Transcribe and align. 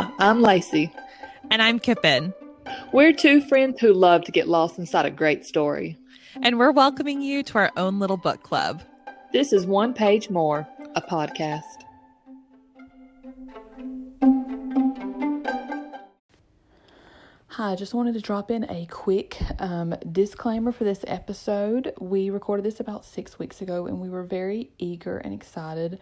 Hi, 0.00 0.10
I'm 0.18 0.40
Lacey. 0.40 0.90
And 1.50 1.60
I'm 1.60 1.78
Kippen. 1.78 2.32
We're 2.90 3.12
two 3.12 3.42
friends 3.42 3.80
who 3.80 3.92
love 3.92 4.24
to 4.24 4.32
get 4.32 4.48
lost 4.48 4.78
inside 4.78 5.04
a 5.04 5.10
great 5.10 5.44
story. 5.44 5.98
And 6.42 6.58
we're 6.58 6.70
welcoming 6.70 7.20
you 7.20 7.42
to 7.42 7.58
our 7.58 7.70
own 7.76 7.98
little 7.98 8.16
book 8.16 8.42
club. 8.42 8.82
This 9.34 9.52
is 9.52 9.66
One 9.66 9.92
Page 9.92 10.30
More, 10.30 10.66
a 10.96 11.02
podcast. 11.02 11.60
Hi, 17.48 17.72
I 17.72 17.76
just 17.76 17.92
wanted 17.92 18.14
to 18.14 18.20
drop 18.22 18.50
in 18.50 18.64
a 18.70 18.86
quick 18.86 19.36
um, 19.58 19.94
disclaimer 20.10 20.72
for 20.72 20.84
this 20.84 21.04
episode. 21.08 21.92
We 22.00 22.30
recorded 22.30 22.64
this 22.64 22.80
about 22.80 23.04
six 23.04 23.38
weeks 23.38 23.60
ago 23.60 23.86
and 23.86 24.00
we 24.00 24.08
were 24.08 24.22
very 24.22 24.70
eager 24.78 25.18
and 25.18 25.34
excited. 25.34 25.98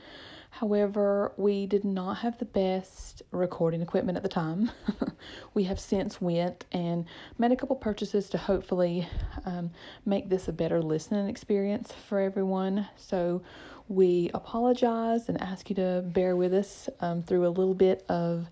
However, 0.58 1.30
we 1.36 1.66
did 1.66 1.84
not 1.84 2.14
have 2.14 2.36
the 2.38 2.44
best 2.44 3.22
recording 3.30 3.80
equipment 3.80 4.16
at 4.16 4.24
the 4.24 4.28
time. 4.28 4.72
we 5.54 5.62
have 5.62 5.78
since 5.78 6.20
went 6.20 6.64
and 6.72 7.04
made 7.38 7.52
a 7.52 7.56
couple 7.56 7.76
purchases 7.76 8.28
to 8.30 8.38
hopefully 8.38 9.08
um, 9.44 9.70
make 10.04 10.28
this 10.28 10.48
a 10.48 10.52
better 10.52 10.82
listening 10.82 11.28
experience 11.28 11.92
for 12.08 12.18
everyone. 12.18 12.88
So 12.96 13.40
we 13.86 14.32
apologize 14.34 15.28
and 15.28 15.40
ask 15.40 15.70
you 15.70 15.76
to 15.76 16.02
bear 16.04 16.34
with 16.34 16.52
us 16.52 16.88
um, 16.98 17.22
through 17.22 17.46
a 17.46 17.54
little 17.54 17.72
bit 17.72 18.04
of 18.08 18.48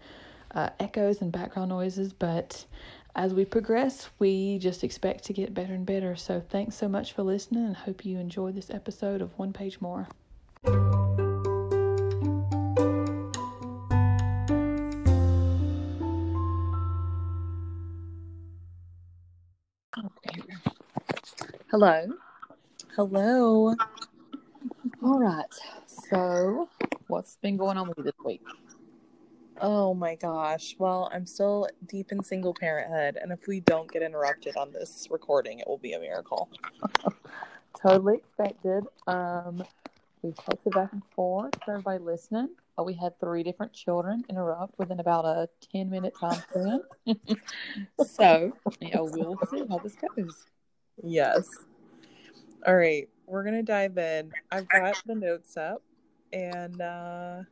uh, 0.54 0.70
echoes 0.78 1.22
and 1.22 1.32
background 1.32 1.70
noises, 1.70 2.12
but 2.12 2.64
as 3.16 3.34
we 3.34 3.44
progress, 3.44 4.10
we 4.20 4.58
just 4.60 4.84
expect 4.84 5.24
to 5.24 5.32
get 5.32 5.54
better 5.54 5.74
and 5.74 5.84
better. 5.84 6.14
So, 6.14 6.40
thanks 6.40 6.76
so 6.76 6.86
much 6.86 7.14
for 7.14 7.24
listening 7.24 7.64
and 7.64 7.76
hope 7.76 8.04
you 8.04 8.18
enjoy 8.18 8.52
this 8.52 8.70
episode 8.70 9.22
of 9.22 9.36
One 9.36 9.52
Page 9.52 9.80
More. 9.80 10.06
Hello. 21.68 22.06
Hello. 22.94 23.74
All 25.02 25.18
right. 25.18 25.44
So, 25.88 26.68
what's 27.08 27.38
been 27.42 27.56
going 27.56 27.76
on 27.76 27.88
with 27.88 27.98
you 27.98 28.04
this 28.04 28.14
week? 28.24 28.42
Oh 29.60 29.92
my 29.92 30.14
gosh. 30.14 30.76
Well, 30.78 31.10
I'm 31.12 31.26
still 31.26 31.68
deep 31.88 32.12
in 32.12 32.22
single 32.22 32.54
parenthood, 32.54 33.20
and 33.20 33.32
if 33.32 33.48
we 33.48 33.58
don't 33.58 33.90
get 33.90 34.02
interrupted 34.02 34.56
on 34.56 34.70
this 34.70 35.08
recording, 35.10 35.58
it 35.58 35.66
will 35.66 35.78
be 35.78 35.94
a 35.94 35.98
miracle. 35.98 36.48
totally 37.82 38.18
expected. 38.18 38.84
Um, 39.08 39.64
we 40.22 40.30
texted 40.30 40.72
back 40.72 40.92
and 40.92 41.02
forth 41.16 41.54
for 41.64 41.72
everybody 41.72 41.98
listening. 41.98 42.50
Oh, 42.78 42.84
we 42.84 42.94
had 42.94 43.18
three 43.18 43.42
different 43.42 43.72
children 43.72 44.22
interrupt 44.30 44.78
within 44.78 45.00
about 45.00 45.24
a 45.24 45.48
10 45.72 45.90
minute 45.90 46.14
time 46.20 46.44
span. 46.48 46.80
so, 48.06 48.52
you 48.80 48.90
know, 48.94 49.10
we'll 49.12 49.40
see 49.50 49.64
how 49.68 49.78
this 49.78 49.96
goes. 49.96 50.46
Yes. 51.02 51.48
All 52.66 52.76
right. 52.76 53.08
We're 53.26 53.42
to 53.54 53.62
dive 53.62 53.98
in. 53.98 54.32
I've 54.52 54.68
got 54.68 54.96
the 55.04 55.14
notes 55.14 55.56
up, 55.56 55.82
and 56.32 56.80
uh, 56.80 57.42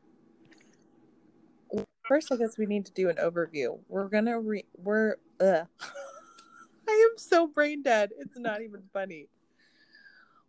first, 2.06 2.30
I 2.30 2.36
guess 2.36 2.56
we 2.56 2.66
need 2.66 2.86
to 2.86 2.92
do 2.92 3.08
an 3.08 3.16
overview. 3.16 3.78
We're 3.88 4.08
gonna 4.08 4.40
read. 4.40 4.66
We're. 4.76 5.16
Ugh. 5.40 5.66
I 6.88 7.08
am 7.10 7.18
so 7.18 7.46
brain 7.46 7.82
dead. 7.82 8.10
It's 8.18 8.38
not 8.38 8.62
even 8.62 8.82
funny. 8.92 9.26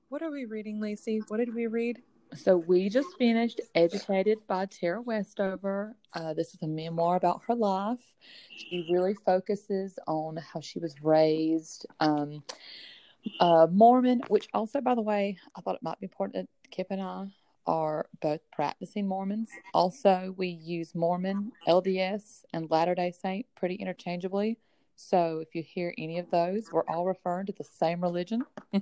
What 0.10 0.22
are 0.22 0.30
we 0.30 0.46
reading, 0.46 0.80
Lacey? 0.80 1.22
What 1.28 1.38
did 1.38 1.56
we 1.56 1.68
read? 1.68 2.02
So 2.34 2.58
we 2.58 2.90
just 2.90 3.18
finished 3.18 3.62
Educated 3.76 4.40
by 4.48 4.66
Tara 4.66 5.02
Westover. 5.02 5.95
Uh, 6.14 6.34
this 6.34 6.54
is 6.54 6.62
a 6.64 6.67
memoir 6.67 7.16
about 7.16 7.42
her 7.48 7.56
life. 7.56 8.14
She 8.58 8.88
really 8.92 9.14
focuses 9.14 9.98
on 10.08 10.38
how 10.38 10.60
she 10.60 10.80
was 10.80 11.02
raised. 11.02 11.86
Um, 11.99 12.44
uh, 13.39 13.67
Mormon, 13.72 14.22
which 14.27 14.48
also, 14.54 14.82
by 14.82 14.95
the 14.95 15.02
way, 15.02 15.38
I 15.55 15.61
thought 15.61 15.76
it 15.76 15.83
might 15.83 15.99
be 15.99 16.05
important 16.05 16.36
that 16.36 16.72
Kip 16.72 16.88
and 16.89 17.02
I 17.02 17.27
are 17.67 18.08
both 18.22 18.42
practicing 18.52 19.08
Mormons. 19.08 19.49
Also, 19.73 20.33
we 20.38 20.48
use 20.48 20.94
Mormon, 20.94 21.52
LDS, 21.67 22.44
and 22.54 22.70
Latter 22.70 22.95
day 22.95 23.11
Saint 23.11 23.45
pretty 23.55 23.76
interchangeably. 23.76 24.58
So 24.95 25.39
if 25.39 25.54
you 25.54 25.61
hear 25.61 25.94
any 25.98 26.20
of 26.20 26.32
those, 26.32 26.72
we're 26.72 26.88
all 26.88 27.06
referring 27.06 27.48
to 27.48 27.54
the 27.54 27.64
same 27.64 28.02
religion, 28.02 28.44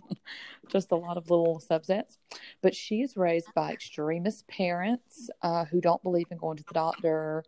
just 0.69 0.91
a 0.91 0.95
lot 0.95 1.17
of 1.17 1.29
little 1.29 1.59
subsets. 1.59 2.17
But 2.61 2.75
she 2.75 3.01
is 3.01 3.17
raised 3.17 3.53
by 3.55 3.71
extremist 3.71 4.47
parents 4.47 5.29
uh, 5.41 5.65
who 5.65 5.81
don't 5.81 6.03
believe 6.03 6.27
in 6.29 6.37
going 6.37 6.57
to 6.57 6.63
the 6.63 6.73
doctor, 6.73 7.43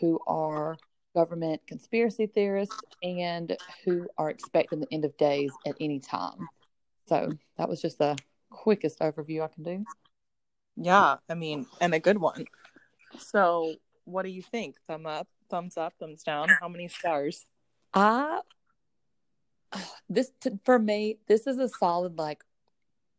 who 0.00 0.18
are 0.26 0.76
government 1.14 1.60
conspiracy 1.66 2.26
theorists, 2.26 2.80
and 3.02 3.56
who 3.84 4.08
are 4.18 4.30
expecting 4.30 4.80
the 4.80 4.92
end 4.92 5.04
of 5.04 5.16
days 5.16 5.52
at 5.66 5.74
any 5.80 6.00
time. 6.00 6.48
So 7.06 7.32
that 7.56 7.68
was 7.68 7.80
just 7.80 7.98
the 7.98 8.16
quickest 8.50 8.98
overview 9.00 9.42
I 9.42 9.48
can 9.48 9.62
do. 9.62 9.84
Yeah, 10.76 11.16
I 11.28 11.34
mean, 11.34 11.66
and 11.80 11.94
a 11.94 11.98
good 11.98 12.18
one. 12.18 12.44
So, 13.18 13.74
what 14.04 14.22
do 14.22 14.28
you 14.28 14.42
think? 14.42 14.76
Thumb 14.86 15.06
up, 15.06 15.26
thumbs 15.50 15.76
up, 15.76 15.94
thumbs 15.98 16.22
down. 16.22 16.48
How 16.60 16.68
many 16.68 16.88
stars? 16.88 17.46
I 17.94 18.40
this 20.08 20.30
for 20.64 20.78
me, 20.78 21.18
this 21.26 21.46
is 21.46 21.58
a 21.58 21.68
solid 21.68 22.18
like 22.18 22.44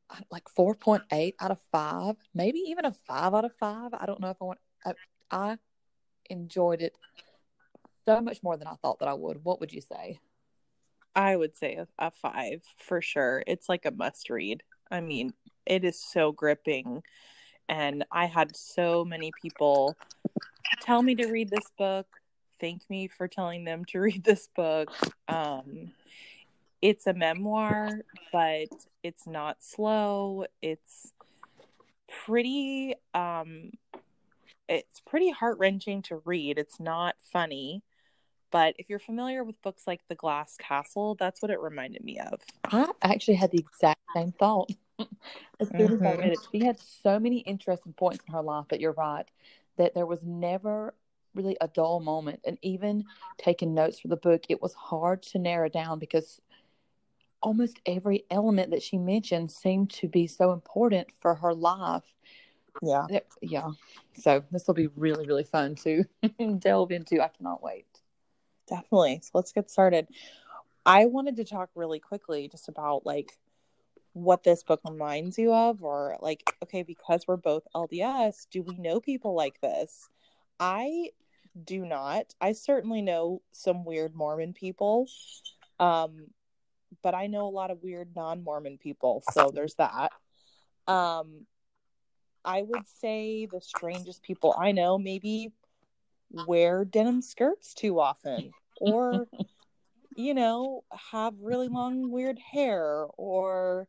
uh, 0.10 0.22
like 0.32 0.46
4.8 0.58 1.36
out 1.40 1.52
of 1.52 1.60
5, 1.72 2.16
maybe 2.34 2.60
even 2.68 2.86
a 2.86 2.92
5 2.92 3.34
out 3.34 3.46
of 3.46 3.54
5. 3.60 3.94
I 3.94 4.06
don't 4.06 4.20
know 4.20 4.30
if 4.30 4.38
I 4.42 4.46
want 4.46 4.60
I, 4.86 4.94
I 5.32 5.58
enjoyed 6.30 6.82
it 6.82 6.96
so 8.06 8.22
much 8.22 8.42
more 8.42 8.58
than 8.58 8.68
I 8.68 8.76
thought 8.82 9.00
that 9.00 9.08
I 9.08 9.14
would. 9.14 9.44
What 9.44 9.60
would 9.60 9.72
you 9.72 9.82
say? 9.82 10.20
I 11.16 11.36
would 11.36 11.56
say 11.56 11.76
a, 11.76 11.88
a 11.98 12.12
5 12.12 12.64
for 12.78 13.02
sure. 13.02 13.44
It's 13.46 13.70
like 13.70 13.86
a 13.86 13.92
must 13.92 14.30
read. 14.30 14.64
I 14.90 15.02
mean, 15.02 15.34
it 15.66 15.84
is 15.84 16.02
so 16.02 16.32
gripping 16.32 17.04
and 17.70 18.04
I 18.12 18.26
had 18.26 18.56
so 18.56 19.06
many 19.06 19.32
people 19.40 19.96
tell 20.82 21.04
me 21.04 21.16
to 21.16 21.28
read 21.28 21.50
this 21.50 21.70
book, 21.78 22.08
thank 22.60 22.90
me 22.90 23.08
for 23.08 23.28
telling 23.28 23.64
them 23.64 23.86
to 23.86 24.00
read 24.00 24.24
this 24.24 24.48
book. 24.56 24.90
Um, 25.28 25.92
it's 26.82 27.08
a 27.08 27.14
memoir, 27.14 27.90
but 28.32 28.70
it's 29.04 29.28
not 29.28 29.58
slow. 29.62 30.46
It's 30.62 31.14
pretty 32.26 32.96
um 33.14 33.72
it's 34.68 35.00
pretty 35.00 35.32
heart-wrenching 35.32 36.04
to 36.04 36.22
read. 36.26 36.60
It's 36.60 36.80
not 36.80 37.16
funny, 37.34 37.82
but 38.52 38.76
if 38.78 38.88
you're 38.88 39.00
familiar 39.00 39.44
with 39.44 39.60
books 39.64 39.88
like 39.88 40.02
The 40.08 40.16
Glass 40.16 40.58
Castle, 40.58 41.16
that's 41.20 41.42
what 41.42 41.50
it 41.50 41.60
reminded 41.60 42.04
me 42.04 42.20
of. 42.20 42.40
I 42.66 42.92
actually 43.02 43.36
had 43.36 43.50
the 43.50 43.58
exact 43.58 44.00
same 44.16 44.32
thought 44.32 44.70
as 45.60 45.70
soon 45.70 45.80
mm-hmm. 45.80 46.06
as 46.06 46.14
I 46.14 46.16
read 46.18 46.34
it. 46.34 46.40
She 46.52 46.64
had 46.64 46.80
so 46.80 47.20
many 47.20 47.40
interesting 47.40 47.94
points 47.94 48.24
in 48.28 48.34
her 48.34 48.44
life 48.44 48.68
that 48.70 48.80
you're 48.80 48.92
right, 48.92 49.26
that 49.78 49.96
there 49.96 50.06
was 50.06 50.20
never 50.22 50.94
really 51.36 51.58
a 51.62 51.68
dull 51.68 52.00
moment. 52.00 52.42
And 52.46 52.58
even 52.62 53.06
taking 53.38 53.74
notes 53.74 54.00
for 54.00 54.08
the 54.08 54.16
book, 54.16 54.44
it 54.50 54.62
was 54.62 54.74
hard 54.74 55.22
to 55.24 55.40
narrow 55.40 55.70
down 55.70 56.00
because 56.00 56.42
almost 57.42 57.80
every 57.86 58.26
element 58.30 58.72
that 58.72 58.84
she 58.84 58.98
mentioned 58.98 59.52
seemed 59.52 59.90
to 59.90 60.08
be 60.08 60.28
so 60.28 60.52
important 60.52 61.08
for 61.20 61.36
her 61.36 61.54
life. 61.54 62.04
Yeah. 62.82 63.06
Yeah. 63.42 63.70
So 64.14 64.44
this 64.52 64.68
will 64.68 64.74
be 64.74 64.88
really, 64.96 65.26
really 65.26 65.44
fun 65.44 65.76
to 65.76 66.06
delve 66.60 66.92
into. 66.92 67.22
I 67.22 67.30
cannot 67.30 67.64
wait. 67.64 67.86
Definitely. 68.68 69.22
So 69.24 69.32
let's 69.34 69.52
get 69.52 69.70
started. 69.70 70.08
I 70.86 71.06
wanted 71.06 71.36
to 71.38 71.46
talk 71.46 71.70
really 71.76 72.00
quickly 72.00 72.48
just 72.48 72.68
about 72.68 73.06
like 73.06 73.38
what 74.14 74.44
this 74.44 74.64
book 74.64 74.82
reminds 74.88 75.38
you 75.38 75.54
of 75.54 75.84
or 75.84 76.18
like 76.22 76.44
okay 76.64 76.84
because 76.84 77.28
we're 77.28 77.38
both 77.38 77.68
LDS 77.76 78.48
do 78.50 78.64
we 78.64 78.78
know 78.78 79.00
people 79.00 79.36
like 79.36 79.62
this 79.62 80.10
I 80.60 81.12
do 81.66 81.86
not. 81.86 82.34
I 82.40 82.54
certainly 82.54 83.02
know 83.02 83.42
some 83.52 83.86
weird 83.86 84.16
Mormon 84.16 84.54
people 84.54 85.08
um 85.80 86.28
but 87.02 87.14
I 87.14 87.28
know 87.28 87.48
a 87.48 87.50
lot 87.50 87.72
of 87.72 87.82
weird 87.82 88.16
non-Mormon 88.16 88.78
people 88.78 89.24
so 89.32 89.52
there's 89.54 89.76
that. 89.76 90.12
Um 90.88 91.46
I 92.44 92.62
would 92.62 92.88
say 92.88 93.48
the 93.52 93.62
strangest 93.62 94.24
people 94.24 94.56
I 94.58 94.72
know 94.72 94.98
maybe 94.98 95.52
wear 96.32 96.86
denim 96.86 97.22
skirts 97.22 97.74
too 97.74 98.00
often 98.00 98.52
or 98.80 99.28
you 100.16 100.34
know 100.34 100.84
have 101.12 101.34
really 101.42 101.68
long 101.68 102.12
weird 102.12 102.40
hair 102.40 103.06
or 103.18 103.88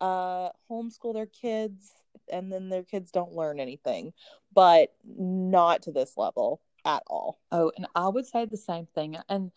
uh, 0.00 0.50
homeschool 0.68 1.14
their 1.14 1.26
kids 1.26 1.92
and 2.32 2.50
then 2.50 2.68
their 2.68 2.82
kids 2.82 3.10
don't 3.10 3.34
learn 3.34 3.60
anything, 3.60 4.12
but 4.54 4.94
not 5.04 5.82
to 5.82 5.92
this 5.92 6.16
level 6.16 6.60
at 6.84 7.02
all. 7.06 7.38
Oh, 7.52 7.70
and 7.76 7.86
I 7.94 8.08
would 8.08 8.26
say 8.26 8.44
the 8.44 8.56
same 8.56 8.86
thing. 8.94 9.16
And 9.28 9.52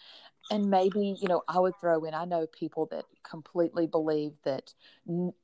and 0.52 0.70
maybe 0.70 1.18
you 1.20 1.28
know 1.28 1.42
I 1.48 1.60
would 1.60 1.74
throw 1.82 2.04
in. 2.04 2.14
I 2.14 2.26
know 2.26 2.46
people 2.48 2.88
that 2.92 3.06
completely 3.24 3.88
believe 3.88 4.34
that 4.44 4.74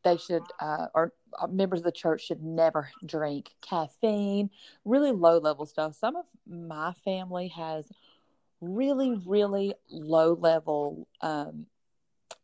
they 0.04 0.18
should, 0.18 0.44
uh, 0.60 0.88
or 0.94 1.14
uh, 1.40 1.48
members 1.48 1.80
of 1.80 1.86
the 1.86 1.92
church 1.92 2.28
should 2.28 2.44
never 2.44 2.90
drink 3.06 3.50
caffeine, 3.62 4.50
really 4.86 5.12
low 5.12 5.40
level 5.40 5.66
stuff. 5.66 5.96
Some 5.96 6.16
of 6.16 6.26
my 6.48 6.94
family 7.04 7.48
has 7.50 7.86
really, 8.62 9.20
really 9.26 9.74
low 9.90 10.34
level 10.34 11.08
um, 11.22 11.66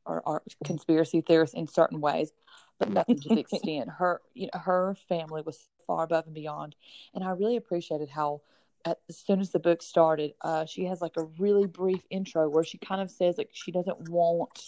or, 0.06 0.22
or 0.26 0.44
conspiracy 0.66 1.22
theorists 1.22 1.56
in 1.56 1.68
certain 1.68 2.02
ways, 2.02 2.32
but 2.80 2.90
nothing 2.90 3.20
to 3.20 3.30
the 3.30 3.40
extent. 3.40 3.90
Her, 3.90 4.22
you 4.34 4.50
know, 4.54 4.60
her 4.60 4.96
family 5.08 5.42
was 5.46 5.68
far 5.86 6.04
above 6.04 6.26
and 6.26 6.36
beyond, 6.36 6.76
and 7.14 7.24
I 7.24 7.32
really 7.32 7.58
appreciated 7.58 8.10
how. 8.10 8.42
At, 8.86 9.00
as 9.10 9.18
soon 9.18 9.42
as 9.42 9.50
the 9.50 9.60
book 9.60 9.82
started, 9.82 10.34
uh, 10.42 10.66
she 10.66 10.86
has 10.86 11.02
like 11.02 11.18
a 11.18 11.24
really 11.40 11.66
brief 11.66 12.04
intro 12.12 12.48
where 12.48 12.64
she 12.64 12.78
kind 12.78 13.02
of 13.02 13.10
says 13.10 13.38
like 13.38 13.50
she 13.52 13.72
doesn't 13.72 14.08
want 14.08 14.62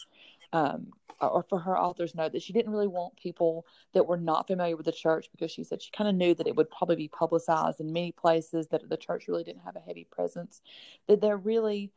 um, 0.51 0.87
or 1.21 1.45
for 1.49 1.59
her 1.59 1.77
author's 1.77 2.15
note 2.15 2.31
that 2.31 2.41
she 2.41 2.53
didn't 2.53 2.71
really 2.71 2.87
want 2.87 3.15
people 3.17 3.65
that 3.93 4.05
were 4.05 4.17
not 4.17 4.47
familiar 4.47 4.75
with 4.75 4.85
the 4.85 4.91
church 4.91 5.27
because 5.31 5.51
she 5.51 5.63
said 5.63 5.81
she 5.81 5.91
kind 5.91 6.09
of 6.09 6.15
knew 6.15 6.33
that 6.33 6.47
it 6.47 6.55
would 6.55 6.69
probably 6.69 6.95
be 6.95 7.07
publicized 7.07 7.79
in 7.79 7.91
many 7.91 8.11
places 8.11 8.67
that 8.67 8.87
the 8.89 8.97
church 8.97 9.27
really 9.27 9.43
didn't 9.43 9.63
have 9.63 9.75
a 9.75 9.81
heavy 9.81 10.07
presence 10.09 10.61
that 11.07 11.21
they're 11.21 11.37
really 11.37 11.91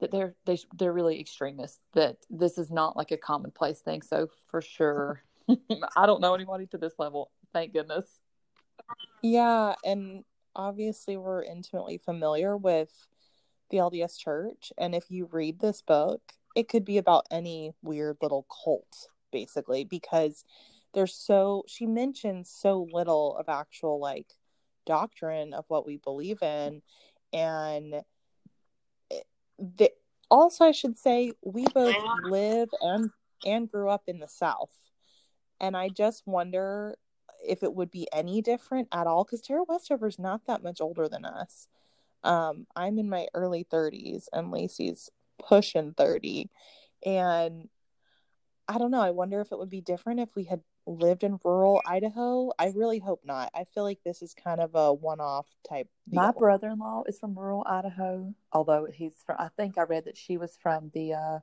that 0.00 0.12
they're 0.12 0.34
they, 0.44 0.58
they're 0.76 0.92
really 0.92 1.18
extremists 1.18 1.80
that 1.94 2.18
this 2.30 2.56
is 2.56 2.70
not 2.70 2.96
like 2.96 3.10
a 3.10 3.16
commonplace 3.16 3.80
thing 3.80 4.00
so 4.00 4.28
for 4.46 4.62
sure 4.62 5.22
i 5.96 6.06
don't 6.06 6.20
know 6.20 6.34
anybody 6.34 6.66
to 6.66 6.78
this 6.78 6.94
level 6.98 7.30
thank 7.52 7.72
goodness. 7.72 8.20
Yeah 9.22 9.74
and 9.84 10.24
obviously 10.54 11.16
we're 11.16 11.42
intimately 11.42 11.98
familiar 11.98 12.56
with 12.56 13.06
the 13.70 13.78
lds 13.78 14.18
church 14.18 14.72
and 14.78 14.94
if 14.94 15.10
you 15.10 15.28
read 15.30 15.60
this 15.60 15.82
book 15.82 16.20
it 16.56 16.68
could 16.68 16.84
be 16.84 16.98
about 16.98 17.26
any 17.30 17.72
weird 17.82 18.16
little 18.22 18.46
cult 18.64 19.08
basically 19.30 19.84
because 19.84 20.44
there's 20.94 21.14
so 21.14 21.64
she 21.66 21.86
mentions 21.86 22.50
so 22.50 22.88
little 22.92 23.36
of 23.36 23.48
actual 23.48 24.00
like 24.00 24.34
doctrine 24.86 25.52
of 25.52 25.64
what 25.68 25.86
we 25.86 25.98
believe 25.98 26.42
in 26.42 26.82
and 27.32 28.02
the, 29.58 29.90
also 30.30 30.64
i 30.64 30.72
should 30.72 30.96
say 30.96 31.32
we 31.42 31.66
both 31.74 31.94
live 32.24 32.68
and 32.80 33.10
and 33.44 33.70
grew 33.70 33.88
up 33.88 34.02
in 34.06 34.18
the 34.18 34.28
south 34.28 34.70
and 35.60 35.76
i 35.76 35.88
just 35.88 36.26
wonder 36.26 36.96
if 37.46 37.62
it 37.62 37.74
would 37.74 37.90
be 37.90 38.08
any 38.12 38.42
different 38.42 38.88
at 38.92 39.06
all 39.06 39.24
because 39.24 39.40
tara 39.40 39.62
westover's 39.68 40.18
not 40.18 40.46
that 40.46 40.62
much 40.62 40.80
older 40.80 41.08
than 41.08 41.24
us. 41.24 41.68
Um, 42.24 42.66
i'm 42.74 42.98
in 42.98 43.08
my 43.08 43.26
early 43.34 43.64
30s 43.64 44.24
and 44.32 44.50
lacey's 44.50 45.10
pushing 45.38 45.94
30 45.94 46.50
and 47.06 47.68
i 48.66 48.76
don't 48.76 48.90
know 48.90 49.00
i 49.00 49.10
wonder 49.10 49.40
if 49.40 49.52
it 49.52 49.58
would 49.58 49.70
be 49.70 49.80
different 49.80 50.20
if 50.20 50.34
we 50.34 50.44
had 50.44 50.62
lived 50.88 51.22
in 51.22 51.38
rural 51.44 51.82
idaho. 51.86 52.50
I 52.58 52.72
really 52.74 52.98
hope 52.98 53.20
not. 53.24 53.50
I 53.54 53.64
feel 53.64 53.84
like 53.84 54.00
this 54.04 54.22
is 54.22 54.34
kind 54.34 54.60
of 54.60 54.74
a 54.74 54.92
one-off 54.92 55.46
type 55.68 55.88
deal. 56.08 56.22
my 56.22 56.32
brother-in-law 56.32 57.04
is 57.06 57.18
from 57.18 57.38
rural 57.38 57.62
idaho 57.68 58.32
although 58.52 58.86
he's 58.92 59.14
from 59.26 59.36
i 59.38 59.48
think 59.56 59.76
i 59.76 59.82
read 59.82 60.06
that 60.06 60.16
she 60.16 60.38
was 60.38 60.56
from 60.60 60.90
the 60.94 61.12
uh, 61.12 61.38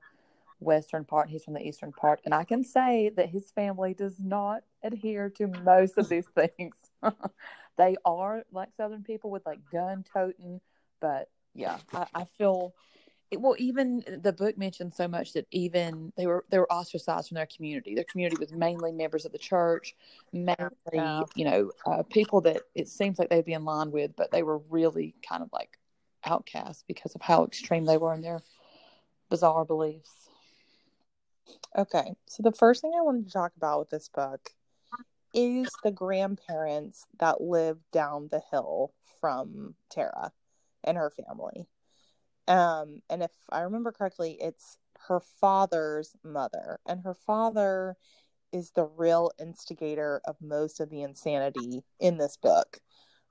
western 0.60 1.04
part 1.04 1.30
he's 1.30 1.44
from 1.44 1.54
the 1.54 1.62
eastern 1.62 1.92
part 1.92 2.22
and 2.26 2.34
i 2.34 2.44
can 2.44 2.64
say 2.64 3.12
that 3.16 3.30
his 3.30 3.52
family 3.52 3.94
does 3.94 4.20
not 4.20 4.64
adhere 4.84 5.30
to 5.30 5.48
most 5.64 5.98
of 5.98 6.08
these 6.10 6.28
things. 6.36 6.76
They 7.78 7.98
are 8.06 8.46
like 8.54 8.70
southern 8.78 9.04
people 9.04 9.30
with 9.30 9.46
like 9.46 9.60
gun 9.70 10.06
toting 10.14 10.62
but 11.02 11.30
yeah 11.54 11.78
I, 11.94 12.06
I 12.16 12.24
feel 12.24 12.74
it, 13.32 13.42
well 13.42 13.56
even 13.58 14.02
the 14.24 14.32
book 14.32 14.58
mentioned 14.58 14.94
so 14.94 15.08
much 15.08 15.34
that 15.34 15.46
even 15.52 16.14
they 16.16 16.26
were 16.26 16.46
they 16.50 16.58
were 16.58 16.72
ostracized 16.72 17.28
from 17.28 17.36
their 17.36 17.48
community. 17.48 17.96
Their 17.96 18.06
community 18.06 18.38
was 18.40 18.54
mainly 18.54 18.94
members 18.94 19.26
of 19.26 19.34
the 19.34 19.38
church 19.38 19.94
mainly 20.32 20.56
yeah. 20.94 21.24
you 21.36 21.44
know 21.44 21.72
uh, 21.86 22.04
people 22.04 22.40
that 22.42 22.62
it 22.76 22.88
seems 22.88 23.20
like 23.20 23.30
they'd 23.30 23.44
be 23.44 23.52
in 23.52 23.66
line 23.66 23.92
with 23.92 24.16
but 24.16 24.32
they 24.32 24.42
were 24.42 24.60
really 24.70 25.16
kind 25.28 25.44
of 25.44 25.50
like 25.52 25.78
outcasts 26.26 26.86
because 26.88 27.14
of 27.14 27.22
how 27.22 27.44
extreme 27.44 27.84
they 27.84 27.98
were 27.98 28.14
in 28.14 28.22
their 28.22 28.42
bizarre 29.30 29.66
beliefs 29.66 30.25
okay 31.78 32.16
so 32.28 32.44
the 32.44 32.52
first 32.52 32.82
thing 32.82 32.92
i 32.98 33.02
wanted 33.02 33.26
to 33.26 33.34
talk 33.34 33.52
about 33.58 33.80
with 33.80 33.90
this 33.90 34.10
book 34.10 34.52
is 35.34 35.70
the 35.84 35.92
grandparents 35.92 37.06
that 37.20 37.42
live 37.42 37.78
down 37.92 38.30
the 38.32 38.42
hill 38.52 38.94
from 39.20 39.76
tara 39.90 40.32
and 40.84 40.98
her 40.98 41.12
family 41.12 41.68
um, 42.48 43.02
and 43.10 43.24
if 43.24 43.32
I 43.50 43.62
remember 43.62 43.92
correctly, 43.92 44.38
it's 44.40 44.78
her 45.08 45.20
father's 45.20 46.16
mother, 46.24 46.80
and 46.86 47.02
her 47.02 47.14
father 47.14 47.96
is 48.52 48.72
the 48.72 48.86
real 48.86 49.32
instigator 49.40 50.22
of 50.26 50.36
most 50.42 50.80
of 50.80 50.90
the 50.90 51.02
insanity 51.02 51.84
in 52.00 52.18
this 52.18 52.38
book. 52.38 52.80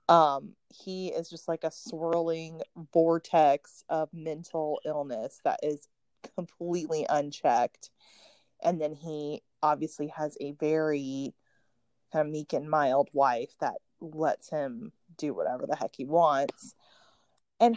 Um, 0.08 0.54
he 0.68 1.08
is 1.08 1.30
just 1.30 1.48
like 1.48 1.64
a 1.64 1.70
swirling 1.70 2.60
vortex 2.92 3.84
of 3.88 4.10
mental 4.12 4.80
illness 4.84 5.40
that 5.44 5.60
is 5.62 5.88
completely 6.34 7.06
unchecked. 7.08 7.90
And 8.62 8.80
then 8.80 8.94
he 8.94 9.42
obviously 9.62 10.08
has 10.08 10.36
a 10.40 10.52
very 10.52 11.34
kind 12.12 12.26
of 12.26 12.32
meek 12.32 12.52
and 12.52 12.68
mild 12.68 13.08
wife 13.12 13.54
that 13.60 13.74
lets 14.00 14.48
him 14.48 14.92
do 15.16 15.34
whatever 15.34 15.66
the 15.66 15.76
heck 15.76 15.94
he 15.96 16.04
wants. 16.04 16.74
And 17.60 17.76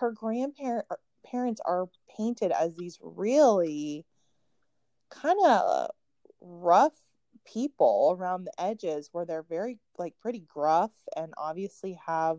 her 0.00 0.12
grandparents 0.12 1.60
are 1.64 1.88
painted 2.16 2.52
as 2.52 2.74
these 2.76 2.98
really 3.02 4.04
kind 5.10 5.38
of 5.46 5.90
rough 6.40 6.94
people 7.44 8.16
around 8.18 8.44
the 8.44 8.60
edges 8.60 9.08
where 9.12 9.24
they're 9.24 9.42
very 9.42 9.78
like 9.98 10.14
pretty 10.20 10.44
gruff 10.46 10.92
and 11.16 11.34
obviously 11.36 11.98
have 12.06 12.38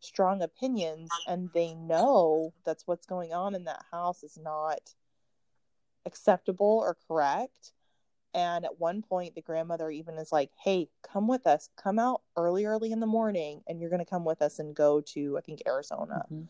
strong 0.00 0.42
opinions 0.42 1.10
and 1.26 1.50
they 1.54 1.74
know 1.74 2.52
that's 2.64 2.86
what's 2.86 3.06
going 3.06 3.32
on 3.32 3.54
in 3.54 3.64
that 3.64 3.84
house 3.90 4.22
is 4.22 4.38
not 4.40 4.94
acceptable 6.06 6.82
or 6.84 6.96
correct 7.06 7.72
and 8.34 8.64
at 8.64 8.78
one 8.78 9.02
point 9.02 9.34
the 9.34 9.42
grandmother 9.42 9.90
even 9.90 10.14
is 10.14 10.32
like 10.32 10.50
hey 10.62 10.88
come 11.02 11.26
with 11.26 11.46
us 11.46 11.68
come 11.76 11.98
out 11.98 12.22
early 12.36 12.64
early 12.64 12.92
in 12.92 13.00
the 13.00 13.06
morning 13.06 13.60
and 13.66 13.80
you're 13.80 13.90
going 13.90 13.98
to 13.98 14.08
come 14.08 14.24
with 14.24 14.40
us 14.40 14.58
and 14.58 14.74
go 14.74 15.00
to 15.00 15.36
i 15.36 15.40
think 15.40 15.60
arizona 15.66 16.24
mm-hmm 16.30 16.44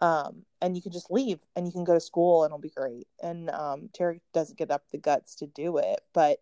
um, 0.00 0.44
and 0.60 0.76
you 0.76 0.82
can 0.82 0.92
just 0.92 1.10
leave 1.10 1.38
and 1.54 1.66
you 1.66 1.72
can 1.72 1.84
go 1.84 1.94
to 1.94 2.00
school 2.00 2.44
and 2.44 2.50
it'll 2.50 2.58
be 2.58 2.70
great. 2.70 3.06
And 3.22 3.50
um, 3.50 3.88
Tara 3.92 4.16
doesn't 4.34 4.58
get 4.58 4.70
up 4.70 4.84
the 4.90 4.98
guts 4.98 5.34
to 5.36 5.46
do 5.46 5.78
it, 5.78 6.00
but 6.12 6.40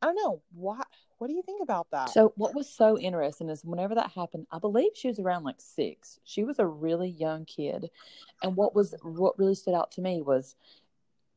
I 0.00 0.06
don't 0.06 0.16
know 0.16 0.42
what. 0.52 0.86
What 1.18 1.28
do 1.28 1.34
you 1.34 1.42
think 1.42 1.62
about 1.62 1.88
that? 1.90 2.10
So, 2.10 2.32
what 2.36 2.54
was 2.54 2.68
so 2.68 2.98
interesting 2.98 3.48
is 3.48 3.64
whenever 3.64 3.94
that 3.96 4.12
happened, 4.12 4.46
I 4.50 4.58
believe 4.58 4.92
she 4.94 5.08
was 5.08 5.18
around 5.18 5.44
like 5.44 5.60
six. 5.60 6.20
She 6.24 6.44
was 6.44 6.58
a 6.58 6.66
really 6.66 7.08
young 7.08 7.44
kid, 7.44 7.90
and 8.42 8.56
what 8.56 8.74
was 8.74 8.94
what 9.02 9.38
really 9.38 9.56
stood 9.56 9.74
out 9.74 9.90
to 9.92 10.00
me 10.00 10.22
was 10.22 10.54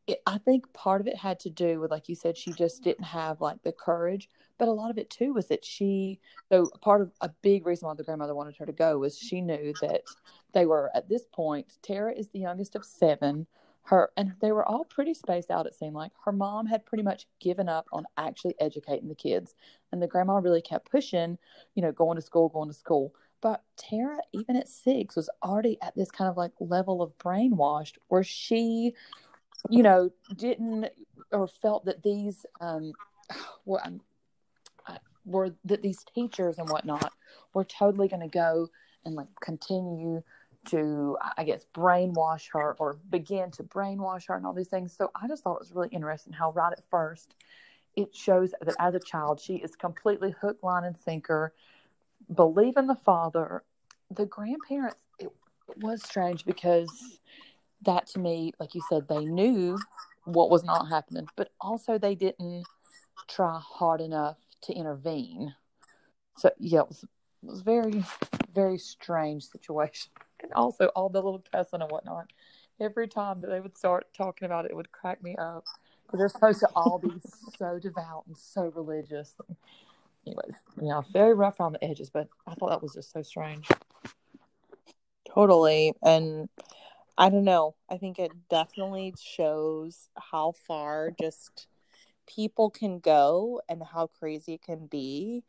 it, 0.08 0.22
I 0.26 0.38
think 0.38 0.72
part 0.74 1.02
of 1.02 1.08
it 1.08 1.16
had 1.16 1.40
to 1.42 1.50
do 1.50 1.80
with, 1.80 1.92
like 1.92 2.10
you 2.10 2.16
said, 2.16 2.38
she 2.38 2.52
just 2.54 2.84
didn't 2.84 3.06
have 3.06 3.42
like 3.42 3.62
the 3.64 3.72
courage. 3.72 4.30
But 4.58 4.68
a 4.68 4.72
lot 4.72 4.92
of 4.92 4.98
it 4.98 5.10
too 5.10 5.34
was 5.34 5.48
that 5.48 5.66
she, 5.66 6.20
so 6.50 6.70
part 6.82 7.02
of 7.02 7.12
a 7.22 7.30
big 7.42 7.66
reason 7.66 7.88
why 7.88 7.96
the 7.96 8.04
grandmother 8.04 8.36
wanted 8.36 8.58
her 8.58 8.66
to 8.66 8.72
go 8.72 9.00
was 9.00 9.18
she 9.18 9.42
knew 9.42 9.74
that 9.82 10.04
they 10.54 10.66
were 10.66 10.92
at 10.94 11.10
this 11.10 11.24
point, 11.32 11.78
Tara 11.82 12.14
is 12.14 12.30
the 12.30 12.40
youngest 12.40 12.76
of 12.76 12.86
seven. 12.86 13.48
Her 13.84 14.12
and 14.16 14.34
they 14.42 14.52
were 14.52 14.68
all 14.68 14.86
pretty 14.86 15.14
spaced 15.14 15.52
out, 15.52 15.66
it 15.66 15.76
seemed 15.76 15.96
like. 15.96 16.12
Her 16.24 16.32
mom 16.32 16.68
had 16.68 16.86
pretty 16.86 17.04
much 17.04 17.28
given 17.40 17.68
up 17.68 17.88
on 17.92 18.06
actually 18.18 18.56
educating 18.60 19.10
the 19.10 19.16
kids. 19.16 19.56
And 19.92 20.02
the 20.02 20.08
grandma 20.08 20.38
really 20.38 20.62
kept 20.62 20.90
pushing, 20.90 21.38
you 21.76 21.82
know, 21.82 21.92
going 21.92 22.16
to 22.16 22.22
school, 22.22 22.50
going 22.50 22.70
to 22.70 22.76
school. 22.76 23.14
But 23.42 23.64
Tara, 23.76 24.20
even 24.34 24.56
at 24.56 24.70
six, 24.70 25.16
was 25.16 25.30
already 25.44 25.78
at 25.82 25.96
this 25.96 26.12
kind 26.12 26.30
of 26.30 26.38
like 26.38 26.52
level 26.60 27.02
of 27.02 27.18
brainwashed 27.18 27.96
where 28.08 28.24
she 28.24 28.94
you 29.70 29.84
know, 29.84 30.10
didn't 30.36 30.88
or 31.32 31.48
felt 31.48 31.86
that 31.86 32.04
these 32.04 32.46
um, 32.60 32.94
were, 33.66 33.82
were 35.26 35.52
that 35.66 35.82
these 35.82 36.04
teachers 36.16 36.58
and 36.58 36.70
whatnot 36.70 37.12
were 37.54 37.64
totally 37.64 38.08
going 38.08 38.22
to 38.22 38.28
go 38.28 38.68
and 39.06 39.16
like 39.16 39.28
continue 39.42 40.22
to, 40.68 41.18
I 41.38 41.44
guess, 41.44 41.66
brainwash 41.74 42.50
her 42.54 42.76
or 42.80 42.98
begin 43.10 43.52
to 43.52 43.64
brainwash 43.64 44.28
her 44.28 44.36
and 44.36 44.46
all 44.46 44.54
these 44.54 44.68
things. 44.68 44.96
So 44.96 45.12
I 45.16 45.28
just 45.28 45.44
thought 45.44 45.56
it 45.56 45.62
was 45.62 45.72
really 45.74 45.90
interesting 45.90 46.34
how 46.34 46.52
right 46.52 46.72
at 46.72 46.84
first 46.90 47.36
it 47.96 48.16
shows 48.16 48.54
that 48.62 48.76
as 48.80 48.96
a 48.96 49.00
child 49.00 49.40
she 49.40 49.56
is 49.56 49.76
completely 49.76 50.34
hook, 50.40 50.58
line, 50.64 50.84
and 50.84 50.98
sinker, 50.98 51.54
believe 52.34 52.78
in 52.78 52.88
the 52.88 52.96
father. 52.96 53.64
The 54.12 54.26
grandparents, 54.26 55.00
it, 55.20 55.30
it 55.68 55.78
was 55.78 56.04
strange 56.04 56.46
because 56.46 57.20
that 57.84 58.08
to 58.08 58.20
me, 58.20 58.54
like 58.60 58.76
you 58.76 58.82
said, 58.90 59.08
they 59.08 59.26
knew 59.26 59.78
what 60.26 60.50
was 60.50 60.64
not 60.64 60.88
happening, 60.90 61.28
but 61.36 61.52
also 61.60 61.98
they 61.98 62.16
didn't 62.16 62.66
try 63.28 63.60
hard 63.60 64.02
enough 64.02 64.38
to 64.64 64.74
intervene. 64.74 65.56
So 66.38 66.52
yeah, 66.60 66.82
it 66.82 66.88
was 66.88 67.04
it 67.04 67.50
was 67.50 67.62
very 67.62 68.04
very 68.54 68.78
strange 68.78 69.44
situation, 69.44 70.12
and 70.42 70.52
also 70.54 70.88
all 70.88 71.10
the 71.10 71.22
little 71.22 71.44
testing 71.52 71.82
and 71.82 71.92
whatnot. 71.92 72.32
Every 72.80 73.08
time 73.08 73.42
that 73.42 73.50
they 73.50 73.60
would 73.60 73.78
start 73.78 74.08
talking 74.14 74.46
about 74.46 74.66
it, 74.66 74.72
it 74.72 74.76
would 74.76 74.92
crack 74.92 75.24
me 75.24 75.36
up. 75.36 75.66
because 76.06 76.20
they're 76.20 76.30
supposed 76.30 76.60
to 76.62 76.70
all 76.76 77.00
be 77.00 77.12
so 77.58 77.80
devout 77.80 78.24
and 78.28 78.38
so 78.38 78.72
religious. 78.76 79.36
Anyways, 80.26 80.56
yeah, 80.82 81.02
very 81.12 81.34
rough 81.34 81.60
around 81.60 81.74
the 81.74 81.84
edges, 81.84 82.10
but 82.10 82.28
I 82.48 82.54
thought 82.56 82.70
that 82.70 82.82
was 82.82 82.94
just 82.94 83.12
so 83.12 83.22
strange. 83.22 83.68
Totally. 85.34 85.94
And 86.04 86.50
I 87.18 87.30
don't 87.30 87.44
know. 87.44 87.76
I 87.90 87.98
think 87.98 88.20
it 88.20 88.32
definitely 88.50 89.14
shows 89.20 90.10
how 90.16 90.54
far 90.68 91.12
just 91.20 91.68
people 92.28 92.70
can 92.70 93.00
go 93.00 93.62
and 93.70 93.84
how 93.84 94.08
crazy 94.08 94.54
it 94.54 94.62
can 94.62 94.88
be. 94.88 95.44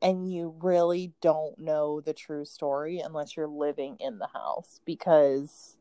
And 0.00 0.32
you 0.32 0.54
really 0.62 1.12
don't 1.20 1.58
know 1.58 2.00
the 2.00 2.12
true 2.12 2.44
story 2.44 3.00
unless 3.00 3.36
you're 3.36 3.48
living 3.48 3.96
in 3.98 4.18
the 4.18 4.28
house 4.28 4.80
because 4.84 5.76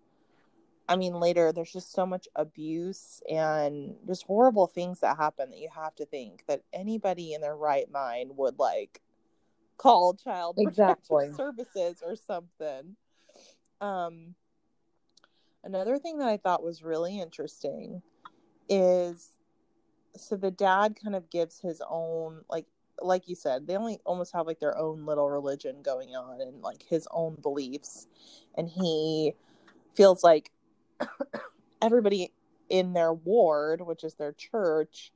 I 0.89 0.95
mean, 0.95 1.19
later 1.19 1.51
there's 1.51 1.73
just 1.73 1.91
so 1.91 2.05
much 2.05 2.27
abuse 2.35 3.21
and 3.29 3.95
just 4.07 4.23
horrible 4.23 4.67
things 4.67 5.01
that 5.01 5.17
happen 5.17 5.49
that 5.49 5.59
you 5.59 5.69
have 5.75 5.95
to 5.95 6.05
think 6.05 6.43
that 6.47 6.61
anybody 6.71 7.33
in 7.33 7.41
their 7.41 7.57
right 7.57 7.91
mind 7.91 8.31
would 8.37 8.57
like 8.57 9.01
call 9.77 10.13
child 10.13 10.55
exactly. 10.59 11.29
services 11.35 12.01
or 12.05 12.15
something. 12.15 12.95
Um, 13.81 14.35
another 15.63 15.97
thing 15.97 16.19
that 16.19 16.29
I 16.29 16.37
thought 16.37 16.63
was 16.63 16.83
really 16.83 17.19
interesting 17.19 18.01
is 18.69 19.31
so 20.15 20.35
the 20.35 20.51
dad 20.51 20.97
kind 21.01 21.15
of 21.15 21.29
gives 21.29 21.59
his 21.59 21.81
own 21.87 22.41
like 22.49 22.65
like 23.01 23.27
you 23.27 23.35
said 23.35 23.67
they 23.67 23.77
only 23.77 23.99
almost 24.05 24.33
have 24.33 24.47
like 24.47 24.59
their 24.59 24.77
own 24.77 25.05
little 25.05 25.29
religion 25.29 25.81
going 25.81 26.15
on 26.15 26.41
and 26.41 26.61
like 26.61 26.83
his 26.89 27.07
own 27.11 27.35
beliefs 27.41 28.07
and 28.55 28.69
he 28.69 29.33
feels 29.95 30.23
like 30.23 30.51
everybody 31.81 32.31
in 32.69 32.93
their 32.93 33.13
ward, 33.13 33.81
which 33.81 34.03
is 34.03 34.15
their 34.15 34.33
church, 34.33 35.11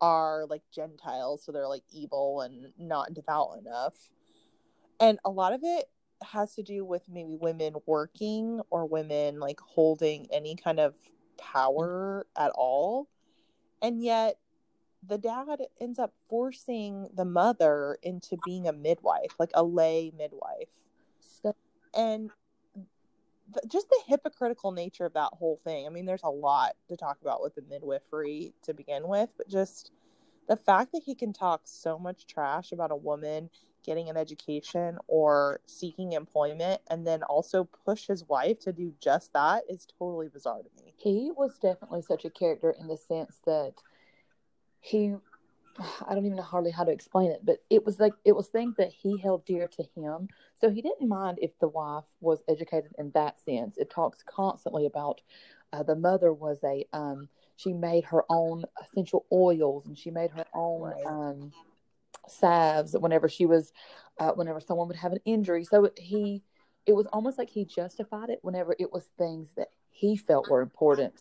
are 0.00 0.46
like 0.48 0.62
Gentiles, 0.74 1.44
so 1.44 1.52
they're 1.52 1.68
like 1.68 1.84
evil 1.92 2.40
and 2.40 2.72
not 2.78 3.14
devout 3.14 3.58
enough. 3.58 3.94
And 5.00 5.18
a 5.24 5.30
lot 5.30 5.52
of 5.52 5.60
it 5.62 5.86
has 6.22 6.54
to 6.54 6.62
do 6.62 6.84
with 6.84 7.02
maybe 7.08 7.36
women 7.40 7.74
working 7.86 8.60
or 8.70 8.86
women 8.86 9.38
like 9.38 9.60
holding 9.60 10.26
any 10.32 10.56
kind 10.56 10.80
of 10.80 10.94
power 11.38 12.26
at 12.36 12.50
all. 12.54 13.08
And 13.80 14.02
yet 14.02 14.38
the 15.06 15.18
dad 15.18 15.60
ends 15.80 15.98
up 15.98 16.12
forcing 16.28 17.08
the 17.14 17.24
mother 17.24 17.98
into 18.02 18.36
being 18.44 18.68
a 18.68 18.72
midwife, 18.72 19.34
like 19.38 19.50
a 19.54 19.62
lay 19.62 20.12
midwife. 20.16 20.68
And 21.94 22.30
just 23.68 23.90
the 23.90 24.00
hypocritical 24.06 24.72
nature 24.72 25.04
of 25.04 25.12
that 25.12 25.30
whole 25.32 25.60
thing. 25.62 25.86
I 25.86 25.90
mean, 25.90 26.06
there's 26.06 26.22
a 26.22 26.30
lot 26.30 26.74
to 26.88 26.96
talk 26.96 27.18
about 27.20 27.42
with 27.42 27.54
the 27.54 27.62
midwifery 27.68 28.54
to 28.62 28.72
begin 28.72 29.06
with, 29.06 29.34
but 29.36 29.48
just 29.48 29.90
the 30.48 30.56
fact 30.56 30.92
that 30.92 31.02
he 31.04 31.14
can 31.14 31.34
talk 31.34 31.62
so 31.64 31.98
much 31.98 32.26
trash 32.26 32.72
about 32.72 32.90
a 32.90 32.96
woman 32.96 33.50
getting 33.84 34.08
an 34.08 34.16
education 34.16 34.96
or 35.06 35.60
seeking 35.66 36.12
employment 36.12 36.80
and 36.88 37.06
then 37.06 37.22
also 37.24 37.68
push 37.84 38.06
his 38.06 38.24
wife 38.28 38.58
to 38.60 38.72
do 38.72 38.94
just 39.00 39.32
that 39.32 39.64
is 39.68 39.86
totally 39.98 40.28
bizarre 40.28 40.62
to 40.62 40.70
me. 40.82 40.94
He 40.96 41.30
was 41.36 41.58
definitely 41.58 42.02
such 42.02 42.24
a 42.24 42.30
character 42.30 42.74
in 42.78 42.86
the 42.86 42.96
sense 42.96 43.40
that 43.44 43.74
he 44.82 45.14
I 45.78 46.14
don't 46.14 46.26
even 46.26 46.36
know 46.36 46.42
hardly 46.42 46.70
how 46.70 46.84
to 46.84 46.92
explain 46.92 47.30
it, 47.30 47.40
but 47.44 47.58
it 47.70 47.84
was 47.84 47.98
like 47.98 48.12
it 48.24 48.36
was 48.36 48.48
things 48.48 48.76
that 48.76 48.92
he 48.92 49.16
held 49.16 49.44
dear 49.46 49.68
to 49.68 49.84
him. 49.96 50.28
So 50.60 50.68
he 50.68 50.82
didn't 50.82 51.08
mind 51.08 51.38
if 51.40 51.58
the 51.58 51.68
wife 51.68 52.04
was 52.20 52.42
educated 52.48 52.92
in 52.98 53.10
that 53.12 53.40
sense. 53.40 53.78
It 53.78 53.90
talks 53.90 54.22
constantly 54.22 54.86
about 54.86 55.20
uh, 55.72 55.82
the 55.82 55.96
mother 55.96 56.32
was 56.32 56.58
a 56.64 56.84
um, 56.92 57.28
she 57.56 57.72
made 57.72 58.04
her 58.04 58.24
own 58.28 58.64
essential 58.80 59.24
oils 59.32 59.86
and 59.86 59.96
she 59.96 60.10
made 60.10 60.30
her 60.32 60.44
own 60.54 60.82
right. 60.82 61.06
um, 61.06 61.52
salves 62.28 62.94
whenever 62.98 63.28
she 63.28 63.46
was 63.46 63.72
uh, 64.18 64.32
whenever 64.32 64.60
someone 64.60 64.88
would 64.88 64.96
have 64.96 65.12
an 65.12 65.20
injury. 65.24 65.64
So 65.64 65.90
he 65.96 66.42
it 66.84 66.92
was 66.92 67.06
almost 67.06 67.38
like 67.38 67.48
he 67.48 67.64
justified 67.64 68.28
it 68.28 68.40
whenever 68.42 68.74
it 68.78 68.92
was 68.92 69.08
things 69.16 69.48
that 69.56 69.68
he 69.90 70.16
felt 70.16 70.50
were 70.50 70.60
important 70.62 71.14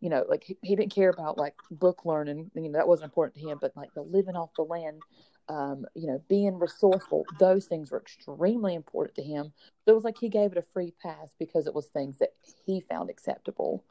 you 0.00 0.08
know, 0.08 0.24
like 0.28 0.44
he, 0.44 0.56
he, 0.62 0.76
didn't 0.76 0.94
care 0.94 1.10
about 1.10 1.38
like 1.38 1.54
book 1.70 2.04
learning, 2.04 2.50
you 2.54 2.68
know, 2.68 2.78
that 2.78 2.86
wasn't 2.86 3.06
important 3.06 3.34
to 3.34 3.48
him, 3.48 3.58
but 3.60 3.76
like 3.76 3.92
the 3.94 4.02
living 4.02 4.36
off 4.36 4.50
the 4.56 4.62
land, 4.62 5.02
um, 5.48 5.86
you 5.94 6.06
know, 6.06 6.22
being 6.28 6.58
resourceful, 6.58 7.24
those 7.40 7.66
things 7.66 7.90
were 7.90 8.00
extremely 8.00 8.74
important 8.74 9.16
to 9.16 9.22
him. 9.22 9.52
So 9.84 9.92
it 9.92 9.94
was 9.94 10.04
like 10.04 10.18
he 10.18 10.28
gave 10.28 10.52
it 10.52 10.58
a 10.58 10.64
free 10.72 10.94
pass 11.02 11.34
because 11.38 11.66
it 11.66 11.74
was 11.74 11.86
things 11.86 12.18
that 12.18 12.30
he 12.64 12.80
found 12.80 13.10
acceptable. 13.10 13.84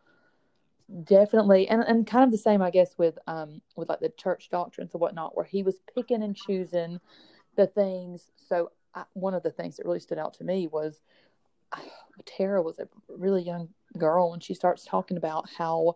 Definitely, 1.03 1.67
and 1.67 1.83
and 1.83 2.07
kind 2.07 2.23
of 2.23 2.31
the 2.31 2.37
same, 2.37 2.61
I 2.61 2.71
guess, 2.71 2.97
with 2.97 3.19
um 3.27 3.61
with 3.75 3.89
like 3.89 3.99
the 3.99 4.07
church 4.07 4.47
doctrines 4.49 4.93
and 4.93 5.01
whatnot, 5.01 5.35
where 5.35 5.45
he 5.45 5.61
was 5.61 5.81
picking 5.93 6.23
and 6.23 6.33
choosing 6.33 7.01
the 7.57 7.67
things. 7.67 8.31
So 8.37 8.71
I, 8.95 9.03
one 9.11 9.33
of 9.33 9.43
the 9.43 9.51
things 9.51 9.75
that 9.75 9.85
really 9.85 9.99
stood 9.99 10.17
out 10.17 10.35
to 10.35 10.45
me 10.45 10.67
was 10.67 11.01
Tara 12.25 12.61
was 12.61 12.79
a 12.79 12.87
really 13.09 13.43
young 13.43 13.67
girl 13.97 14.33
and 14.33 14.43
she 14.43 14.53
starts 14.53 14.83
talking 14.85 15.17
about 15.17 15.49
how 15.57 15.95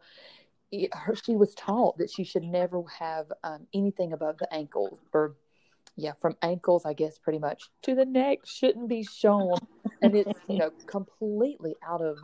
it, 0.72 0.90
her, 0.94 1.16
she 1.16 1.36
was 1.36 1.54
taught 1.56 1.98
that 1.98 2.10
she 2.10 2.24
should 2.24 2.44
never 2.44 2.82
have 3.00 3.32
um, 3.44 3.68
anything 3.74 4.14
above 4.14 4.38
the 4.38 4.52
ankles 4.54 5.00
or 5.14 5.36
yeah 5.98 6.14
from 6.22 6.36
ankles 6.42 6.86
i 6.86 6.94
guess 6.94 7.18
pretty 7.18 7.40
much 7.40 7.70
to 7.82 7.94
the 7.96 8.06
neck 8.06 8.40
shouldn't 8.46 8.88
be 8.88 9.04
shown. 9.04 9.58
And 10.02 10.16
it's 10.16 10.40
you 10.48 10.58
know 10.58 10.72
completely 10.88 11.76
out 11.88 12.02
of 12.02 12.18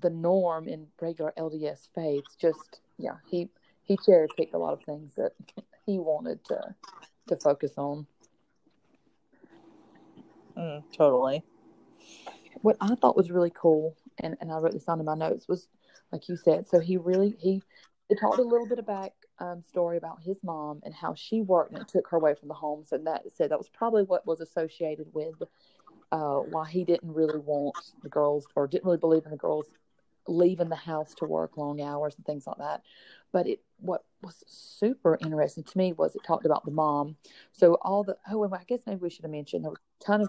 the 0.00 0.10
norm 0.10 0.68
in 0.68 0.86
regular 1.00 1.32
lds 1.38 1.88
faiths. 1.94 2.36
Just 2.36 2.80
yeah 2.98 3.16
he 3.26 3.48
he 3.82 3.98
cherry 4.04 4.28
picked 4.36 4.54
a 4.54 4.58
lot 4.58 4.72
of 4.72 4.82
things 4.84 5.14
that 5.16 5.32
he 5.86 5.98
wanted 5.98 6.44
to 6.46 6.74
to 7.28 7.36
focus 7.36 7.72
on. 7.76 8.06
Mm, 10.56 10.82
totally. 10.96 11.42
What 12.62 12.76
i 12.80 12.94
thought 12.94 13.16
was 13.16 13.30
really 13.30 13.52
cool 13.54 13.96
and, 14.18 14.36
and 14.40 14.52
I 14.52 14.58
wrote 14.58 14.72
this 14.72 14.84
down 14.84 15.00
in 15.00 15.06
my 15.06 15.14
notes 15.14 15.48
was 15.48 15.68
like 16.10 16.28
you 16.28 16.36
said. 16.36 16.68
So 16.68 16.80
he 16.80 16.96
really 16.96 17.36
he 17.40 17.62
talked 18.20 18.38
a 18.38 18.42
little 18.42 18.66
bit 18.66 18.84
back 18.86 19.12
um, 19.38 19.62
story 19.66 19.96
about 19.96 20.22
his 20.22 20.36
mom 20.42 20.80
and 20.84 20.94
how 20.94 21.14
she 21.14 21.40
worked 21.40 21.72
and 21.72 21.82
it 21.82 21.88
took 21.88 22.08
her 22.08 22.16
away 22.16 22.34
from 22.34 22.48
the 22.48 22.54
home. 22.54 22.84
So 22.84 22.98
that 22.98 23.22
said 23.34 23.50
that 23.50 23.58
was 23.58 23.68
probably 23.68 24.04
what 24.04 24.26
was 24.26 24.40
associated 24.40 25.06
with 25.12 25.34
uh, 26.10 26.38
why 26.38 26.68
he 26.68 26.84
didn't 26.84 27.12
really 27.12 27.38
want 27.38 27.74
the 28.02 28.08
girls 28.08 28.46
or 28.54 28.66
didn't 28.66 28.84
really 28.84 28.98
believe 28.98 29.24
in 29.24 29.30
the 29.30 29.36
girls 29.36 29.66
leaving 30.28 30.68
the 30.68 30.76
house 30.76 31.14
to 31.14 31.24
work 31.24 31.56
long 31.56 31.80
hours 31.80 32.14
and 32.16 32.24
things 32.24 32.46
like 32.46 32.58
that. 32.58 32.82
But 33.32 33.48
it 33.48 33.60
what 33.78 34.04
was 34.22 34.44
super 34.46 35.18
interesting 35.20 35.64
to 35.64 35.78
me 35.78 35.92
was 35.92 36.14
it 36.14 36.22
talked 36.24 36.46
about 36.46 36.64
the 36.64 36.70
mom. 36.70 37.16
So 37.52 37.74
all 37.82 38.04
the 38.04 38.16
oh, 38.30 38.44
and 38.44 38.54
I 38.54 38.62
guess 38.68 38.80
maybe 38.86 39.00
we 39.00 39.10
should 39.10 39.24
have 39.24 39.32
mentioned 39.32 39.64
there 39.64 39.70
was 39.70 39.80
a 40.00 40.04
ton 40.04 40.20
of 40.20 40.28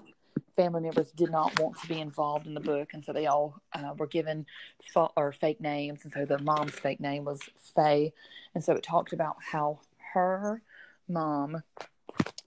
family 0.55 0.81
members 0.81 1.11
did 1.11 1.31
not 1.31 1.59
want 1.59 1.79
to 1.81 1.87
be 1.87 1.99
involved 1.99 2.47
in 2.47 2.53
the 2.53 2.59
book, 2.59 2.89
and 2.93 3.03
so 3.03 3.13
they 3.13 3.27
all 3.27 3.61
uh, 3.73 3.93
were 3.97 4.07
given 4.07 4.45
fa- 4.93 5.09
or 5.15 5.31
fake 5.31 5.61
names. 5.61 6.01
And 6.03 6.13
so 6.13 6.25
the 6.25 6.39
mom's 6.39 6.73
fake 6.73 6.99
name 6.99 7.25
was 7.25 7.39
Faye, 7.75 8.13
and 8.53 8.63
so 8.63 8.73
it 8.73 8.83
talked 8.83 9.13
about 9.13 9.37
how 9.39 9.79
her 10.13 10.61
mom, 11.07 11.63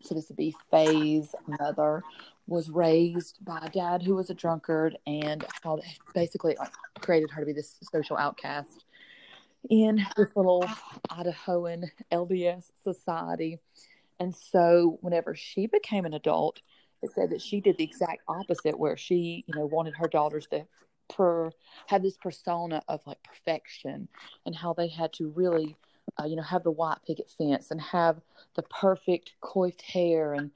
so 0.02 0.14
this 0.14 0.28
would 0.28 0.36
be 0.36 0.54
Faye's 0.70 1.34
mother, 1.46 2.02
was 2.46 2.70
raised 2.70 3.44
by 3.44 3.58
a 3.62 3.70
dad 3.70 4.02
who 4.02 4.14
was 4.14 4.30
a 4.30 4.34
drunkard, 4.34 4.96
and 5.06 5.44
how 5.62 5.80
basically 6.14 6.56
like, 6.58 6.72
created 7.00 7.30
her 7.30 7.42
to 7.42 7.46
be 7.46 7.52
this 7.52 7.76
social 7.90 8.16
outcast 8.16 8.84
in 9.68 10.06
this 10.16 10.28
little 10.36 10.64
Idahoan 11.10 11.90
LDS 12.12 12.70
society. 12.84 13.58
And 14.18 14.34
so, 14.34 14.98
whenever 15.02 15.34
she 15.34 15.66
became 15.66 16.06
an 16.06 16.14
adult, 16.14 16.60
it 17.02 17.12
said 17.12 17.30
that 17.30 17.42
she 17.42 17.60
did 17.60 17.76
the 17.76 17.84
exact 17.84 18.22
opposite, 18.28 18.78
where 18.78 18.96
she, 18.96 19.44
you 19.46 19.54
know, 19.54 19.66
wanted 19.66 19.94
her 19.96 20.08
daughters 20.08 20.46
to 20.48 20.66
per 21.08 21.50
have 21.86 22.02
this 22.02 22.16
persona 22.16 22.82
of 22.88 23.00
like 23.06 23.22
perfection 23.22 24.08
and 24.44 24.56
how 24.56 24.72
they 24.72 24.88
had 24.88 25.12
to 25.12 25.28
really, 25.28 25.76
uh, 26.20 26.24
you 26.24 26.34
know, 26.34 26.42
have 26.42 26.64
the 26.64 26.70
white 26.70 26.98
picket 27.06 27.30
fence 27.38 27.70
and 27.70 27.80
have 27.80 28.20
the 28.56 28.62
perfect 28.62 29.34
coiffed 29.40 29.82
hair 29.82 30.34
and 30.34 30.50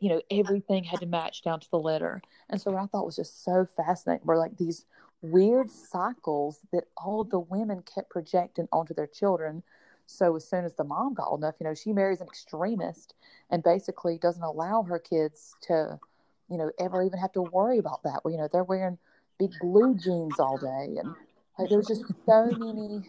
you 0.00 0.10
know 0.10 0.20
everything 0.30 0.84
had 0.84 1.00
to 1.00 1.06
match 1.06 1.42
down 1.42 1.60
to 1.60 1.70
the 1.70 1.78
letter. 1.78 2.20
And 2.50 2.60
so 2.60 2.70
what 2.70 2.82
I 2.82 2.86
thought 2.86 3.06
was 3.06 3.16
just 3.16 3.44
so 3.44 3.66
fascinating 3.76 4.26
were 4.26 4.36
like 4.36 4.56
these 4.56 4.84
weird 5.22 5.70
cycles 5.70 6.60
that 6.72 6.84
all 6.96 7.24
the 7.24 7.40
women 7.40 7.82
kept 7.82 8.10
projecting 8.10 8.68
onto 8.70 8.94
their 8.94 9.06
children 9.06 9.62
so 10.08 10.34
as 10.36 10.48
soon 10.48 10.64
as 10.64 10.74
the 10.74 10.84
mom 10.84 11.12
got 11.12 11.28
old 11.28 11.40
enough, 11.40 11.56
you 11.60 11.64
know, 11.64 11.74
she 11.74 11.92
marries 11.92 12.22
an 12.22 12.28
extremist 12.28 13.14
and 13.50 13.62
basically 13.62 14.16
doesn't 14.16 14.42
allow 14.42 14.82
her 14.82 14.98
kids 14.98 15.54
to, 15.60 16.00
you 16.48 16.56
know, 16.56 16.72
ever 16.80 17.02
even 17.02 17.18
have 17.18 17.32
to 17.32 17.42
worry 17.42 17.76
about 17.76 18.02
that. 18.04 18.24
Well, 18.24 18.32
you 18.32 18.38
know, 18.38 18.48
they're 18.50 18.64
wearing 18.64 18.96
big 19.38 19.50
blue 19.60 19.94
jeans 19.94 20.40
all 20.40 20.56
day, 20.56 20.96
and 20.98 21.14
like 21.58 21.68
there 21.68 21.76
was 21.76 21.88
just 21.88 22.06
so 22.24 22.54
many. 22.56 23.06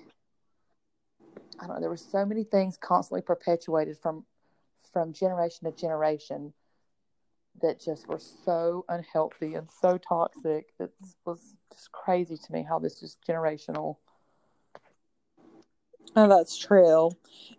I 1.61 1.67
don't 1.67 1.75
know. 1.75 1.79
There 1.79 1.89
were 1.89 1.95
so 1.95 2.25
many 2.25 2.43
things 2.43 2.75
constantly 2.75 3.21
perpetuated 3.21 3.97
from 3.97 4.25
from 4.91 5.13
generation 5.13 5.71
to 5.71 5.79
generation 5.79 6.53
that 7.61 7.79
just 7.79 8.09
were 8.09 8.19
so 8.19 8.83
unhealthy 8.89 9.55
and 9.55 9.69
so 9.71 9.97
toxic. 9.97 10.73
It 10.81 10.91
was 11.25 11.55
just 11.71 11.93
crazy 11.93 12.35
to 12.35 12.51
me 12.51 12.63
how 12.67 12.77
this 12.77 13.01
is 13.01 13.15
generational 13.25 13.97
Oh, 16.15 16.27
that's 16.27 16.57
true. 16.57 17.11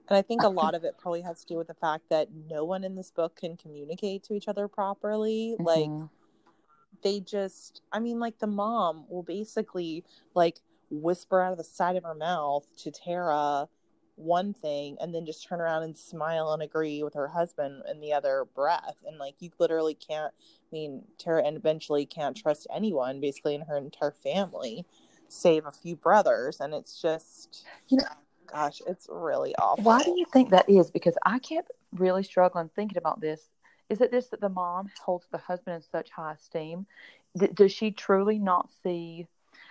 And 0.08 0.16
I 0.16 0.22
think 0.22 0.42
a 0.42 0.48
lot 0.60 0.74
of 0.74 0.84
it 0.84 0.96
probably 0.98 1.22
has 1.22 1.40
to 1.40 1.46
do 1.46 1.58
with 1.58 1.68
the 1.68 1.74
fact 1.74 2.04
that 2.10 2.28
no 2.48 2.64
one 2.64 2.84
in 2.84 2.94
this 2.94 3.10
book 3.10 3.36
can 3.36 3.56
communicate 3.56 4.24
to 4.24 4.34
each 4.34 4.48
other 4.48 4.68
properly. 4.68 5.56
Mm-hmm. 5.58 5.64
Like, 5.64 6.08
they 7.02 7.20
just, 7.20 7.82
I 7.92 7.98
mean, 7.98 8.18
like 8.18 8.38
the 8.38 8.46
mom 8.46 9.06
will 9.08 9.22
basically 9.22 10.04
like 10.34 10.60
whisper 10.90 11.40
out 11.40 11.52
of 11.52 11.58
the 11.58 11.64
side 11.64 11.96
of 11.96 12.04
her 12.04 12.14
mouth 12.14 12.66
to 12.78 12.90
Tara 12.90 13.68
one 14.16 14.52
thing 14.52 14.96
and 15.00 15.14
then 15.14 15.24
just 15.24 15.46
turn 15.46 15.60
around 15.60 15.82
and 15.82 15.96
smile 15.96 16.52
and 16.52 16.62
agree 16.62 17.02
with 17.02 17.14
her 17.14 17.28
husband 17.28 17.82
in 17.90 18.00
the 18.00 18.12
other 18.12 18.46
breath. 18.54 19.02
And 19.06 19.18
like, 19.18 19.34
you 19.40 19.50
literally 19.58 19.94
can't, 19.94 20.32
I 20.32 20.68
mean, 20.72 21.02
Tara 21.18 21.42
and 21.42 21.56
eventually 21.56 22.06
can't 22.06 22.36
trust 22.36 22.66
anyone 22.74 23.20
basically 23.20 23.54
in 23.54 23.62
her 23.62 23.78
entire 23.78 24.10
family, 24.10 24.84
save 25.28 25.66
a 25.66 25.72
few 25.72 25.96
brothers. 25.96 26.60
And 26.60 26.74
it's 26.74 27.00
just, 27.00 27.64
you 27.88 27.96
know, 27.96 28.04
gosh, 28.52 28.80
it's 28.86 29.06
really 29.10 29.54
awful. 29.56 29.84
Why 29.84 30.02
do 30.02 30.14
you 30.16 30.26
think 30.32 30.50
that 30.50 30.68
is? 30.68 30.90
Because 30.90 31.16
I 31.24 31.38
kept 31.38 31.70
really 31.92 32.22
struggling 32.22 32.70
thinking 32.74 32.98
about 32.98 33.20
this. 33.20 33.48
Is 33.88 34.00
it 34.00 34.10
this 34.10 34.28
that 34.28 34.40
the 34.40 34.48
mom 34.48 34.90
holds 35.04 35.26
the 35.30 35.38
husband 35.38 35.76
in 35.76 35.82
such 35.82 36.10
high 36.10 36.32
esteem? 36.32 36.86
D- 37.36 37.48
does 37.52 37.72
she 37.72 37.90
truly 37.90 38.38
not 38.38 38.70
see? 38.82 39.26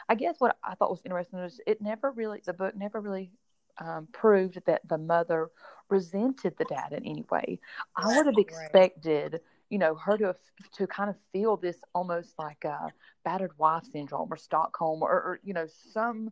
I 0.08 0.16
guess 0.16 0.36
what 0.40 0.58
I 0.64 0.76
thought 0.76 0.90
was 0.90 1.02
interesting 1.06 1.40
was 1.40 1.62
it 1.66 1.82
never 1.82 2.12
really, 2.12 2.42
the 2.46 2.54
book 2.54 2.76
never 2.76 3.00
really 3.00 3.32
um, 3.80 4.08
proved 4.12 4.62
that 4.66 4.88
the 4.88 4.98
mother 4.98 5.50
resented 5.90 6.56
the 6.58 6.66
dad 6.66 6.92
in 6.92 7.06
any 7.06 7.26
way. 7.30 7.60
I 7.96 8.08
would 8.16 8.26
have 8.26 8.38
expected, 8.38 9.42
you 9.70 9.78
know, 9.78 9.96
her 9.96 10.18
to 10.18 10.36
to 10.74 10.88
kind 10.88 11.10
of 11.10 11.16
feel 11.32 11.58
this 11.58 11.78
almost 11.96 12.38
like 12.38 12.66
a 12.66 12.92
battered 13.24 13.58
wife 13.58 13.86
syndrome 13.92 14.28
or 14.32 14.38
Stockholm 14.38 15.02
or, 15.02 15.10
or 15.10 15.40
you 15.44 15.54
know 15.54 15.68
some 15.94 16.32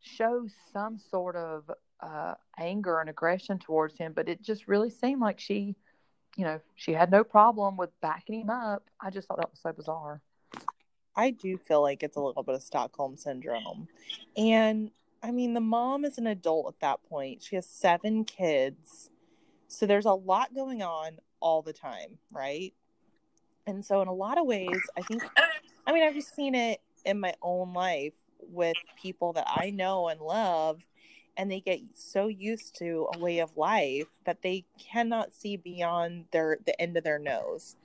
show 0.00 0.46
some 0.72 0.98
sort 0.98 1.36
of 1.36 1.70
uh, 2.00 2.34
anger 2.58 3.00
and 3.00 3.10
aggression 3.10 3.58
towards 3.58 3.96
him, 3.96 4.12
but 4.14 4.28
it 4.28 4.42
just 4.42 4.68
really 4.68 4.90
seemed 4.90 5.20
like 5.20 5.38
she, 5.38 5.74
you 6.36 6.44
know, 6.44 6.60
she 6.74 6.92
had 6.92 7.10
no 7.10 7.24
problem 7.24 7.76
with 7.76 7.90
backing 8.00 8.40
him 8.42 8.50
up. 8.50 8.88
I 9.00 9.10
just 9.10 9.28
thought 9.28 9.38
that 9.38 9.50
was 9.50 9.60
so 9.60 9.72
bizarre. 9.72 10.20
I 11.16 11.30
do 11.30 11.58
feel 11.58 11.82
like 11.82 12.02
it's 12.02 12.16
a 12.16 12.20
little 12.20 12.42
bit 12.42 12.54
of 12.54 12.62
Stockholm 12.62 13.16
syndrome. 13.16 13.88
And 14.36 14.90
I 15.22 15.32
mean, 15.32 15.54
the 15.54 15.60
mom 15.60 16.04
is 16.04 16.18
an 16.18 16.26
adult 16.26 16.74
at 16.74 16.80
that 16.80 17.02
point. 17.08 17.42
She 17.42 17.56
has 17.56 17.66
seven 17.66 18.24
kids. 18.24 19.10
So 19.68 19.86
there's 19.86 20.06
a 20.06 20.12
lot 20.12 20.54
going 20.54 20.82
on 20.82 21.18
all 21.40 21.62
the 21.62 21.72
time, 21.72 22.18
right? 22.32 22.72
And 23.66 23.84
so, 23.84 24.00
in 24.02 24.08
a 24.08 24.14
lot 24.14 24.38
of 24.38 24.46
ways, 24.46 24.80
I 24.96 25.02
think, 25.02 25.22
I 25.86 25.92
mean, 25.92 26.02
I've 26.02 26.14
just 26.14 26.34
seen 26.34 26.54
it 26.54 26.80
in 27.04 27.20
my 27.20 27.34
own 27.42 27.72
life 27.72 28.14
with 28.50 28.76
people 29.00 29.32
that 29.34 29.46
I 29.48 29.70
know 29.70 30.08
and 30.08 30.20
love, 30.20 30.80
and 31.36 31.50
they 31.50 31.60
get 31.60 31.80
so 31.94 32.26
used 32.28 32.76
to 32.78 33.08
a 33.14 33.18
way 33.18 33.38
of 33.38 33.56
life 33.56 34.08
that 34.24 34.42
they 34.42 34.64
cannot 34.78 35.32
see 35.32 35.56
beyond 35.56 36.26
their 36.32 36.58
the 36.64 36.78
end 36.80 36.96
of 36.96 37.04
their 37.04 37.18
nose. 37.18 37.76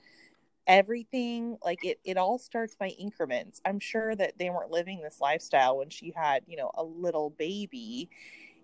Everything 0.66 1.56
like 1.64 1.84
it, 1.84 2.00
it 2.04 2.16
all 2.16 2.38
starts 2.38 2.74
by 2.74 2.88
increments. 2.88 3.60
I'm 3.64 3.78
sure 3.78 4.16
that 4.16 4.36
they 4.38 4.50
weren't 4.50 4.72
living 4.72 5.00
this 5.00 5.20
lifestyle 5.20 5.78
when 5.78 5.90
she 5.90 6.12
had, 6.14 6.42
you 6.46 6.56
know, 6.56 6.72
a 6.74 6.82
little 6.82 7.30
baby. 7.30 8.08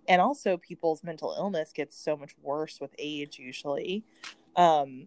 And 0.08 0.20
also 0.20 0.56
people's 0.56 1.04
mental 1.04 1.32
illness 1.38 1.72
gets 1.72 1.96
so 1.96 2.16
much 2.16 2.32
worse 2.42 2.80
with 2.80 2.90
age 2.98 3.38
usually. 3.38 4.02
Um 4.56 5.06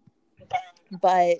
but 1.02 1.36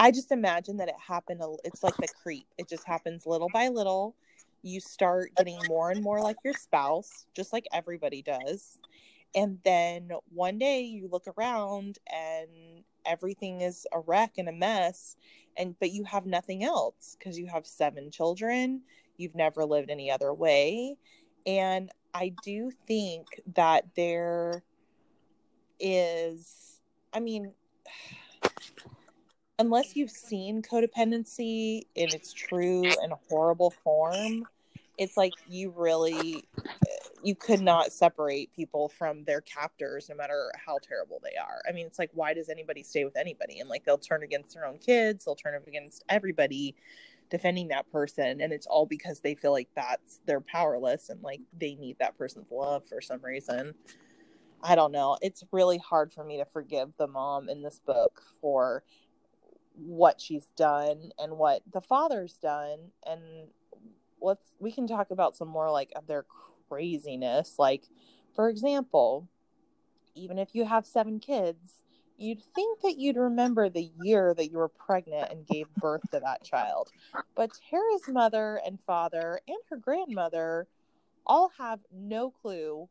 I 0.00 0.10
just 0.10 0.32
imagine 0.32 0.76
that 0.78 0.88
it 0.88 0.94
happened. 1.06 1.42
It's 1.64 1.82
like 1.82 1.96
the 1.96 2.08
creep. 2.22 2.46
It 2.56 2.68
just 2.68 2.86
happens 2.86 3.26
little 3.26 3.48
by 3.52 3.68
little 3.68 4.14
you 4.62 4.80
start 4.80 5.30
getting 5.36 5.58
more 5.68 5.90
and 5.90 6.02
more 6.02 6.20
like 6.20 6.36
your 6.44 6.54
spouse, 6.54 7.26
just 7.34 7.52
like 7.52 7.66
everybody 7.72 8.22
does. 8.22 8.78
And 9.34 9.58
then 9.64 10.10
one 10.32 10.58
day 10.58 10.80
you 10.80 11.08
look 11.10 11.26
around 11.36 11.98
and 12.12 12.84
everything 13.06 13.60
is 13.60 13.86
a 13.92 14.00
wreck 14.00 14.32
and 14.38 14.48
a 14.48 14.52
mess 14.52 15.16
and 15.56 15.78
but 15.80 15.90
you 15.90 16.04
have 16.04 16.24
nothing 16.24 16.62
else 16.64 17.16
because 17.18 17.38
you 17.38 17.46
have 17.46 17.66
seven 17.66 18.10
children, 18.10 18.82
you've 19.16 19.34
never 19.34 19.64
lived 19.64 19.90
any 19.90 20.10
other 20.10 20.32
way. 20.32 20.96
And 21.46 21.90
I 22.14 22.32
do 22.44 22.70
think 22.86 23.26
that 23.54 23.84
there 23.96 24.62
is 25.80 26.80
I 27.12 27.20
mean 27.20 27.52
unless 29.58 29.96
you've 29.96 30.10
seen 30.10 30.62
codependency 30.62 31.82
in 31.94 32.08
its 32.08 32.32
true 32.32 32.84
and 33.02 33.12
horrible 33.28 33.70
form, 33.70 34.46
it's 34.96 35.16
like 35.16 35.32
you 35.48 35.72
really 35.76 36.48
uh, 36.58 37.08
you 37.22 37.34
could 37.34 37.60
not 37.60 37.92
separate 37.92 38.52
people 38.54 38.88
from 38.88 39.24
their 39.24 39.40
captors 39.40 40.08
no 40.08 40.14
matter 40.14 40.50
how 40.64 40.78
terrible 40.78 41.20
they 41.22 41.36
are. 41.36 41.60
I 41.68 41.72
mean, 41.72 41.86
it's 41.86 41.98
like 41.98 42.10
why 42.14 42.34
does 42.34 42.48
anybody 42.48 42.82
stay 42.82 43.04
with 43.04 43.16
anybody? 43.16 43.58
And 43.58 43.68
like 43.68 43.84
they'll 43.84 43.98
turn 43.98 44.22
against 44.22 44.54
their 44.54 44.66
own 44.66 44.78
kids, 44.78 45.24
they'll 45.24 45.34
turn 45.34 45.60
against 45.66 46.04
everybody 46.08 46.74
defending 47.30 47.68
that 47.68 47.90
person 47.92 48.40
and 48.40 48.54
it's 48.54 48.66
all 48.66 48.86
because 48.86 49.20
they 49.20 49.34
feel 49.34 49.52
like 49.52 49.68
that's 49.76 50.20
they're 50.24 50.40
powerless 50.40 51.10
and 51.10 51.22
like 51.22 51.42
they 51.58 51.74
need 51.74 51.94
that 51.98 52.16
person's 52.16 52.50
love 52.50 52.86
for 52.86 53.02
some 53.02 53.20
reason. 53.22 53.74
I 54.62 54.74
don't 54.74 54.92
know. 54.92 55.18
It's 55.20 55.44
really 55.52 55.78
hard 55.78 56.12
for 56.12 56.24
me 56.24 56.38
to 56.38 56.44
forgive 56.46 56.88
the 56.96 57.06
mom 57.06 57.48
in 57.48 57.62
this 57.62 57.80
book 57.86 58.22
for 58.40 58.82
what 59.78 60.20
she's 60.20 60.46
done 60.56 61.10
and 61.18 61.38
what 61.38 61.62
the 61.72 61.80
father's 61.80 62.34
done. 62.34 62.90
And 63.06 63.48
let's 64.20 64.52
we 64.58 64.72
can 64.72 64.86
talk 64.86 65.10
about 65.10 65.36
some 65.36 65.48
more 65.48 65.70
like 65.70 65.92
of 65.96 66.06
their 66.06 66.24
craziness. 66.68 67.54
Like 67.58 67.84
for 68.34 68.48
example 68.48 69.28
even 70.14 70.38
if 70.38 70.48
you 70.52 70.64
have 70.64 70.84
seven 70.84 71.20
kids 71.20 71.84
you'd 72.18 72.42
think 72.54 72.80
that 72.82 72.98
you'd 72.98 73.16
remember 73.16 73.68
the 73.68 73.90
year 74.02 74.34
that 74.34 74.50
you 74.50 74.58
were 74.58 74.68
pregnant 74.68 75.30
and 75.30 75.46
gave 75.46 75.72
birth 75.76 76.02
to 76.10 76.20
that 76.20 76.42
child. 76.42 76.90
But 77.36 77.50
tara's 77.70 78.08
mother 78.08 78.60
and 78.66 78.80
father 78.80 79.40
and 79.46 79.58
her 79.70 79.76
grandmother 79.76 80.66
all 81.24 81.52
have 81.58 81.78
no 81.92 82.30
clue 82.30 82.88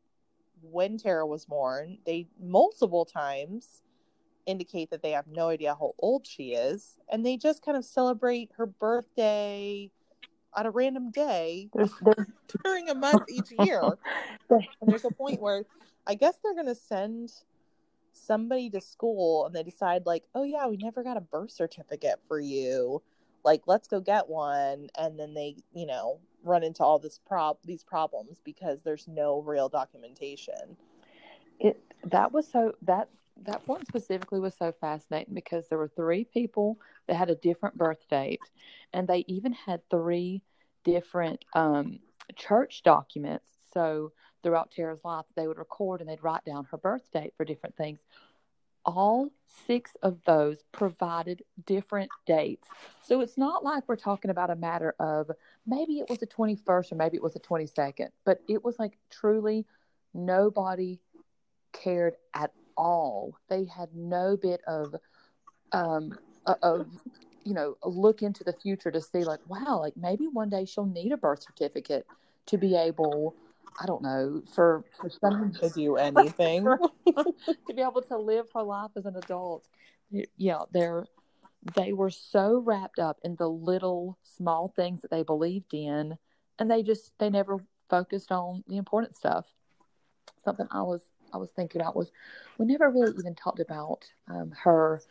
when 0.61 0.97
tara 0.97 1.27
was 1.27 1.45
born. 1.45 1.97
They 2.05 2.27
multiple 2.41 3.03
times 3.03 3.81
indicate 4.47 4.89
that 4.89 5.01
they 5.01 5.11
have 5.11 5.27
no 5.27 5.49
idea 5.49 5.75
how 5.75 5.93
old 5.99 6.25
she 6.25 6.53
is 6.53 6.97
and 7.11 7.25
they 7.25 7.37
just 7.37 7.63
kind 7.63 7.77
of 7.77 7.85
celebrate 7.85 8.49
her 8.57 8.65
birthday 8.65 9.91
on 10.53 10.65
a 10.65 10.71
random 10.71 11.11
day 11.11 11.69
there's, 11.73 11.91
there's... 12.01 12.27
during 12.63 12.89
a 12.89 12.95
month 12.95 13.23
each 13.29 13.51
year. 13.59 13.81
And 14.49 14.65
there's 14.87 15.03
a 15.03 15.11
point 15.11 15.41
where 15.41 15.65
i 16.07 16.15
guess 16.15 16.35
they're 16.41 16.53
going 16.53 16.67
to 16.67 16.75
send 16.75 17.33
somebody 18.17 18.69
to 18.69 18.81
school 18.81 19.45
and 19.45 19.55
they 19.55 19.63
decide 19.63 20.05
like 20.05 20.23
oh 20.35 20.43
yeah 20.43 20.67
we 20.67 20.77
never 20.77 21.03
got 21.03 21.17
a 21.17 21.21
birth 21.21 21.51
certificate 21.51 22.19
for 22.27 22.39
you. 22.39 23.01
Like 23.43 23.63
let's 23.67 23.87
go 23.87 23.99
get 23.99 24.27
one. 24.27 24.89
And 24.97 25.19
then 25.19 25.33
they 25.33 25.57
you 25.73 25.85
know 25.85 26.19
run 26.43 26.63
into 26.63 26.83
all 26.83 26.99
this 26.99 27.19
prob 27.25 27.57
these 27.63 27.83
problems 27.83 28.41
because 28.43 28.81
there's 28.81 29.07
no 29.07 29.41
real 29.41 29.69
documentation. 29.69 30.77
It 31.59 31.79
that 32.05 32.31
was 32.31 32.47
so 32.47 32.73
that 32.83 33.09
that 33.45 33.67
one 33.67 33.85
specifically 33.85 34.39
was 34.39 34.55
so 34.55 34.73
fascinating 34.79 35.33
because 35.33 35.67
there 35.67 35.77
were 35.77 35.91
three 35.95 36.25
people 36.25 36.77
that 37.07 37.15
had 37.15 37.29
a 37.29 37.35
different 37.35 37.77
birth 37.77 38.07
date, 38.09 38.41
and 38.93 39.07
they 39.07 39.23
even 39.27 39.53
had 39.53 39.81
three 39.89 40.41
different 40.83 41.43
um, 41.53 41.99
church 42.35 42.83
documents. 42.83 43.49
So 43.73 44.11
throughout 44.43 44.71
Tara's 44.71 45.03
life, 45.03 45.25
they 45.35 45.47
would 45.47 45.57
record 45.57 46.01
and 46.01 46.09
they'd 46.09 46.23
write 46.23 46.45
down 46.45 46.65
her 46.71 46.77
birth 46.77 47.09
date 47.11 47.33
for 47.35 47.45
different 47.45 47.75
things. 47.75 47.99
All 48.85 49.29
six 49.65 49.91
of 50.01 50.19
those 50.25 50.63
provided 50.71 51.43
different 51.65 52.09
dates. 52.25 52.69
So 53.01 53.19
it's 53.19 53.37
not 53.37 53.63
like 53.63 53.83
we're 53.87 53.97
talking 53.97 54.31
about 54.31 54.49
a 54.49 54.55
matter 54.55 54.95
of 54.99 55.29
maybe 55.65 55.99
it 55.99 56.09
was 56.09 56.19
the 56.19 56.27
21st 56.27 56.93
or 56.93 56.95
maybe 56.95 57.17
it 57.17 57.23
was 57.23 57.33
the 57.33 57.39
22nd, 57.41 58.09
but 58.23 58.39
it 58.47 58.63
was 58.63 58.79
like 58.79 58.97
truly 59.09 59.65
nobody 60.13 60.99
cared 61.73 62.15
at 62.33 62.51
all. 62.77 63.33
They 63.49 63.65
had 63.65 63.89
no 63.93 64.37
bit 64.37 64.61
of 64.67 64.95
um 65.71 66.17
of 66.45 66.87
you 67.43 67.53
know 67.53 67.75
look 67.83 68.21
into 68.21 68.43
the 68.43 68.53
future 68.53 68.91
to 68.91 69.01
see 69.01 69.23
like 69.23 69.39
wow 69.47 69.79
like 69.81 69.97
maybe 69.97 70.27
one 70.27 70.49
day 70.49 70.65
she'll 70.65 70.85
need 70.85 71.11
a 71.11 71.17
birth 71.17 71.43
certificate 71.43 72.05
to 72.45 72.57
be 72.57 72.75
able 72.75 73.35
I 73.79 73.85
don't 73.85 74.01
know 74.01 74.41
for 74.53 74.83
for 74.99 75.09
someone 75.09 75.51
to 75.53 75.69
do 75.69 75.95
anything 75.97 76.65
to 77.05 77.73
be 77.73 77.81
able 77.81 78.01
to 78.03 78.17
live 78.17 78.47
her 78.53 78.63
life 78.63 78.91
as 78.95 79.05
an 79.05 79.15
adult. 79.15 79.67
Yeah, 80.37 80.61
they're 80.71 81.05
they 81.75 81.91
were 81.91 82.09
so 82.09 82.59
wrapped 82.59 82.99
up 82.99 83.17
in 83.23 83.35
the 83.35 83.49
little 83.49 84.17
small 84.23 84.71
things 84.75 85.01
that 85.01 85.11
they 85.11 85.23
believed 85.23 85.73
in 85.73 86.17
and 86.59 86.71
they 86.71 86.83
just 86.83 87.11
they 87.19 87.29
never 87.29 87.57
focused 87.89 88.31
on 88.31 88.63
the 88.67 88.77
important 88.77 89.15
stuff. 89.15 89.53
Something 90.43 90.67
I 90.71 90.81
was 90.81 91.01
I 91.33 91.37
was 91.37 91.51
thinking 91.51 91.81
about 91.81 91.95
was 91.95 92.11
we 92.57 92.65
never 92.65 92.89
really 92.89 93.13
even 93.17 93.35
talked 93.35 93.59
about 93.59 94.05
um, 94.27 94.51
her. 94.63 95.01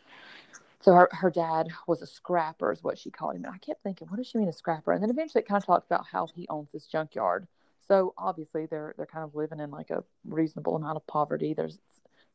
So 0.81 0.93
her, 0.93 1.09
her 1.11 1.31
dad 1.31 1.67
was 1.87 2.01
a 2.01 2.07
scrapper, 2.07 2.71
is 2.71 2.83
what 2.83 2.99
she 2.99 3.09
called 3.09 3.35
him. 3.35 3.43
And 3.45 3.53
I 3.53 3.57
kept 3.57 3.83
thinking, 3.83 4.07
what 4.09 4.17
does 4.17 4.27
she 4.27 4.37
mean 4.37 4.47
a 4.47 4.53
scrapper? 4.53 4.93
And 4.93 5.01
then 5.01 5.09
eventually 5.09 5.41
it 5.41 5.47
kind 5.47 5.61
of 5.61 5.65
talked 5.65 5.87
about 5.87 6.05
how 6.05 6.27
he 6.35 6.47
owns 6.49 6.69
this 6.71 6.85
junkyard. 6.85 7.47
So 7.87 8.13
obviously 8.17 8.65
they're 8.65 8.93
they're 8.97 9.05
kind 9.05 9.23
of 9.23 9.33
living 9.35 9.59
in 9.59 9.71
like 9.71 9.89
a 9.89 10.03
reasonable 10.25 10.75
amount 10.75 10.97
of 10.97 11.07
poverty. 11.07 11.53
There's 11.53 11.79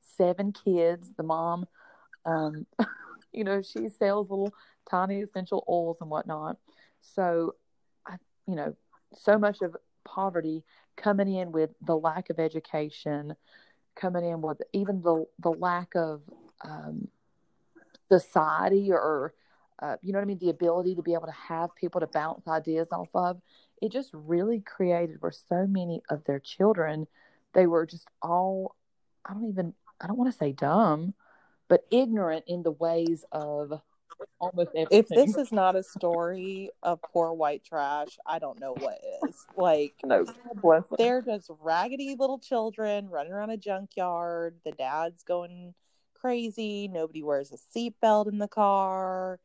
seven 0.00 0.52
kids. 0.52 1.10
The 1.16 1.22
mom, 1.22 1.66
um, 2.24 2.66
you 3.32 3.44
know, 3.44 3.62
she 3.62 3.88
sells 3.88 4.30
little 4.30 4.54
tiny 4.90 5.20
essential 5.20 5.64
oils 5.68 5.98
and 6.00 6.10
whatnot. 6.10 6.56
So, 7.00 7.54
I, 8.06 8.16
you 8.46 8.54
know, 8.54 8.74
so 9.14 9.38
much 9.38 9.62
of 9.62 9.76
poverty 10.04 10.64
coming 10.96 11.32
in 11.32 11.52
with 11.52 11.70
the 11.82 11.96
lack 11.96 12.30
of 12.30 12.38
education, 12.38 13.34
coming 13.94 14.24
in 14.24 14.40
with 14.40 14.60
even 14.72 15.02
the 15.02 15.26
the 15.38 15.50
lack 15.50 15.94
of 15.94 16.22
um, 16.64 17.08
society 18.08 18.90
or 18.92 19.34
uh, 19.82 19.96
you 20.00 20.12
know 20.12 20.18
what 20.18 20.24
I 20.24 20.26
mean, 20.26 20.38
the 20.38 20.48
ability 20.48 20.94
to 20.94 21.02
be 21.02 21.12
able 21.12 21.26
to 21.26 21.32
have 21.32 21.74
people 21.74 22.00
to 22.00 22.06
bounce 22.06 22.46
ideas 22.46 22.88
off 22.92 23.08
of. 23.14 23.40
It 23.80 23.90
just 23.90 24.10
really 24.12 24.60
created 24.60 25.16
where 25.20 25.32
so 25.32 25.66
many 25.66 26.02
of 26.08 26.22
their 26.24 26.38
children, 26.38 27.08
they 27.52 27.66
were 27.66 27.84
just 27.84 28.06
all, 28.22 28.76
I 29.24 29.34
don't 29.34 29.48
even, 29.48 29.74
I 30.00 30.06
don't 30.06 30.16
want 30.16 30.30
to 30.30 30.38
say 30.38 30.52
dumb, 30.52 31.14
but 31.66 31.84
ignorant 31.90 32.44
in 32.46 32.62
the 32.62 32.70
ways 32.70 33.24
of 33.32 33.80
almost 34.42 34.70
everything. 34.74 34.98
If 34.98 35.08
this 35.08 35.36
is 35.36 35.52
not 35.52 35.76
a 35.76 35.82
story 35.82 36.70
of 36.82 37.00
poor 37.00 37.32
white 37.32 37.64
trash, 37.64 38.18
I 38.26 38.38
don't 38.40 38.60
know 38.60 38.74
what 38.78 38.98
is. 39.24 39.46
Like, 39.56 39.94
no, 40.04 40.26
they're 40.98 41.22
just 41.22 41.48
raggedy 41.60 42.16
little 42.18 42.38
children 42.38 43.08
running 43.08 43.32
around 43.32 43.50
a 43.50 43.56
junkyard. 43.56 44.56
The 44.64 44.72
dad's 44.72 45.22
going 45.22 45.74
crazy. 46.14 46.88
Nobody 46.88 47.22
wears 47.22 47.52
a 47.52 47.78
seatbelt 47.78 48.28
in 48.28 48.38
the 48.38 48.48
car. 48.48 49.38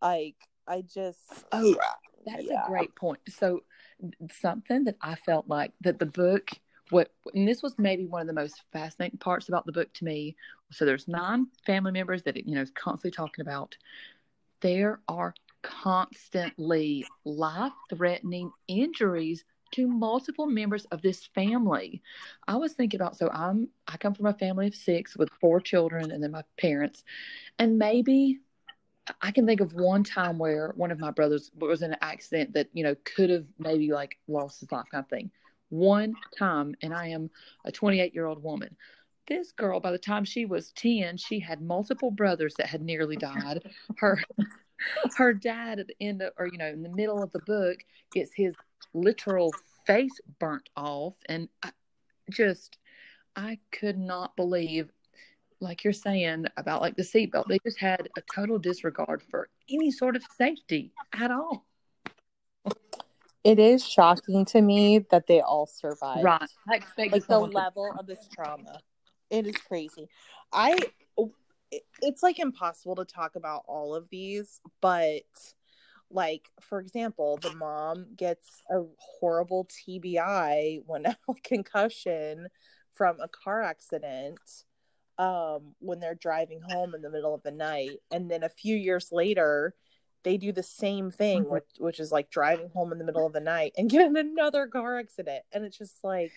Like, 0.00 0.36
I 0.66 0.82
just. 0.82 1.44
Oh, 1.52 1.74
uh, 1.74 1.84
that's 2.24 2.44
yeah. 2.44 2.64
a 2.66 2.68
great 2.68 2.94
point. 2.96 3.20
So, 3.28 3.60
something 4.40 4.84
that 4.84 4.96
I 5.02 5.16
felt 5.16 5.48
like 5.48 5.72
that 5.82 5.98
the 5.98 6.06
book, 6.06 6.50
what, 6.88 7.12
and 7.34 7.46
this 7.46 7.62
was 7.62 7.74
maybe 7.78 8.06
one 8.06 8.22
of 8.22 8.26
the 8.26 8.32
most 8.32 8.62
fascinating 8.72 9.18
parts 9.18 9.48
about 9.48 9.66
the 9.66 9.72
book 9.72 9.92
to 9.94 10.04
me. 10.04 10.36
So, 10.70 10.86
there's 10.86 11.08
nine 11.08 11.48
family 11.66 11.92
members 11.92 12.22
that 12.22 12.38
it, 12.38 12.46
you 12.46 12.54
know, 12.54 12.62
is 12.62 12.70
constantly 12.70 13.10
talking 13.10 13.42
about. 13.42 13.76
There 14.60 15.00
are 15.08 15.34
constantly 15.62 17.06
life 17.24 17.72
threatening 17.90 18.50
injuries 18.68 19.44
to 19.72 19.86
multiple 19.86 20.46
members 20.46 20.84
of 20.86 21.00
this 21.02 21.28
family. 21.34 22.02
I 22.48 22.56
was 22.56 22.72
thinking 22.72 23.00
about 23.00 23.16
so 23.16 23.30
I'm 23.32 23.68
I 23.86 23.96
come 23.96 24.14
from 24.14 24.26
a 24.26 24.34
family 24.34 24.66
of 24.66 24.74
6 24.74 25.16
with 25.16 25.30
four 25.40 25.60
children 25.60 26.10
and 26.10 26.22
then 26.22 26.32
my 26.32 26.44
parents. 26.58 27.04
And 27.58 27.78
maybe 27.78 28.40
I 29.20 29.30
can 29.30 29.46
think 29.46 29.60
of 29.60 29.72
one 29.74 30.04
time 30.04 30.38
where 30.38 30.72
one 30.76 30.90
of 30.90 30.98
my 30.98 31.10
brothers 31.10 31.50
was 31.56 31.82
in 31.82 31.92
an 31.92 31.98
accident 32.00 32.54
that, 32.54 32.68
you 32.72 32.84
know, 32.84 32.94
could 33.04 33.30
have 33.30 33.44
maybe 33.58 33.92
like 33.92 34.18
lost 34.28 34.60
his 34.60 34.70
life 34.70 34.86
kind 34.90 35.04
of 35.04 35.08
thing. 35.08 35.30
One 35.68 36.14
time, 36.36 36.74
and 36.82 36.92
I 36.92 37.08
am 37.08 37.30
a 37.64 37.72
28 37.72 38.14
year 38.14 38.26
old 38.26 38.42
woman. 38.42 38.76
This 39.26 39.52
girl, 39.52 39.80
by 39.80 39.92
the 39.92 39.98
time 39.98 40.24
she 40.24 40.44
was 40.44 40.72
10, 40.72 41.16
she 41.16 41.38
had 41.38 41.60
multiple 41.60 42.10
brothers 42.10 42.54
that 42.58 42.66
had 42.66 42.82
nearly 42.82 43.16
died. 43.16 43.62
Her 43.98 44.20
her 45.16 45.32
dad 45.32 45.78
at 45.78 45.86
the 45.86 45.96
end 46.00 46.22
of, 46.22 46.32
or 46.38 46.46
you 46.46 46.58
know, 46.58 46.68
in 46.68 46.82
the 46.82 46.88
middle 46.88 47.22
of 47.22 47.30
the 47.32 47.40
book 47.40 47.78
gets 48.12 48.32
his 48.34 48.54
literal 48.94 49.52
face 49.86 50.20
burnt 50.38 50.68
off. 50.76 51.14
And 51.26 51.48
I 51.62 51.70
just, 52.30 52.78
I 53.36 53.58
could 53.72 53.98
not 53.98 54.36
believe, 54.36 54.90
like 55.60 55.84
you're 55.84 55.92
saying 55.92 56.46
about 56.56 56.80
like 56.80 56.96
the 56.96 57.02
seatbelt, 57.02 57.48
they 57.48 57.58
just 57.64 57.78
had 57.78 58.08
a 58.16 58.22
total 58.34 58.58
disregard 58.58 59.22
for 59.30 59.48
any 59.68 59.90
sort 59.90 60.16
of 60.16 60.24
safety 60.36 60.92
at 61.12 61.30
all. 61.30 61.66
It 63.42 63.58
is 63.58 63.86
shocking 63.86 64.44
to 64.46 64.60
me 64.60 64.98
that 65.10 65.26
they 65.26 65.40
all 65.40 65.66
survived. 65.66 66.24
Right. 66.24 66.50
Like 66.68 66.84
the 67.26 67.38
level 67.38 67.90
of 67.98 68.06
this 68.06 68.28
trauma. 68.34 68.80
It 69.30 69.46
is 69.46 69.56
crazy. 69.56 70.08
I 70.52 70.76
it's 72.02 72.22
like 72.22 72.40
impossible 72.40 72.96
to 72.96 73.04
talk 73.04 73.36
about 73.36 73.62
all 73.68 73.94
of 73.94 74.08
these, 74.10 74.60
but 74.80 75.22
like 76.10 76.50
for 76.60 76.80
example 76.80 77.38
the 77.40 77.54
mom 77.54 78.06
gets 78.16 78.62
a 78.70 78.82
horrible 78.98 79.66
tbi 79.66 80.82
when 80.86 81.06
a 81.06 81.16
concussion 81.44 82.48
from 82.94 83.18
a 83.20 83.28
car 83.28 83.62
accident 83.62 84.40
um, 85.18 85.74
when 85.80 86.00
they're 86.00 86.14
driving 86.14 86.60
home 86.70 86.94
in 86.94 87.02
the 87.02 87.10
middle 87.10 87.34
of 87.34 87.42
the 87.42 87.50
night 87.50 87.98
and 88.10 88.30
then 88.30 88.42
a 88.42 88.48
few 88.48 88.74
years 88.74 89.10
later 89.12 89.74
they 90.22 90.36
do 90.36 90.50
the 90.50 90.62
same 90.62 91.10
thing 91.10 91.42
mm-hmm. 91.42 91.52
which, 91.52 91.64
which 91.78 92.00
is 92.00 92.10
like 92.10 92.30
driving 92.30 92.70
home 92.74 92.90
in 92.92 92.98
the 92.98 93.04
middle 93.04 93.26
of 93.26 93.32
the 93.32 93.40
night 93.40 93.72
and 93.76 93.90
get 93.90 94.06
in 94.06 94.16
another 94.16 94.66
car 94.66 94.98
accident 94.98 95.44
and 95.52 95.64
it's 95.64 95.78
just 95.78 96.02
like 96.02 96.32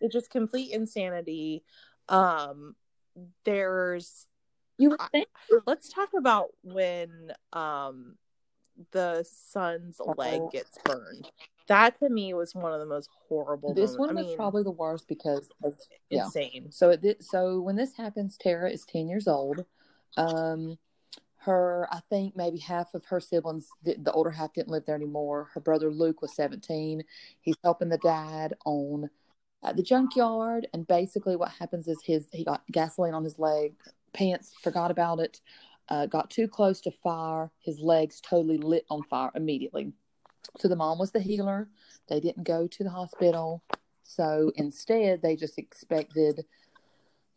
it's 0.00 0.12
just 0.12 0.30
complete 0.30 0.72
insanity 0.72 1.62
um 2.08 2.74
there's 3.44 4.26
you 4.78 4.96
let's 5.66 5.88
talk 5.88 6.10
about 6.14 6.48
when 6.62 7.32
um 7.52 8.16
the 8.92 9.24
son's 9.24 10.00
leg 10.16 10.40
gets 10.52 10.78
burned. 10.84 11.30
That 11.68 11.98
to 12.00 12.08
me 12.08 12.34
was 12.34 12.54
one 12.54 12.72
of 12.72 12.80
the 12.80 12.86
most 12.86 13.08
horrible. 13.28 13.74
This 13.74 13.92
moments. 13.92 13.98
one 13.98 14.10
I 14.10 14.12
was 14.12 14.26
mean, 14.26 14.36
probably 14.36 14.62
the 14.62 14.70
worst 14.70 15.08
because 15.08 15.48
it's 15.64 15.88
yeah. 16.10 16.24
insane. 16.24 16.70
So 16.70 16.90
it 16.90 17.24
so 17.24 17.60
when 17.60 17.76
this 17.76 17.96
happens, 17.96 18.36
Tara 18.36 18.70
is 18.70 18.84
ten 18.84 19.08
years 19.08 19.26
old. 19.26 19.64
Um, 20.16 20.78
her 21.38 21.88
I 21.90 22.00
think 22.08 22.36
maybe 22.36 22.58
half 22.58 22.94
of 22.94 23.04
her 23.06 23.20
siblings, 23.20 23.68
the, 23.82 23.96
the 23.98 24.12
older 24.12 24.30
half, 24.30 24.52
didn't 24.52 24.70
live 24.70 24.84
there 24.86 24.94
anymore. 24.94 25.48
Her 25.54 25.60
brother 25.60 25.90
Luke 25.90 26.22
was 26.22 26.34
seventeen. 26.34 27.02
He's 27.40 27.56
helping 27.64 27.88
the 27.88 27.98
dad 27.98 28.54
on 28.64 29.10
at 29.66 29.76
the 29.76 29.82
junkyard, 29.82 30.66
and 30.72 30.86
basically 30.86 31.36
what 31.36 31.50
happens 31.50 31.88
is 31.88 32.00
his 32.04 32.26
he 32.32 32.44
got 32.44 32.62
gasoline 32.70 33.14
on 33.14 33.24
his 33.24 33.38
leg, 33.38 33.74
pants, 34.12 34.52
forgot 34.62 34.90
about 34.90 35.20
it 35.20 35.40
uh, 35.88 36.06
got 36.06 36.30
too 36.30 36.48
close 36.48 36.80
to 36.82 36.90
fire. 36.90 37.50
His 37.60 37.80
legs 37.80 38.20
totally 38.20 38.58
lit 38.58 38.84
on 38.90 39.02
fire 39.04 39.30
immediately. 39.34 39.92
So 40.58 40.68
the 40.68 40.76
mom 40.76 40.98
was 40.98 41.12
the 41.12 41.20
healer. 41.20 41.68
They 42.08 42.20
didn't 42.20 42.44
go 42.44 42.66
to 42.66 42.84
the 42.84 42.90
hospital. 42.90 43.62
So 44.02 44.52
instead, 44.56 45.22
they 45.22 45.36
just 45.36 45.58
expected, 45.58 46.44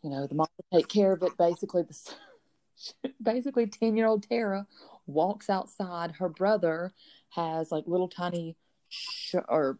you 0.03 0.09
know, 0.09 0.27
the 0.27 0.35
mom 0.35 0.47
to 0.57 0.77
take 0.77 0.87
care 0.87 1.11
of 1.13 1.23
it. 1.23 1.37
Basically, 1.37 1.83
the 1.83 3.09
basically 3.21 3.67
ten 3.67 3.95
year 3.97 4.07
old 4.07 4.23
Tara 4.23 4.67
walks 5.07 5.49
outside. 5.49 6.11
Her 6.11 6.29
brother 6.29 6.93
has 7.29 7.71
like 7.71 7.85
little 7.87 8.07
tiny 8.07 8.55
sh- 8.89 9.35
or 9.47 9.79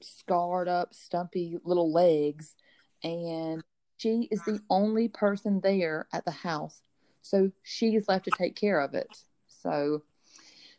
scarred 0.00 0.68
up, 0.68 0.94
stumpy 0.94 1.58
little 1.64 1.92
legs, 1.92 2.54
and 3.02 3.62
she 3.96 4.28
is 4.30 4.42
the 4.44 4.60
only 4.70 5.08
person 5.08 5.60
there 5.60 6.06
at 6.12 6.24
the 6.24 6.30
house 6.30 6.82
so 7.28 7.50
she's 7.62 8.08
left 8.08 8.24
to 8.24 8.30
take 8.30 8.56
care 8.56 8.80
of 8.80 8.94
it. 8.94 9.08
So 9.48 10.02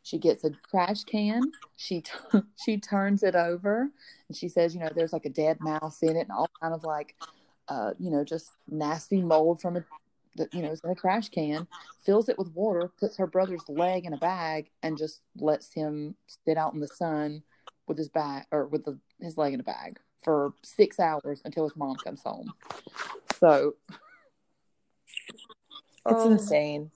she 0.02 0.18
gets 0.18 0.44
a 0.44 0.52
trash 0.70 1.04
can. 1.04 1.52
She 1.76 2.02
t- 2.02 2.12
she 2.66 2.78
turns 2.78 3.22
it 3.24 3.36
over, 3.36 3.92
and 4.28 4.36
she 4.36 4.48
says, 4.48 4.74
you 4.74 4.82
know, 4.82 4.90
there's 4.94 5.14
like 5.14 5.26
a 5.26 5.30
dead 5.30 5.60
mouse 5.60 6.02
in 6.02 6.16
it, 6.16 6.22
and 6.22 6.32
all 6.32 6.50
kind 6.62 6.74
of 6.74 6.84
like, 6.84 7.16
uh, 7.68 7.92
you 8.00 8.10
know, 8.10 8.24
just 8.24 8.52
nasty 8.68 9.22
mold 9.22 9.62
from 9.62 9.78
a, 9.78 9.86
you 10.52 10.64
know, 10.64 10.72
is 10.72 10.82
in 10.84 10.90
a 10.90 10.96
trash 10.96 11.30
can. 11.30 11.68
Fills 12.04 12.30
it 12.30 12.38
with 12.40 12.52
water, 12.56 12.92
puts 13.00 13.18
her 13.18 13.28
brother's 13.28 13.68
leg 13.70 14.06
in 14.06 14.14
a 14.14 14.18
bag, 14.18 14.72
and 14.82 14.98
just 14.98 15.22
lets 15.38 15.74
him 15.74 16.16
sit 16.46 16.58
out 16.58 16.74
in 16.74 16.80
the 16.80 16.88
sun 16.88 17.44
with 17.88 17.98
his 17.98 18.10
bag 18.10 18.44
or 18.52 18.66
with 18.66 18.86
the, 18.86 18.98
his 19.22 19.38
leg 19.38 19.54
in 19.54 19.60
a 19.60 19.64
bag 19.64 20.00
for 20.24 20.54
six 20.64 21.00
hours 21.00 21.42
until 21.46 21.64
his 21.64 21.76
mom 21.76 21.96
comes 21.96 22.22
home. 22.22 22.54
So 23.40 23.76
it's 26.06 26.26
um, 26.26 26.34
insane. 26.34 26.92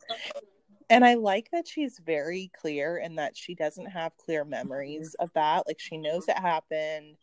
And 0.89 1.05
I 1.05 1.15
like 1.15 1.49
that 1.51 1.67
she's 1.67 1.99
very 2.05 2.51
clear 2.59 2.97
and 2.97 3.17
that 3.17 3.35
she 3.35 3.55
doesn't 3.55 3.87
have 3.87 4.17
clear 4.17 4.45
memories 4.45 5.15
of 5.19 5.31
that. 5.33 5.65
Like 5.67 5.79
she 5.79 5.97
knows 5.97 6.27
it 6.27 6.37
happened. 6.37 7.15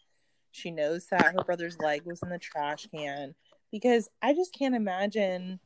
She 0.52 0.70
knows 0.70 1.06
that 1.10 1.32
her 1.32 1.44
brother's 1.44 1.78
leg 1.78 2.02
was 2.04 2.22
in 2.22 2.30
the 2.30 2.38
trash 2.38 2.86
can 2.92 3.34
because 3.70 4.08
I 4.20 4.34
just 4.34 4.52
can't 4.52 4.74
imagine 4.74 5.60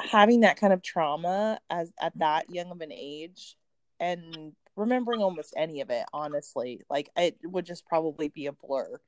having 0.00 0.40
that 0.40 0.58
kind 0.58 0.72
of 0.72 0.82
trauma 0.82 1.58
as 1.68 1.92
at 2.00 2.16
that 2.18 2.50
young 2.50 2.70
of 2.70 2.80
an 2.80 2.92
age 2.92 3.56
and 3.98 4.52
remembering 4.80 5.20
almost 5.20 5.52
any 5.56 5.82
of 5.82 5.90
it 5.90 6.04
honestly 6.12 6.80
like 6.88 7.10
it 7.16 7.36
would 7.44 7.66
just 7.66 7.86
probably 7.86 8.28
be 8.28 8.46
a 8.46 8.52
blur. 8.52 8.98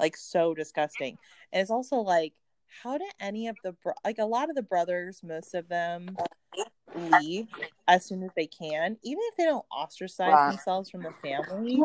Like 0.00 0.16
so 0.16 0.54
disgusting. 0.54 1.18
And 1.52 1.60
it's 1.60 1.70
also 1.70 1.96
like 1.96 2.32
how 2.82 2.98
do 2.98 3.04
any 3.20 3.48
of 3.48 3.56
the 3.62 3.72
bro- 3.72 3.94
like 4.04 4.18
a 4.18 4.24
lot 4.24 4.48
of 4.48 4.56
the 4.56 4.62
brothers 4.62 5.20
most 5.22 5.54
of 5.54 5.68
them 5.68 6.16
leave 6.94 7.48
as 7.86 8.06
soon 8.06 8.22
as 8.22 8.30
they 8.36 8.46
can? 8.46 8.96
Even 9.02 9.22
if 9.24 9.36
they 9.36 9.44
don't 9.44 9.64
ostracize 9.70 10.32
wow. 10.32 10.50
themselves 10.50 10.90
from 10.90 11.02
the 11.02 11.12
family 11.22 11.82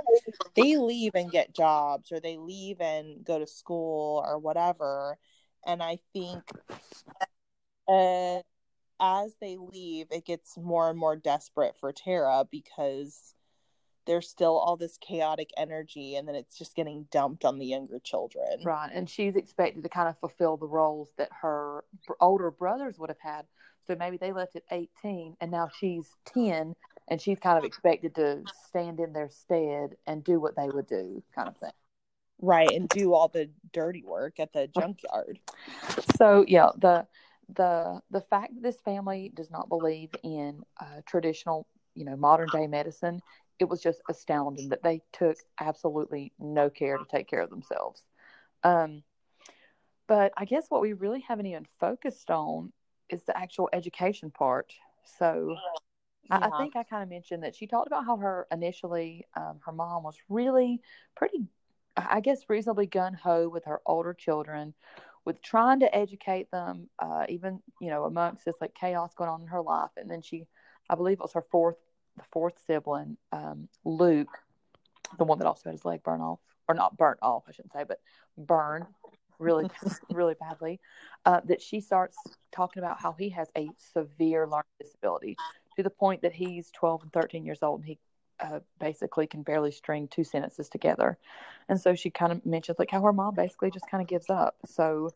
they 0.56 0.78
leave 0.78 1.12
and 1.16 1.32
get 1.32 1.54
jobs 1.54 2.12
or 2.12 2.20
they 2.20 2.38
leave 2.38 2.80
and 2.80 3.26
go 3.26 3.40
to 3.40 3.48
school 3.48 4.24
or 4.26 4.38
whatever. 4.38 5.18
And 5.66 5.82
i 5.82 6.00
think 6.14 6.44
uh, 7.88 8.40
as 9.04 9.36
they 9.42 9.58
leave 9.58 10.08
it 10.12 10.26
gets 10.26 10.58
more 10.58 10.90
and 10.90 10.98
more 10.98 11.16
desperate 11.18 11.76
for 11.78 11.92
tara 11.92 12.46
because 12.50 13.36
there's 14.06 14.30
still 14.30 14.58
all 14.58 14.76
this 14.76 14.98
chaotic 14.98 15.50
energy 15.58 16.16
and 16.16 16.28
then 16.28 16.36
it's 16.36 16.58
just 16.58 16.76
getting 16.76 17.06
dumped 17.12 17.46
on 17.46 17.58
the 17.58 17.66
younger 17.66 18.00
children. 18.00 18.60
Right. 18.64 18.90
And 18.94 19.10
she's 19.10 19.36
expected 19.36 19.84
to 19.84 19.90
kind 19.90 20.10
of 20.10 20.18
fulfill 20.20 20.58
the 20.58 20.68
roles 20.68 21.10
that 21.18 21.30
her 21.42 21.84
older 22.20 22.52
brothers 22.52 22.98
would 22.98 23.10
have 23.10 23.20
had. 23.22 23.46
So 23.88 23.96
maybe 23.96 24.18
they 24.18 24.32
left 24.32 24.56
at 24.56 24.64
18 24.72 25.38
and 25.40 25.52
now 25.52 25.70
she's 25.80 26.08
10 26.34 26.76
and 27.10 27.22
she's 27.22 27.40
kind 27.40 27.58
of 27.58 27.64
expected 27.64 28.16
to 28.16 28.44
stand 28.68 29.00
in 29.00 29.14
their 29.14 29.30
stead 29.30 29.96
and 30.08 30.24
do 30.24 30.40
what 30.40 30.56
they 30.56 30.68
would 30.68 30.88
do, 30.88 31.22
kind 31.36 31.50
of 31.50 31.58
thing. 31.58 31.72
Right. 32.42 32.72
And 32.72 32.90
do 32.90 33.14
all 33.14 33.28
the 33.30 33.50
dirty 33.72 34.04
work 34.04 34.40
at 34.40 34.54
the 34.54 34.68
junkyard. 34.68 35.40
So, 36.18 36.44
yeah, 36.48 36.70
the 36.78 37.08
the 37.50 38.00
the 38.12 38.22
fact 38.22 38.54
that 38.56 38.64
this 38.64 38.80
family 38.82 39.32
does 39.36 39.52
not 39.52 39.70
believe 39.70 40.10
in 40.24 40.62
uh, 40.80 41.02
traditional 41.06 41.68
you 41.96 42.06
know 42.06 42.16
modern 42.16 42.48
day 42.52 42.68
medicine 42.68 43.22
it 43.60 43.66
was 43.66 43.82
just 43.82 44.02
astounding 44.10 44.70
that 44.70 44.84
they 44.84 45.02
took 45.12 45.38
absolutely 45.60 46.34
no 46.40 46.70
care 46.70 46.98
to 46.98 47.06
take 47.10 47.28
care 47.30 47.42
of 47.42 47.50
themselves 47.50 48.06
um, 48.64 49.04
but 50.08 50.32
i 50.38 50.46
guess 50.46 50.66
what 50.70 50.82
we 50.82 50.94
really 50.94 51.22
haven't 51.22 51.46
even 51.46 51.66
focused 51.80 52.30
on 52.30 52.72
is 53.10 53.24
the 53.24 53.38
actual 53.38 53.70
education 53.74 54.32
part 54.32 54.74
so 55.20 55.56
yeah. 56.30 56.38
I, 56.38 56.48
I, 56.48 56.58
think 56.58 56.76
i 56.76 56.84
kind 56.84 57.04
of 57.04 57.10
mentioned 57.10 57.44
that 57.44 57.56
she 57.56 57.68
talked 57.68 57.88
about 57.88 58.06
how 58.06 58.18
her 58.18 58.48
initially 58.52 59.26
um, 59.36 59.60
her 59.66 59.72
mom 59.72 60.04
was 60.04 60.16
really 60.30 60.82
pretty 61.16 61.48
i 61.96 62.22
guess 62.22 62.50
reasonably 62.50 62.88
gun-ho 62.88 63.50
with 63.50 63.66
her 63.66 63.82
older 63.86 64.14
children 64.14 64.74
with 65.26 65.42
trying 65.42 65.80
to 65.80 65.96
educate 65.96 66.52
them, 66.52 66.90
uh, 67.00 67.26
even 67.30 67.62
you 67.80 67.90
know 67.90 68.06
amongst 68.06 68.46
this 68.46 68.56
like 68.62 68.74
chaos 68.74 69.14
going 69.14 69.30
on 69.30 69.42
in 69.42 69.48
her 69.48 69.62
life. 69.62 69.92
And 69.98 70.10
then 70.10 70.22
she, 70.22 70.48
I 70.90 70.96
believe 70.96 71.20
it 71.20 71.22
was 71.22 71.34
her 71.34 71.46
fourth, 71.52 71.78
the 72.18 72.24
fourth 72.32 72.60
sibling, 72.66 73.18
um, 73.32 73.68
Luke, 73.86 74.38
the 75.18 75.24
one 75.24 75.40
that 75.40 75.48
also 75.48 75.70
had 75.70 75.74
his 75.74 75.86
leg 75.86 76.04
burnt 76.04 76.22
off, 76.22 76.40
or 76.68 76.76
not 76.76 76.98
burnt 76.98 77.20
off, 77.22 77.44
I 77.48 77.52
shouldn't 77.52 77.74
say, 77.74 77.84
but 77.88 78.00
burned 78.38 78.86
really, 79.40 79.70
really 80.12 80.36
badly. 80.40 80.80
Uh, 81.26 81.42
that 81.46 81.62
she 81.62 81.80
starts 81.80 82.18
talking 82.52 82.84
about 82.84 83.00
how 83.00 83.14
he 83.14 83.30
has 83.30 83.50
a 83.58 83.70
severe 83.78 84.48
learning 84.48 84.64
disability 84.82 85.38
to 85.76 85.84
the 85.84 85.90
point 85.90 86.22
that 86.22 86.34
he's 86.34 86.70
12 86.72 87.04
and 87.04 87.14
13 87.14 87.46
years 87.46 87.64
old 87.64 87.80
and 87.80 87.88
he 87.88 87.98
uh, 88.40 88.60
basically 88.80 89.28
can 89.28 89.44
barely 89.44 89.72
string 89.72 90.08
two 90.08 90.24
sentences 90.24 90.70
together. 90.70 91.18
And 91.70 91.80
so 91.80 91.96
she 91.96 92.10
kind 92.10 92.32
of 92.32 92.46
mentions 92.46 92.80
like 92.80 92.92
how 92.92 93.02
her 93.02 93.14
mom 93.14 93.36
basically 93.36 93.72
just 93.72 93.90
kind 93.90 94.02
of 94.02 94.08
gives 94.08 94.30
up. 94.30 94.56
So 94.66 95.12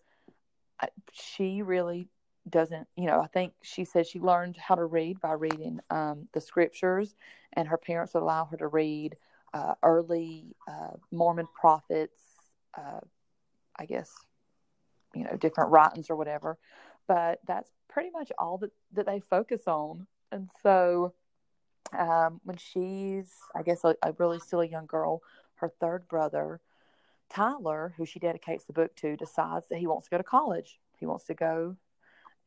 I, 0.82 0.88
she 1.12 1.62
really 1.62 2.08
doesn't, 2.50 2.88
you 2.96 3.08
know, 3.08 3.20
I 3.20 3.28
think 3.28 3.54
she 3.62 3.84
says 3.84 4.08
she 4.08 4.20
learned 4.20 4.58
how 4.58 4.76
to 4.76 4.86
read 4.86 5.20
by 5.20 5.34
reading 5.34 5.80
um, 5.90 6.28
the 6.34 6.42
scriptures, 6.42 7.16
and 7.54 7.68
her 7.68 7.78
parents 7.78 8.14
would 8.14 8.24
allow 8.24 8.46
her 8.46 8.58
to 8.58 8.68
read 8.68 9.18
uh, 9.54 9.74
early 9.84 10.56
uh, 10.68 10.96
Mormon 11.12 11.48
prophets, 11.60 12.22
uh, 12.78 13.00
I 13.78 13.86
guess, 13.86 14.14
you 15.16 15.24
know, 15.24 15.36
different 15.36 15.72
writings 15.72 16.10
or 16.10 16.16
whatever. 16.16 16.58
But 17.08 17.40
that's 17.48 17.72
pretty 17.90 18.12
much 18.12 18.32
all 18.38 18.58
that, 18.60 18.72
that 18.94 19.06
they 19.06 19.20
focus 19.20 19.64
on. 19.68 20.08
And 20.32 20.50
so 20.62 21.14
um, 21.94 22.42
when 22.44 22.58
she's, 22.58 23.32
I 23.56 23.64
guess, 23.64 23.84
a, 23.84 23.96
a 24.04 24.14
really 24.18 24.40
still 24.40 24.62
a 24.62 24.68
young 24.68 24.86
girl, 24.86 25.22
her 25.56 25.70
third 25.80 26.08
brother, 26.08 26.60
Tyler, 27.30 27.94
who 27.98 28.06
she 28.06 28.20
dedicates 28.20 28.66
the 28.66 28.74
book 28.74 28.96
to, 28.98 29.16
decides 29.18 29.68
that 29.68 29.80
he 29.80 29.88
wants 29.88 30.08
to 30.08 30.12
go 30.12 30.18
to 30.18 30.24
college. 30.24 30.80
He 31.00 31.06
wants 31.06 31.26
to 31.26 31.34
go, 31.34 31.76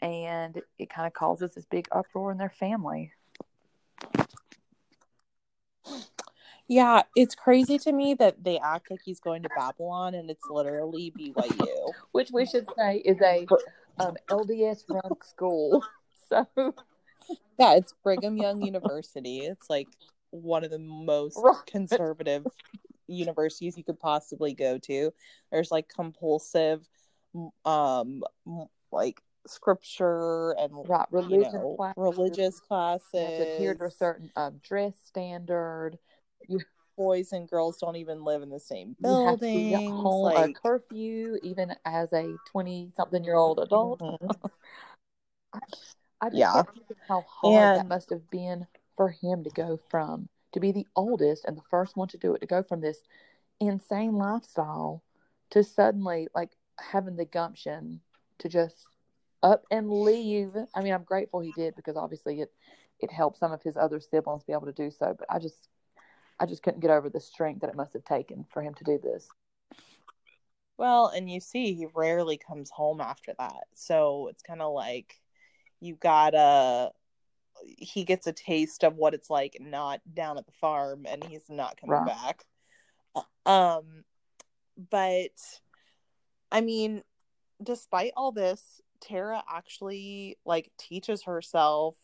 and 0.00 0.60
it 0.78 0.90
kind 0.90 1.06
of 1.06 1.12
causes 1.12 1.52
this 1.54 1.66
big 1.66 1.88
uproar 1.92 2.32
in 2.32 2.38
their 2.38 2.50
family. 2.50 3.12
Yeah, 6.70 7.02
it's 7.16 7.34
crazy 7.34 7.78
to 7.78 7.92
me 7.92 8.14
that 8.14 8.44
they 8.44 8.60
act 8.60 8.92
like 8.92 9.00
he's 9.04 9.18
going 9.18 9.42
to 9.42 9.48
Babylon 9.56 10.14
and 10.14 10.30
it's 10.30 10.44
literally 10.48 11.12
BYU, 11.18 11.92
which 12.12 12.30
we 12.30 12.46
should 12.46 12.68
say 12.76 12.98
is 12.98 13.20
a 13.20 13.44
um, 13.98 14.16
LDS 14.30 14.84
run 14.88 15.12
school. 15.22 15.84
So 16.28 16.46
yeah, 17.58 17.74
it's 17.74 17.94
Brigham 18.02 18.36
Young 18.36 18.62
University. 18.62 19.40
It's 19.40 19.68
like 19.68 19.88
one 20.30 20.64
of 20.64 20.70
the 20.70 20.78
most 20.78 21.38
right. 21.42 21.56
conservative 21.66 22.46
universities 23.06 23.76
you 23.76 23.84
could 23.84 23.98
possibly 23.98 24.54
go 24.54 24.78
to. 24.78 25.12
There's 25.50 25.70
like 25.70 25.88
compulsive 25.88 26.88
um 27.64 28.22
like 28.90 29.20
scripture 29.46 30.52
and 30.52 30.72
right, 30.88 31.06
religion 31.10 31.52
you 31.52 31.58
know, 31.58 31.74
classes. 31.76 31.94
religious 31.96 32.60
classes. 32.60 33.40
adhere 33.40 33.74
to 33.74 33.84
a 33.84 33.90
certain 33.90 34.30
um, 34.36 34.60
dress 34.62 34.94
standard. 35.04 35.98
You, 36.48 36.60
boys 36.96 37.32
and 37.32 37.48
girls 37.48 37.78
don't 37.78 37.96
even 37.96 38.24
live 38.24 38.42
in 38.42 38.50
the 38.50 38.60
same 38.60 38.94
building. 39.00 39.90
Home 39.90 40.24
like... 40.24 40.50
a 40.50 40.52
curfew, 40.52 41.38
even 41.42 41.74
as 41.84 42.12
a 42.12 42.34
twenty-something-year-old 42.50 43.60
adult. 43.60 44.00
Mm-hmm. 44.00 44.46
I 46.20 46.28
just 46.28 46.38
yeah. 46.38 46.62
how 47.08 47.24
hard 47.28 47.78
and... 47.78 47.78
that 47.78 47.88
must 47.88 48.10
have 48.10 48.28
been 48.30 48.66
for 48.96 49.10
him 49.10 49.44
to 49.44 49.50
go 49.50 49.78
from 49.88 50.28
to 50.52 50.60
be 50.60 50.72
the 50.72 50.86
oldest 50.96 51.44
and 51.44 51.56
the 51.56 51.62
first 51.70 51.96
one 51.96 52.08
to 52.08 52.18
do 52.18 52.34
it 52.34 52.40
to 52.40 52.46
go 52.46 52.62
from 52.62 52.80
this 52.80 52.98
insane 53.60 54.14
lifestyle 54.14 55.02
to 55.50 55.62
suddenly 55.62 56.28
like 56.34 56.50
having 56.78 57.16
the 57.16 57.24
gumption 57.24 58.00
to 58.38 58.48
just 58.48 58.86
up 59.42 59.64
and 59.70 59.90
leave. 59.90 60.52
I 60.74 60.82
mean, 60.82 60.92
I'm 60.92 61.04
grateful 61.04 61.40
he 61.40 61.52
did 61.52 61.76
because 61.76 61.96
obviously 61.96 62.40
it 62.40 62.52
it 62.98 63.10
helped 63.10 63.38
some 63.38 63.52
of 63.52 63.62
his 63.62 63.76
other 63.76 64.00
siblings 64.00 64.44
be 64.44 64.52
able 64.52 64.66
to 64.66 64.72
do 64.72 64.90
so, 64.90 65.14
but 65.18 65.26
I 65.30 65.38
just 65.38 65.68
I 66.38 66.46
just 66.46 66.62
couldn't 66.62 66.80
get 66.80 66.90
over 66.90 67.08
the 67.08 67.20
strength 67.20 67.60
that 67.60 67.70
it 67.70 67.76
must 67.76 67.92
have 67.92 68.04
taken 68.04 68.44
for 68.50 68.62
him 68.62 68.74
to 68.74 68.84
do 68.84 68.98
this. 69.02 69.28
Well, 70.78 71.08
and 71.08 71.30
you 71.30 71.40
see 71.40 71.74
he 71.74 71.86
rarely 71.94 72.38
comes 72.38 72.70
home 72.70 73.00
after 73.00 73.34
that. 73.38 73.64
So 73.74 74.28
it's 74.28 74.42
kind 74.42 74.62
of 74.62 74.72
like 74.72 75.19
you 75.80 75.96
gotta 75.96 76.90
he 77.64 78.04
gets 78.04 78.26
a 78.26 78.32
taste 78.32 78.84
of 78.84 78.96
what 78.96 79.12
it's 79.14 79.28
like 79.28 79.56
not 79.60 80.00
down 80.14 80.38
at 80.38 80.46
the 80.46 80.52
farm 80.52 81.04
and 81.06 81.22
he's 81.24 81.48
not 81.48 81.78
coming 81.78 82.04
back. 82.06 82.44
Um 83.44 84.04
but 84.90 85.36
i 86.50 86.60
mean 86.60 87.02
despite 87.62 88.12
all 88.16 88.32
this 88.32 88.80
tara 89.00 89.42
actually 89.50 90.38
like 90.46 90.70
teaches 90.78 91.24
herself 91.24 91.96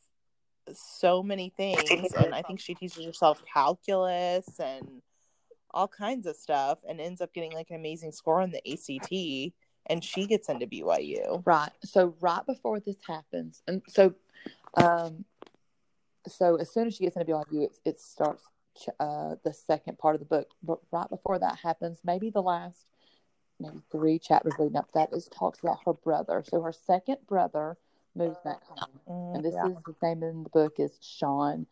so 0.74 1.22
many 1.22 1.52
things 1.56 2.12
and 2.14 2.34
i 2.34 2.42
think 2.42 2.60
she 2.60 2.74
teaches 2.74 3.04
herself 3.04 3.42
calculus 3.52 4.58
and 4.58 5.00
all 5.70 5.88
kinds 5.88 6.26
of 6.26 6.36
stuff 6.36 6.78
and 6.88 7.00
ends 7.00 7.20
up 7.20 7.32
getting 7.32 7.52
like 7.52 7.70
an 7.70 7.76
amazing 7.76 8.12
score 8.12 8.40
on 8.40 8.50
the 8.50 8.72
act 8.72 9.52
and 9.86 10.02
she 10.02 10.26
gets 10.26 10.48
into 10.48 10.66
BYU. 10.66 11.42
Right. 11.44 11.70
So 11.84 12.14
right 12.20 12.44
before 12.46 12.80
this 12.80 12.96
happens, 13.06 13.62
and 13.66 13.82
so, 13.88 14.14
um, 14.74 15.24
so 16.26 16.56
as 16.56 16.70
soon 16.72 16.86
as 16.88 16.94
she 16.94 17.04
gets 17.04 17.16
into 17.16 17.32
BYU, 17.32 17.64
it, 17.64 17.78
it 17.84 18.00
starts 18.00 18.42
uh, 19.00 19.36
the 19.44 19.52
second 19.52 19.98
part 19.98 20.14
of 20.14 20.20
the 20.20 20.26
book. 20.26 20.50
But 20.62 20.80
right 20.90 21.08
before 21.08 21.38
that 21.38 21.58
happens, 21.62 22.00
maybe 22.04 22.30
the 22.30 22.42
last 22.42 22.86
maybe 23.58 23.78
three 23.90 24.18
chapters 24.18 24.52
leading 24.58 24.76
up 24.76 24.86
to 24.88 24.92
that 24.94 25.12
is 25.12 25.28
talks 25.28 25.60
about 25.60 25.78
her 25.86 25.94
brother. 25.94 26.44
So 26.46 26.60
her 26.62 26.72
second 26.72 27.18
brother 27.26 27.78
moves 28.14 28.38
back 28.44 28.62
home, 28.64 29.00
mm, 29.08 29.34
and 29.34 29.44
this 29.44 29.54
yeah. 29.54 29.66
is 29.66 29.76
his 29.86 29.96
name 30.02 30.22
in 30.22 30.42
the 30.42 30.50
book 30.50 30.74
is 30.78 30.98
Sean. 31.00 31.66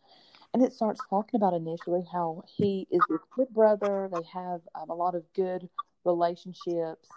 And 0.53 0.63
it 0.63 0.71
starts 0.71 1.01
talking 1.09 1.37
about 1.37 1.53
initially 1.53 2.03
how 2.09 2.43
he 2.47 2.87
is 2.89 3.01
this 3.09 3.19
good 3.35 3.49
brother. 3.49 4.09
They 4.13 4.23
have 4.33 4.61
um, 4.73 4.89
a 4.89 4.93
lot 4.93 5.13
of 5.13 5.23
good 5.33 5.67
relationships 6.05 7.09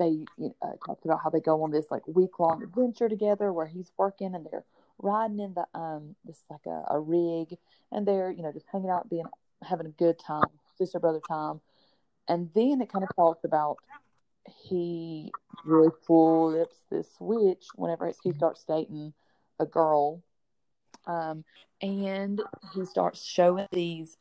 they 0.00 0.24
uh, 0.62 0.72
talked 0.84 1.04
about 1.04 1.20
how 1.22 1.30
they 1.30 1.40
go 1.40 1.62
on 1.62 1.70
this 1.70 1.86
like 1.90 2.02
week 2.08 2.40
long 2.40 2.62
adventure 2.62 3.08
together 3.08 3.52
where 3.52 3.66
he's 3.66 3.92
working 3.98 4.34
and 4.34 4.46
they're 4.50 4.64
riding 4.98 5.38
in 5.38 5.54
the 5.54 5.66
um 5.78 6.16
this 6.24 6.42
like 6.50 6.66
a, 6.66 6.84
a 6.90 6.98
rig 6.98 7.56
and 7.92 8.08
they're 8.08 8.30
you 8.30 8.42
know 8.42 8.50
just 8.50 8.66
hanging 8.72 8.90
out 8.90 9.08
being 9.10 9.24
having 9.62 9.86
a 9.86 9.90
good 9.90 10.18
time 10.18 10.48
sister 10.80 10.98
brother 10.98 11.20
time. 11.28 11.60
And 12.26 12.48
then 12.54 12.80
it 12.80 12.90
kind 12.90 13.04
of 13.04 13.14
talks 13.14 13.44
about 13.44 13.76
he 14.68 15.30
really 15.64 15.90
flips 16.06 16.76
this 16.90 17.06
switch 17.16 17.66
whenever 17.74 18.10
he 18.24 18.32
starts 18.32 18.64
dating 18.64 19.12
a 19.58 19.66
girl 19.66 20.22
um 21.06 21.44
and 21.82 22.40
he 22.72 22.84
starts 22.86 23.22
showing 23.22 23.66
these 23.72 24.16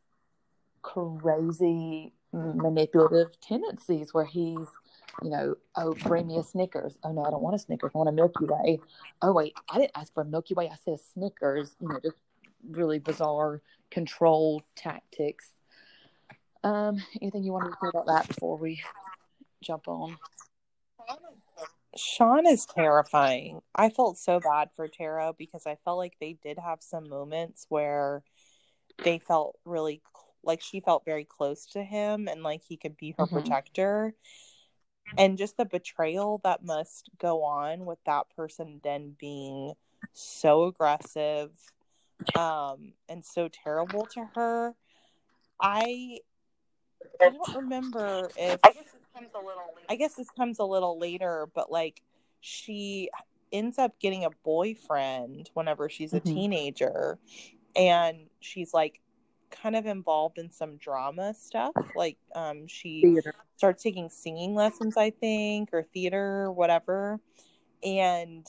crazy 0.82 2.14
manipulative 2.34 3.40
tendencies 3.42 4.14
where 4.14 4.26
he's 4.26 4.68
you 5.24 5.30
know, 5.30 5.56
oh, 5.76 5.94
bring 5.94 6.28
me 6.28 6.38
a 6.38 6.44
Snickers. 6.44 6.98
Oh 7.04 7.12
no, 7.12 7.24
I 7.24 7.30
don't 7.30 7.42
want 7.42 7.56
a 7.56 7.60
Snickers. 7.60 7.92
I 7.94 7.98
want 7.98 8.10
a 8.10 8.14
Milky 8.14 8.46
Way. 8.46 8.80
Oh 9.22 9.32
wait, 9.32 9.54
I 9.70 9.78
didn't 9.80 9.92
ask 9.96 10.14
for 10.14 10.22
a 10.22 10.26
Milky 10.26 10.54
Way. 10.54 10.70
I 10.70 10.76
said 10.84 11.00
Snickers. 11.14 11.76
You 11.82 11.90
know, 11.90 12.00
just 12.02 12.18
really 12.70 13.00
bizarre 13.00 13.62
control 13.92 14.64
tactics. 14.76 15.52
Um, 16.64 17.02
anything 17.22 17.44
you 17.44 17.54
wanted 17.54 17.70
to 17.72 17.78
say 17.82 17.90
about 17.90 18.08
that 18.08 18.28
before 18.28 18.58
we 18.58 18.82
jump 19.62 19.88
on? 19.88 20.18
Sean 21.96 22.46
is 22.46 22.66
terrifying. 22.66 23.62
I 23.74 23.90
felt 23.90 24.18
so 24.18 24.40
bad 24.40 24.70
for 24.76 24.88
Tara 24.88 25.34
because 25.38 25.66
I 25.66 25.78
felt 25.84 25.98
like 25.98 26.14
they 26.20 26.34
did 26.34 26.60
have 26.60 26.82
some 26.82 27.10
moments 27.10 27.66
where 27.70 28.24
they 29.04 29.20
felt 29.20 29.58
really 29.66 30.02
like 30.44 30.62
she 30.62 30.80
felt 30.80 31.04
very 31.04 31.26
close 31.26 31.66
to 31.68 31.84
him 31.84 32.28
and 32.28 32.44
like 32.44 32.62
he 32.64 32.78
could 32.78 32.96
be 32.96 33.16
her 33.18 33.26
Mhm. 33.26 33.32
protector 33.32 34.14
and 35.18 35.38
just 35.38 35.58
the 35.58 35.66
betrayal 35.66 36.40
that 36.44 36.64
must 36.64 37.10
go 37.20 37.44
on 37.44 37.86
with 37.86 38.00
that 38.06 38.26
person 38.36 38.80
then 38.84 39.16
being 39.20 39.74
so 40.14 40.66
aggressive 40.66 41.52
um 42.36 42.94
and 43.08 43.26
so 43.26 43.48
terrible 43.48 44.06
to 44.06 44.26
her 44.36 44.76
i 45.62 46.20
i 47.22 47.30
don't 47.30 47.56
remember 47.56 48.30
if 48.38 48.60
I 48.64 48.72
guess 48.72 48.92
this 48.92 49.02
comes 49.14 49.30
a 49.36 49.40
little. 49.40 49.74
I 49.90 49.96
guess 49.96 50.16
this 50.16 50.30
comes 50.38 50.60
a 50.60 50.64
little 50.64 51.00
later, 51.00 51.48
but 51.54 51.72
like 51.72 52.02
she 52.42 53.10
ends 53.52 53.78
up 53.80 54.00
getting 54.00 54.26
a 54.26 54.30
boyfriend 54.44 55.50
whenever 55.54 55.90
she's 55.90 56.14
a 56.14 56.20
Mhm. 56.20 56.34
teenager 56.34 57.18
and 57.76 58.30
she's 58.40 58.74
like 58.74 59.02
kind 59.50 59.76
of 59.76 59.86
involved 59.86 60.38
in 60.38 60.52
some 60.52 60.78
drama 60.78 61.34
stuff. 61.34 61.74
Like 61.96 62.18
um 62.36 62.68
she 62.68 63.02
theater. 63.02 63.34
starts 63.58 63.84
taking 63.84 64.10
singing 64.10 64.56
lessons, 64.56 64.98
I 64.98 65.10
think, 65.12 65.70
or 65.74 65.84
theater 65.84 66.44
or 66.44 66.52
whatever. 66.52 67.20
And 67.84 68.46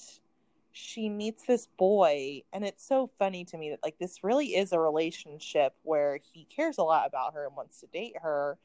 she 0.72 1.08
meets 1.08 1.44
this 1.44 1.66
boy, 1.78 2.42
and 2.52 2.64
it's 2.64 2.86
so 2.86 3.10
funny 3.18 3.44
to 3.44 3.58
me 3.58 3.70
that 3.70 3.80
like 3.82 3.98
this 3.98 4.22
really 4.22 4.54
is 4.56 4.72
a 4.72 4.78
relationship 4.78 5.74
where 5.82 6.20
he 6.32 6.44
cares 6.44 6.78
a 6.78 6.82
lot 6.82 7.06
about 7.06 7.34
her 7.34 7.46
and 7.46 7.56
wants 7.56 7.80
to 7.80 7.86
date 7.88 8.14
her, 8.22 8.56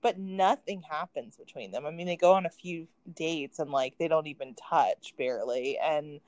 but 0.00 0.18
nothing 0.18 0.82
happens 0.82 1.36
between 1.36 1.70
them. 1.70 1.84
I 1.86 1.90
mean, 1.90 2.06
they 2.06 2.16
go 2.16 2.32
on 2.32 2.46
a 2.46 2.50
few 2.50 2.88
dates 3.14 3.58
and 3.58 3.70
like 3.70 3.98
they 3.98 4.08
don't 4.08 4.26
even 4.26 4.54
touch 4.54 5.14
barely, 5.18 5.78
and 5.78 6.20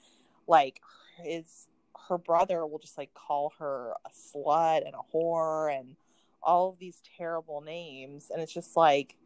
like 0.47 0.81
his 1.17 1.67
her 2.13 2.19
brother 2.19 2.67
will 2.67 2.79
just 2.79 2.99
like 2.99 3.15
call 3.15 3.55
her 3.59 3.95
a 4.05 4.11
slut 4.11 4.85
and 4.85 4.95
a 4.95 5.17
whore 5.17 5.75
and 5.75 5.97
all 6.43 6.69
of 6.69 6.79
these 6.79 7.01
terrible 7.17 7.63
names, 7.63 8.31
and 8.31 8.43
it's 8.43 8.53
just 8.53 8.77
like 8.77 9.17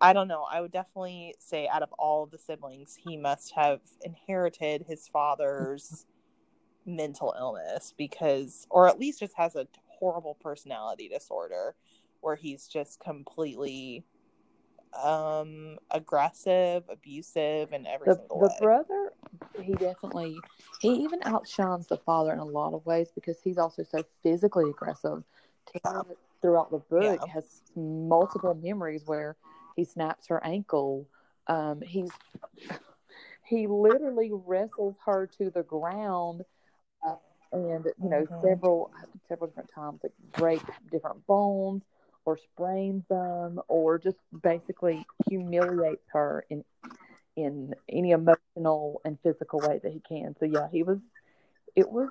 I 0.00 0.12
don't 0.12 0.28
know. 0.28 0.44
I 0.50 0.60
would 0.60 0.72
definitely 0.72 1.34
say 1.38 1.68
out 1.68 1.82
of 1.82 1.92
all 1.98 2.24
of 2.24 2.30
the 2.32 2.38
siblings, 2.38 2.96
he 2.96 3.16
must 3.16 3.52
have 3.54 3.80
inherited 4.02 4.84
his 4.88 5.08
father's 5.08 6.06
mental 6.86 7.34
illness 7.38 7.94
because, 7.96 8.66
or 8.70 8.88
at 8.88 8.98
least 8.98 9.20
just 9.20 9.36
has 9.36 9.54
a 9.54 9.68
horrible 9.86 10.36
personality 10.40 11.08
disorder 11.08 11.76
where 12.20 12.36
he's 12.36 12.66
just 12.66 13.00
completely 13.00 14.04
um 14.94 15.78
aggressive, 15.90 16.84
abusive, 16.88 17.72
and 17.72 17.86
every 17.86 18.06
The, 18.06 18.14
single 18.14 18.38
the 18.38 18.48
way. 18.48 18.56
brother, 18.60 19.12
he 19.62 19.72
definitely, 19.74 20.42
he 20.80 20.88
even 20.94 21.20
outshines 21.24 21.86
the 21.86 21.96
father 21.96 22.32
in 22.32 22.38
a 22.38 22.44
lot 22.44 22.74
of 22.74 22.84
ways 22.86 23.10
because 23.14 23.40
he's 23.42 23.58
also 23.58 23.82
so 23.82 24.04
physically 24.22 24.70
aggressive. 24.70 25.24
Tara, 25.84 26.04
throughout 26.40 26.70
the 26.70 26.78
book, 26.78 27.20
Yeah. 27.20 27.26
has 27.26 27.62
multiple 27.76 28.54
memories 28.54 29.02
where 29.06 29.36
he 29.76 29.84
snaps 29.84 30.28
her 30.28 30.42
ankle. 30.44 31.06
Um, 31.46 31.80
he's 31.82 32.10
he 33.44 33.66
literally 33.66 34.30
wrestles 34.32 34.96
her 35.04 35.26
to 35.38 35.50
the 35.50 35.62
ground, 35.62 36.44
uh, 37.06 37.16
and 37.52 37.84
you 38.02 38.08
know 38.10 38.26
Mhm. 38.26 38.40
several 38.42 38.90
several 39.28 39.48
different 39.48 39.70
times, 39.74 40.00
like 40.02 40.12
break 40.36 40.62
different 40.90 41.26
bones 41.26 41.82
or 42.28 42.36
sprains 42.36 43.02
them, 43.08 43.58
or 43.68 43.98
just 43.98 44.18
basically 44.42 45.02
humiliates 45.30 46.04
her 46.12 46.44
in 46.50 46.62
in 47.36 47.74
any 47.88 48.10
emotional 48.10 49.00
and 49.06 49.16
physical 49.22 49.60
way 49.60 49.80
that 49.82 49.90
he 49.90 50.02
can. 50.06 50.36
So 50.38 50.44
yeah, 50.44 50.68
he 50.70 50.82
was. 50.82 50.98
It 51.74 51.90
was. 51.90 52.10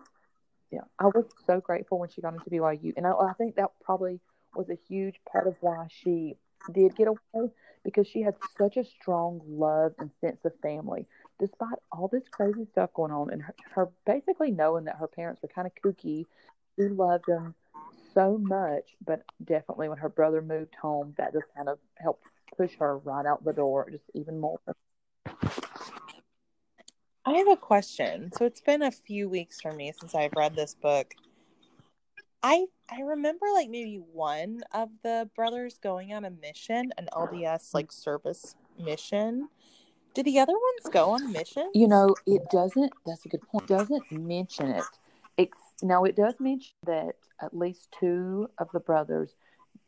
Yeah, 0.72 0.86
I 0.98 1.06
was 1.06 1.26
so 1.46 1.62
grateful 1.62 2.00
when 2.00 2.10
she 2.10 2.22
got 2.22 2.34
into 2.34 2.50
BYU, 2.50 2.94
and 2.98 3.06
I, 3.06 3.12
I 3.12 3.34
think 3.38 3.56
that 3.58 3.70
probably 3.86 4.20
was 4.56 4.70
a 4.70 4.78
huge 4.90 5.20
part 5.32 5.46
of 5.46 5.56
why 5.62 5.86
she 5.90 6.36
did 6.74 6.96
get 6.96 7.08
away 7.08 7.52
because 7.86 8.08
she 8.08 8.22
had 8.22 8.34
such 8.58 8.76
a 8.76 8.84
strong 8.84 9.40
love 9.48 9.94
and 10.00 10.10
sense 10.20 10.44
of 10.46 10.52
family, 10.64 11.06
despite 11.40 11.78
all 11.92 12.08
this 12.08 12.28
crazy 12.32 12.66
stuff 12.72 12.92
going 12.96 13.12
on, 13.12 13.32
and 13.32 13.44
her, 13.44 13.56
her 13.76 13.90
basically 14.08 14.50
knowing 14.50 14.86
that 14.86 14.98
her 14.98 15.08
parents 15.08 15.44
were 15.44 15.48
kind 15.50 15.68
of 15.68 15.74
kooky. 15.76 16.26
She 16.76 16.88
loved 16.88 17.26
them 17.28 17.54
so 18.18 18.40
much, 18.40 18.96
but 19.06 19.22
definitely 19.44 19.90
when 19.90 20.00
her 20.00 20.10
brother 20.10 20.42
moved 20.42 20.74
home, 20.82 21.14
that 21.20 21.34
just 21.34 21.46
kind 21.56 21.70
of 21.70 21.78
helped 21.98 22.26
push 22.58 22.72
her 22.80 22.98
right 22.98 23.28
out 23.28 23.46
the 23.46 23.54
door, 23.54 23.88
just 23.92 24.06
even 24.16 24.40
more. 24.40 24.60
I 27.26 27.34
have 27.34 27.48
a 27.48 27.58
question. 27.58 28.32
So 28.36 28.46
it's 28.46 28.62
been 28.62 28.82
a 28.82 28.90
few 28.90 29.30
weeks 29.30 29.62
for 29.62 29.72
me 29.72 29.94
since 30.00 30.16
I've 30.16 30.32
read 30.36 30.56
this 30.56 30.74
book. 30.74 31.14
I 32.42 32.66
I 32.90 33.02
remember 33.02 33.46
like 33.54 33.70
maybe 33.70 34.02
one 34.14 34.62
of 34.74 34.90
the 35.04 35.30
brothers 35.36 35.78
going 35.78 36.14
on 36.14 36.26
a 36.26 36.32
mission, 36.32 36.92
an 36.98 37.10
LDS 37.14 37.76
like 37.76 37.92
service 37.92 38.56
mission. 38.80 39.50
Did 40.16 40.26
the 40.26 40.40
other 40.40 40.54
ones 40.54 40.92
go 40.92 41.12
on 41.12 41.24
a 41.24 41.30
mission? 41.30 41.70
You 41.76 41.88
know, 41.88 42.16
it 42.26 42.50
doesn't. 42.50 42.94
That's 43.06 43.26
a 43.26 43.30
good 43.30 43.44
point. 43.44 43.66
It 43.66 43.68
doesn't 43.68 44.12
mention 44.12 44.70
it. 44.70 44.86
Now 45.82 46.04
it 46.04 46.16
does 46.16 46.36
mention 46.40 46.74
that 46.86 47.16
at 47.42 47.56
least 47.56 47.96
two 48.00 48.50
of 48.58 48.70
the 48.74 48.80
brothers 48.80 49.36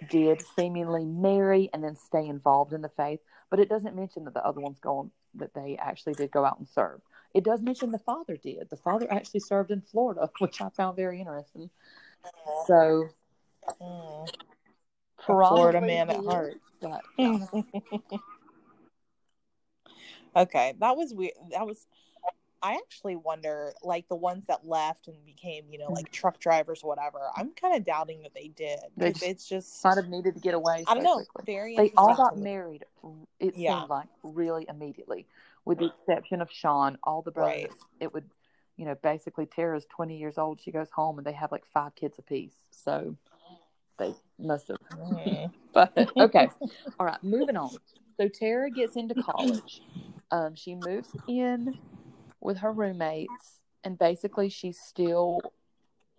did 0.09 0.41
seemingly 0.55 1.05
marry 1.05 1.69
and 1.73 1.83
then 1.83 1.95
stay 1.95 2.25
involved 2.27 2.73
in 2.73 2.81
the 2.81 2.89
faith, 2.89 3.19
but 3.49 3.59
it 3.59 3.69
doesn't 3.69 3.95
mention 3.95 4.23
that 4.25 4.33
the 4.33 4.45
other 4.45 4.61
ones 4.61 4.77
go 4.79 4.97
on 4.99 5.11
that 5.35 5.53
they 5.53 5.77
actually 5.77 6.13
did 6.13 6.31
go 6.31 6.45
out 6.45 6.59
and 6.59 6.67
serve. 6.67 7.01
It 7.33 7.43
does 7.43 7.61
mention 7.61 7.91
the 7.91 7.99
father 7.99 8.37
did. 8.37 8.69
The 8.69 8.77
father 8.77 9.07
actually 9.11 9.41
served 9.41 9.71
in 9.71 9.81
Florida, 9.81 10.29
which 10.39 10.61
I 10.61 10.69
found 10.69 10.95
very 10.95 11.19
interesting. 11.19 11.69
So 12.65 13.09
Mm. 13.81 14.31
Florida 15.25 15.81
man 15.81 16.09
at 16.09 16.23
heart. 16.23 16.55
but 16.81 17.03
okay, 20.35 20.73
that 20.79 20.97
was 20.97 21.13
weird. 21.13 21.33
That 21.51 21.67
was. 21.67 21.85
I 22.61 22.75
actually 22.75 23.15
wonder, 23.15 23.73
like 23.83 24.07
the 24.09 24.15
ones 24.15 24.43
that 24.47 24.67
left 24.67 25.07
and 25.07 25.15
became, 25.25 25.65
you 25.69 25.77
know, 25.77 25.91
like 25.91 26.11
truck 26.11 26.39
drivers, 26.39 26.81
or 26.83 26.89
whatever. 26.89 27.19
I'm 27.35 27.51
kind 27.51 27.75
of 27.75 27.85
doubting 27.85 28.21
that 28.23 28.33
they 28.33 28.49
did. 28.49 28.79
They 28.97 29.13
'cause 29.13 29.21
it's 29.23 29.47
just, 29.47 29.83
might 29.83 29.95
have 29.97 30.09
needed 30.09 30.33
to 30.35 30.39
get 30.41 30.53
away. 30.53 30.83
I 30.87 30.93
don't 30.93 31.03
know. 31.03 31.15
quickly. 31.15 31.43
Very. 31.45 31.75
They 31.75 31.93
all 31.97 32.15
got 32.15 32.37
married. 32.37 32.85
It 33.39 33.55
Yeah. 33.55 33.79
seemed 33.79 33.89
like 33.89 34.09
really 34.23 34.65
immediately, 34.67 35.25
with 35.65 35.79
the 35.79 35.85
exception 35.85 36.41
of 36.41 36.51
Sean. 36.51 36.97
All 37.03 37.21
the 37.21 37.31
brothers, 37.31 37.63
Right. 37.69 37.71
it 38.01 38.13
would, 38.13 38.29
you 38.75 38.85
know, 38.85 38.95
basically 38.95 39.45
Tara's 39.45 39.85
twenty 39.85 40.17
years 40.17 40.37
old. 40.37 40.59
She 40.59 40.71
goes 40.71 40.89
home 40.91 41.17
and 41.17 41.25
they 41.25 41.31
have 41.33 41.51
like 41.51 41.65
five 41.65 41.95
kids 41.95 42.19
apiece. 42.19 42.55
So 42.71 43.15
they 43.97 44.13
must 44.37 44.67
have. 44.67 44.77
Mhm. 44.91 45.51
But 45.71 45.95
okay, 46.17 46.49
all 46.99 47.05
right, 47.05 47.23
moving 47.23 47.55
on. 47.55 47.77
So 48.17 48.27
Tara 48.27 48.69
gets 48.71 48.95
into 48.97 49.13
college. 49.13 49.81
Um, 50.31 50.55
she 50.55 50.73
moves 50.75 51.15
in 51.27 51.77
with 52.41 52.57
her 52.57 52.71
roommates, 52.71 53.59
and 53.83 53.97
basically 53.97 54.49
she 54.49 54.71
still 54.71 55.41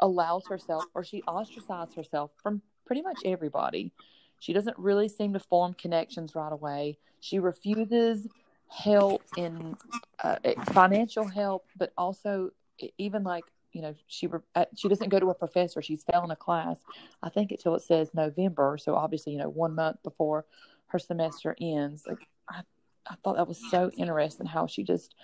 allows 0.00 0.46
herself, 0.48 0.84
or 0.94 1.04
she 1.04 1.22
ostracizes 1.22 1.94
herself 1.94 2.30
from 2.42 2.62
pretty 2.86 3.02
much 3.02 3.22
everybody. 3.24 3.92
She 4.38 4.52
doesn't 4.52 4.78
really 4.78 5.08
seem 5.08 5.34
to 5.34 5.40
form 5.40 5.74
connections 5.74 6.34
right 6.34 6.52
away. 6.52 6.98
She 7.20 7.38
refuses 7.38 8.26
help 8.68 9.22
in 9.36 9.76
uh, 10.22 10.36
financial 10.72 11.26
help, 11.26 11.66
but 11.76 11.92
also 11.96 12.50
even 12.98 13.22
like 13.22 13.44
you 13.72 13.82
know 13.82 13.94
she 14.06 14.26
re- 14.26 14.40
uh, 14.54 14.64
she 14.76 14.88
doesn't 14.88 15.10
go 15.10 15.20
to 15.20 15.30
a 15.30 15.34
professor. 15.34 15.82
She's 15.82 16.04
failing 16.10 16.30
a 16.30 16.36
class. 16.36 16.78
I 17.22 17.28
think 17.28 17.50
until 17.50 17.74
it 17.74 17.82
says 17.82 18.10
November, 18.14 18.78
so 18.80 18.94
obviously 18.94 19.32
you 19.32 19.38
know 19.38 19.50
one 19.50 19.74
month 19.74 20.02
before 20.02 20.46
her 20.88 20.98
semester 20.98 21.54
ends. 21.60 22.04
Like 22.08 22.26
I, 22.48 22.62
I 23.06 23.14
thought 23.22 23.36
that 23.36 23.48
was 23.48 23.60
so 23.70 23.90
interesting 23.96 24.46
how 24.46 24.66
she 24.66 24.82
just 24.82 25.14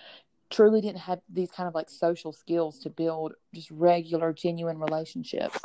truly 0.49 0.81
didn't 0.81 0.99
have 0.99 1.19
these 1.29 1.51
kind 1.51 1.67
of 1.67 1.75
like 1.75 1.89
social 1.89 2.31
skills 2.31 2.79
to 2.79 2.89
build 2.89 3.33
just 3.53 3.71
regular, 3.71 4.33
genuine 4.33 4.79
relationships. 4.79 5.59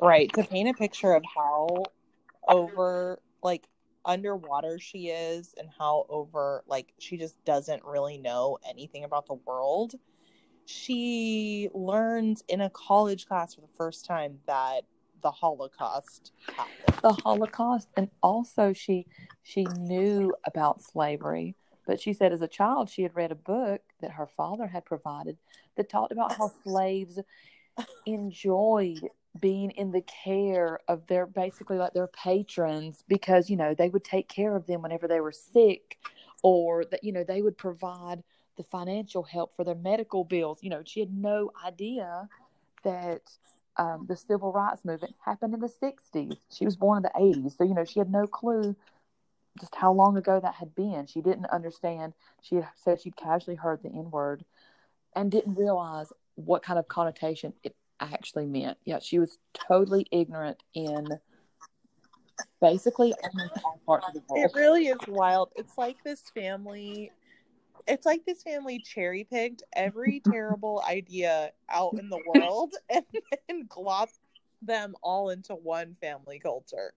Right. 0.00 0.32
To 0.34 0.44
paint 0.44 0.68
a 0.68 0.74
picture 0.74 1.12
of 1.12 1.22
how 1.34 1.84
over 2.48 3.20
like 3.42 3.68
underwater 4.04 4.78
she 4.78 5.08
is 5.08 5.54
and 5.58 5.68
how 5.78 6.04
over 6.08 6.62
like 6.66 6.92
she 6.98 7.16
just 7.16 7.42
doesn't 7.44 7.84
really 7.84 8.18
know 8.18 8.58
anything 8.68 9.04
about 9.04 9.26
the 9.26 9.34
world. 9.46 9.94
She 10.66 11.68
learned 11.74 12.42
in 12.48 12.60
a 12.62 12.70
college 12.70 13.26
class 13.26 13.54
for 13.54 13.60
the 13.60 13.68
first 13.76 14.04
time 14.04 14.38
that 14.46 14.82
the 15.22 15.30
Holocaust 15.30 16.32
happened. 16.56 17.00
the 17.02 17.12
Holocaust, 17.12 17.88
and 17.96 18.10
also 18.22 18.72
she 18.72 19.06
she 19.42 19.64
knew 19.78 20.34
about 20.44 20.82
slavery. 20.82 21.56
But 21.86 22.00
she 22.00 22.12
said 22.12 22.32
as 22.32 22.42
a 22.42 22.48
child 22.48 22.90
she 22.90 23.02
had 23.02 23.14
read 23.14 23.32
a 23.32 23.36
book 23.36 23.82
that 24.00 24.12
her 24.12 24.26
father 24.26 24.66
had 24.66 24.84
provided 24.84 25.36
that 25.76 25.88
talked 25.88 26.12
about 26.12 26.36
how 26.36 26.50
slaves 26.64 27.18
enjoyed 28.06 29.08
being 29.40 29.70
in 29.72 29.90
the 29.90 30.02
care 30.02 30.78
of 30.86 31.06
their 31.08 31.26
basically 31.26 31.76
like 31.76 31.92
their 31.92 32.06
patrons 32.06 33.02
because 33.08 33.50
you 33.50 33.56
know 33.56 33.74
they 33.74 33.88
would 33.88 34.04
take 34.04 34.28
care 34.28 34.54
of 34.54 34.66
them 34.66 34.82
whenever 34.82 35.08
they 35.08 35.20
were 35.20 35.32
sick 35.32 35.98
or 36.42 36.84
that 36.84 37.02
you 37.02 37.10
know 37.10 37.24
they 37.24 37.42
would 37.42 37.58
provide 37.58 38.22
the 38.56 38.62
financial 38.62 39.24
help 39.24 39.52
for 39.56 39.64
their 39.64 39.74
medical 39.74 40.22
bills 40.22 40.60
you 40.62 40.70
know 40.70 40.82
she 40.84 41.00
had 41.00 41.12
no 41.12 41.50
idea 41.66 42.28
that 42.84 43.22
um, 43.76 44.06
the 44.08 44.16
civil 44.16 44.52
rights 44.52 44.84
movement 44.84 45.14
happened 45.24 45.54
in 45.54 45.60
the 45.60 45.68
60s. 45.68 46.36
She 46.50 46.64
was 46.64 46.76
born 46.76 46.98
in 46.98 47.02
the 47.02 47.10
80s. 47.18 47.56
So, 47.56 47.64
you 47.64 47.74
know, 47.74 47.84
she 47.84 47.98
had 47.98 48.10
no 48.10 48.26
clue 48.26 48.76
just 49.60 49.74
how 49.74 49.92
long 49.92 50.16
ago 50.16 50.40
that 50.40 50.54
had 50.54 50.74
been. 50.74 51.06
She 51.06 51.20
didn't 51.20 51.46
understand. 51.46 52.14
She 52.42 52.56
had 52.56 52.68
said 52.76 53.00
she'd 53.00 53.16
casually 53.16 53.56
heard 53.56 53.82
the 53.82 53.88
N 53.88 54.10
word 54.10 54.44
and 55.14 55.30
didn't 55.30 55.54
realize 55.54 56.12
what 56.34 56.62
kind 56.62 56.78
of 56.78 56.88
connotation 56.88 57.52
it 57.62 57.76
actually 58.00 58.46
meant. 58.46 58.78
Yeah, 58.84 58.98
she 58.98 59.18
was 59.18 59.38
totally 59.54 60.06
ignorant 60.10 60.62
in 60.74 61.18
basically 62.60 63.14
all 63.64 63.80
parts 63.86 64.06
of 64.08 64.14
the 64.14 64.22
world. 64.28 64.50
It 64.50 64.58
really 64.58 64.88
is 64.88 64.98
wild. 65.06 65.50
It's 65.56 65.78
like 65.78 65.96
this 66.04 66.22
family 66.34 67.12
it's 67.86 68.06
like 68.06 68.24
this 68.24 68.42
family 68.42 68.78
cherry 68.78 69.24
picked 69.24 69.62
every 69.74 70.20
terrible 70.30 70.82
idea 70.88 71.52
out 71.70 71.94
in 71.98 72.08
the 72.08 72.20
world 72.26 72.74
and 72.90 73.04
then 73.30 73.66
glopped 73.68 74.18
them 74.62 74.94
all 75.02 75.30
into 75.30 75.54
one 75.54 75.96
family 76.00 76.38
culture. 76.38 76.94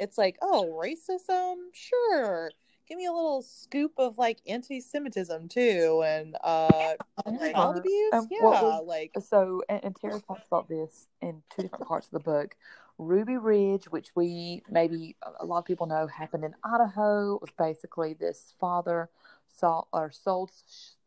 It's 0.00 0.16
like, 0.16 0.38
oh, 0.40 0.80
racism, 0.82 1.56
sure. 1.72 2.50
Give 2.88 2.96
me 2.96 3.06
a 3.06 3.12
little 3.12 3.42
scoop 3.42 3.92
of 3.98 4.18
like 4.18 4.38
anti-Semitism 4.48 5.48
too, 5.48 6.02
and 6.04 6.36
uh, 6.42 6.94
child 7.52 7.76
abuse. 7.76 8.12
Um, 8.12 8.26
yeah, 8.30 8.40
was- 8.40 8.84
like 8.86 9.12
So, 9.22 9.62
and, 9.68 9.84
and 9.84 9.94
Tara 9.94 10.20
talks 10.20 10.46
about 10.48 10.68
this 10.68 11.06
in 11.20 11.42
two 11.54 11.62
different 11.62 11.86
parts 11.86 12.06
of 12.06 12.12
the 12.12 12.18
book. 12.18 12.56
Ruby 12.98 13.36
Ridge, 13.36 13.84
which 13.84 14.08
we 14.14 14.62
maybe 14.68 15.16
a 15.38 15.46
lot 15.46 15.58
of 15.58 15.64
people 15.66 15.86
know 15.86 16.06
happened 16.06 16.44
in 16.44 16.54
Idaho, 16.64 17.36
It 17.36 17.42
was 17.42 17.50
basically 17.56 18.14
this 18.14 18.54
father 18.58 19.08
saw 19.48 19.84
or 19.92 20.10
sold 20.10 20.50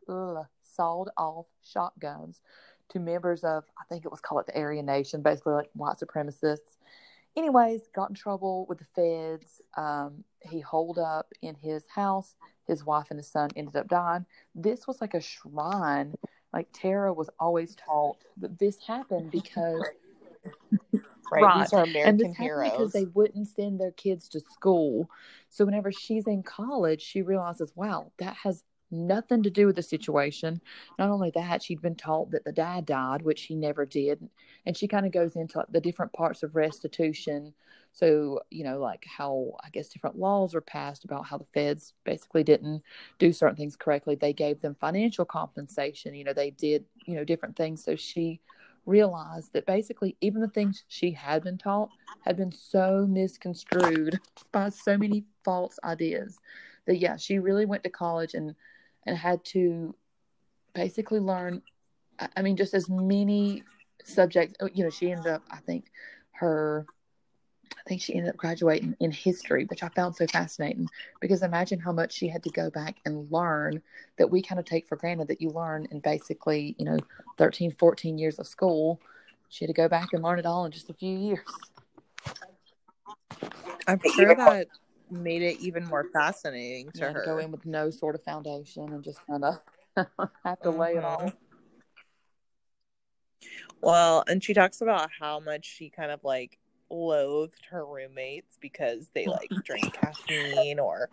ugh, 0.08 0.46
sold 0.64 1.10
off 1.18 1.48
shotguns 1.64 2.42
to 2.90 3.00
members 3.00 3.44
of 3.44 3.64
I 3.80 3.84
think 3.90 4.06
it 4.06 4.12
was 4.12 4.22
called 4.22 4.42
it 4.42 4.54
the 4.54 4.60
Aryan 4.60 4.86
Nation, 4.86 5.22
basically 5.22 5.54
like 5.54 5.70
white 5.74 5.98
supremacists. 5.98 6.78
Anyways, 7.36 7.82
got 7.96 8.10
in 8.10 8.16
trouble 8.16 8.66
with 8.68 8.80
the 8.80 8.86
feds. 8.96 9.62
Um, 9.76 10.24
he 10.42 10.60
holed 10.60 11.00
up 11.00 11.32
in 11.42 11.56
his 11.56 11.84
house. 11.88 12.36
His 12.68 12.86
wife 12.86 13.08
and 13.10 13.18
his 13.20 13.28
son 13.28 13.50
ended 13.56 13.76
up 13.76 13.88
dying. 13.88 14.26
This 14.56 14.88
was 14.88 15.02
like 15.02 15.14
a 15.14 15.22
shrine. 15.22 16.14
Like 16.54 16.68
Tara 16.72 17.12
was 17.12 17.30
always 17.40 17.76
taught 17.76 18.18
that 18.38 18.60
this 18.60 18.78
happened 18.86 19.32
because 19.32 19.82
right, 21.32 21.42
Right. 21.42 21.58
these 21.60 21.74
are 21.74 21.82
and 21.84 21.92
American 21.92 22.18
this 22.20 22.28
happened 22.38 22.46
heroes. 22.46 22.72
because 22.72 22.92
they 22.94 23.06
wouldn't 23.06 23.48
send 23.48 23.80
their 23.80 23.92
kids 23.92 24.30
to 24.30 24.40
school. 24.40 25.10
So 25.50 25.66
whenever 25.66 25.92
she's 25.92 26.28
in 26.28 26.44
college, 26.44 27.02
she 27.02 27.24
realizes, 27.24 27.74
wow, 27.76 28.12
that 28.20 28.36
has 28.44 28.64
nothing 28.94 29.44
to 29.44 29.50
do 29.50 29.66
with 29.66 29.76
the 29.76 29.84
situation. 29.84 30.62
Not 30.98 31.10
only 31.10 31.32
that, 31.32 31.64
she'd 31.64 31.82
been 31.82 31.96
taught 31.96 32.32
that 32.32 32.46
the 32.46 32.52
dad 32.52 32.86
died, 32.86 33.22
which 33.22 33.44
he 33.44 33.56
never 33.56 33.86
did, 33.86 34.30
and 34.66 34.78
she 34.78 34.88
kind 34.88 35.06
of 35.06 35.12
goes 35.12 35.36
into 35.36 35.64
the 35.70 35.82
different 35.82 36.14
parts 36.14 36.44
of 36.44 36.56
restitution. 36.56 37.54
So 37.92 38.42
you 38.50 38.64
know, 38.64 38.80
like 38.80 39.06
how 39.06 39.52
I 39.64 39.70
guess 39.70 39.90
different 39.90 40.18
laws 40.18 40.54
were 40.54 40.62
passed 40.62 41.04
about 41.04 41.26
how 41.26 41.38
the 41.38 41.48
feds 41.54 41.94
basically 42.04 42.44
didn't 42.44 42.82
do 43.20 43.34
certain 43.34 43.58
things 43.58 43.76
correctly. 43.76 44.16
They 44.16 44.34
gave 44.34 44.62
them 44.62 44.76
financial 44.80 45.26
compensation. 45.26 46.16
You 46.16 46.24
know, 46.24 46.34
they 46.34 46.52
did 46.52 46.86
you 47.06 47.16
know 47.16 47.24
different 47.24 47.56
things. 47.56 47.84
So 47.84 47.96
she 47.96 48.40
realized 48.86 49.54
that 49.54 49.66
basically 49.66 50.16
even 50.22 50.42
the 50.42 50.48
things 50.48 50.84
she 50.88 51.12
had 51.12 51.44
been 51.44 51.58
taught 51.58 51.90
had 52.22 52.36
been 52.36 52.52
so 52.52 53.06
misconstrued 53.10 54.20
by 54.52 54.70
so 54.70 54.98
many 54.98 55.24
false 55.44 55.80
ideas 55.84 56.40
that 56.86 56.98
yeah 56.98 57.16
she 57.16 57.40
really 57.40 57.66
went 57.66 57.84
to 57.84 57.90
college 57.90 58.34
and 58.34 58.56
and 59.06 59.18
had 59.18 59.44
to 59.46 59.96
basically 60.74 61.20
learn 61.20 61.62
I- 62.20 62.42
mean 62.42 62.56
just 62.56 62.74
as 62.74 62.90
many 62.90 63.64
subjects. 64.04 64.56
Oh, 64.60 64.70
you 64.74 64.84
know 64.84 64.90
she 64.90 65.12
ended 65.12 65.28
up 65.28 65.44
i 65.50 65.58
think 65.58 65.86
her 66.34 66.86
i 67.72 67.82
think 67.88 68.02
she 68.02 68.14
ended 68.14 68.30
up 68.30 68.38
graduating 68.38 68.96
in 69.00 69.12
history 69.12 69.66
which 69.66 69.84
i 69.84 69.88
found 69.90 70.16
so 70.16 70.28
fascinating 70.28 70.90
because 71.22 71.42
imagine 71.42 71.80
how 71.80 71.92
much 71.92 72.12
she 72.14 72.28
had 72.28 72.44
to 72.44 72.50
go 72.50 72.70
back 72.70 72.98
and 73.06 73.32
learn 73.32 73.82
that 74.18 74.30
we 74.30 74.42
kind 74.42 74.60
of 74.60 74.66
take 74.66 74.88
for 74.88 74.96
granted 74.96 75.28
that 75.28 75.42
you 75.42 75.50
learn 75.50 75.88
in 75.92 76.00
basically 76.00 76.76
you 76.78 76.86
know 76.86 76.98
13 77.38 77.72
14 77.72 78.18
years 78.18 78.40
of 78.40 78.48
school. 78.48 79.00
She 79.50 79.66
had 79.66 79.70
to 79.70 79.74
go 79.82 79.88
back 79.88 80.14
and 80.14 80.24
learn 80.24 80.40
it 80.40 80.46
all 80.46 80.66
in 80.66 80.72
just 80.72 80.90
a 80.90 80.94
few 80.94 81.16
years. 81.16 81.40
I'm 83.88 84.00
sure 84.16 84.36
that 84.36 84.68
made 85.14 85.42
it 85.42 85.60
even 85.60 85.86
more 85.86 86.06
fascinating 86.12 86.92
to 86.94 87.02
her. 87.06 87.22
to 87.22 87.26
go 87.26 87.38
in 87.40 87.52
with 87.52 87.66
no 87.66 87.90
sort 87.90 88.16
of 88.16 88.24
foundation 88.24 88.92
and 88.92 89.04
just 89.04 89.26
kind 89.28 89.44
of 89.46 89.60
have 90.44 90.60
to 90.62 90.70
lay 90.72 90.96
it 90.96 91.04
Mhm. 91.04 91.06
all 91.06 91.32
Well, 93.82 94.24
and 94.28 94.42
she 94.44 94.54
talks 94.54 94.82
about 94.82 95.10
how 95.20 95.40
much 95.40 95.66
she 95.66 95.90
kind 95.90 96.10
of 96.12 96.24
like 96.24 96.58
loathed 96.90 97.66
her 97.70 97.86
roommates 97.86 98.58
because 98.62 99.10
they 99.14 99.28
like 99.28 99.52
drank 99.64 99.94
caffeine 99.94 100.80
or 100.80 101.10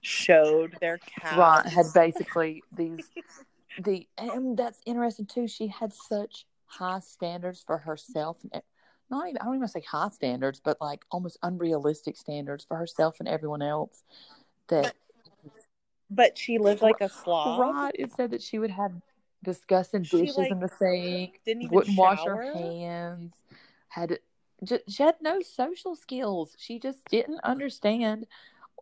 showed 0.00 0.76
their 0.80 0.98
cats. 0.98 1.36
right 1.36 1.66
had 1.66 1.86
basically 1.94 2.62
these 2.76 3.10
the 3.78 4.06
and 4.18 4.56
that's 4.56 4.80
interesting 4.86 5.26
too 5.26 5.48
she 5.48 5.66
had 5.66 5.92
such 5.92 6.46
high 6.66 7.00
standards 7.00 7.64
for 7.66 7.78
herself 7.78 8.36
and 8.52 8.62
not 9.10 9.28
even 9.28 9.38
i 9.40 9.44
don't 9.44 9.56
even 9.56 9.68
say 9.68 9.80
high 9.82 10.08
standards 10.10 10.60
but 10.62 10.80
like 10.80 11.04
almost 11.10 11.38
unrealistic 11.42 12.16
standards 12.16 12.64
for 12.64 12.76
herself 12.76 13.16
and 13.20 13.28
everyone 13.28 13.62
else 13.62 14.02
that 14.68 14.94
but 16.10 16.36
she 16.38 16.58
lived 16.58 16.82
like 16.82 17.00
a 17.00 17.08
slob. 17.08 17.58
right 17.58 17.92
it 17.98 18.10
said 18.12 18.30
that 18.30 18.42
she 18.42 18.58
would 18.58 18.70
have 18.70 18.92
disgusting 19.42 20.02
dishes 20.02 20.38
like, 20.38 20.50
in 20.50 20.60
the 20.60 20.70
sink 20.78 21.40
Didn't 21.44 21.62
even 21.64 21.74
wouldn't 21.74 21.98
wash 21.98 22.24
her 22.24 22.42
shower. 22.42 22.52
hands 22.52 23.34
had 23.88 24.18
just, 24.62 24.82
she 24.88 25.02
had 25.02 25.16
no 25.20 25.40
social 25.42 25.94
skills 25.94 26.54
she 26.58 26.78
just 26.78 27.04
didn't 27.10 27.40
understand 27.44 28.26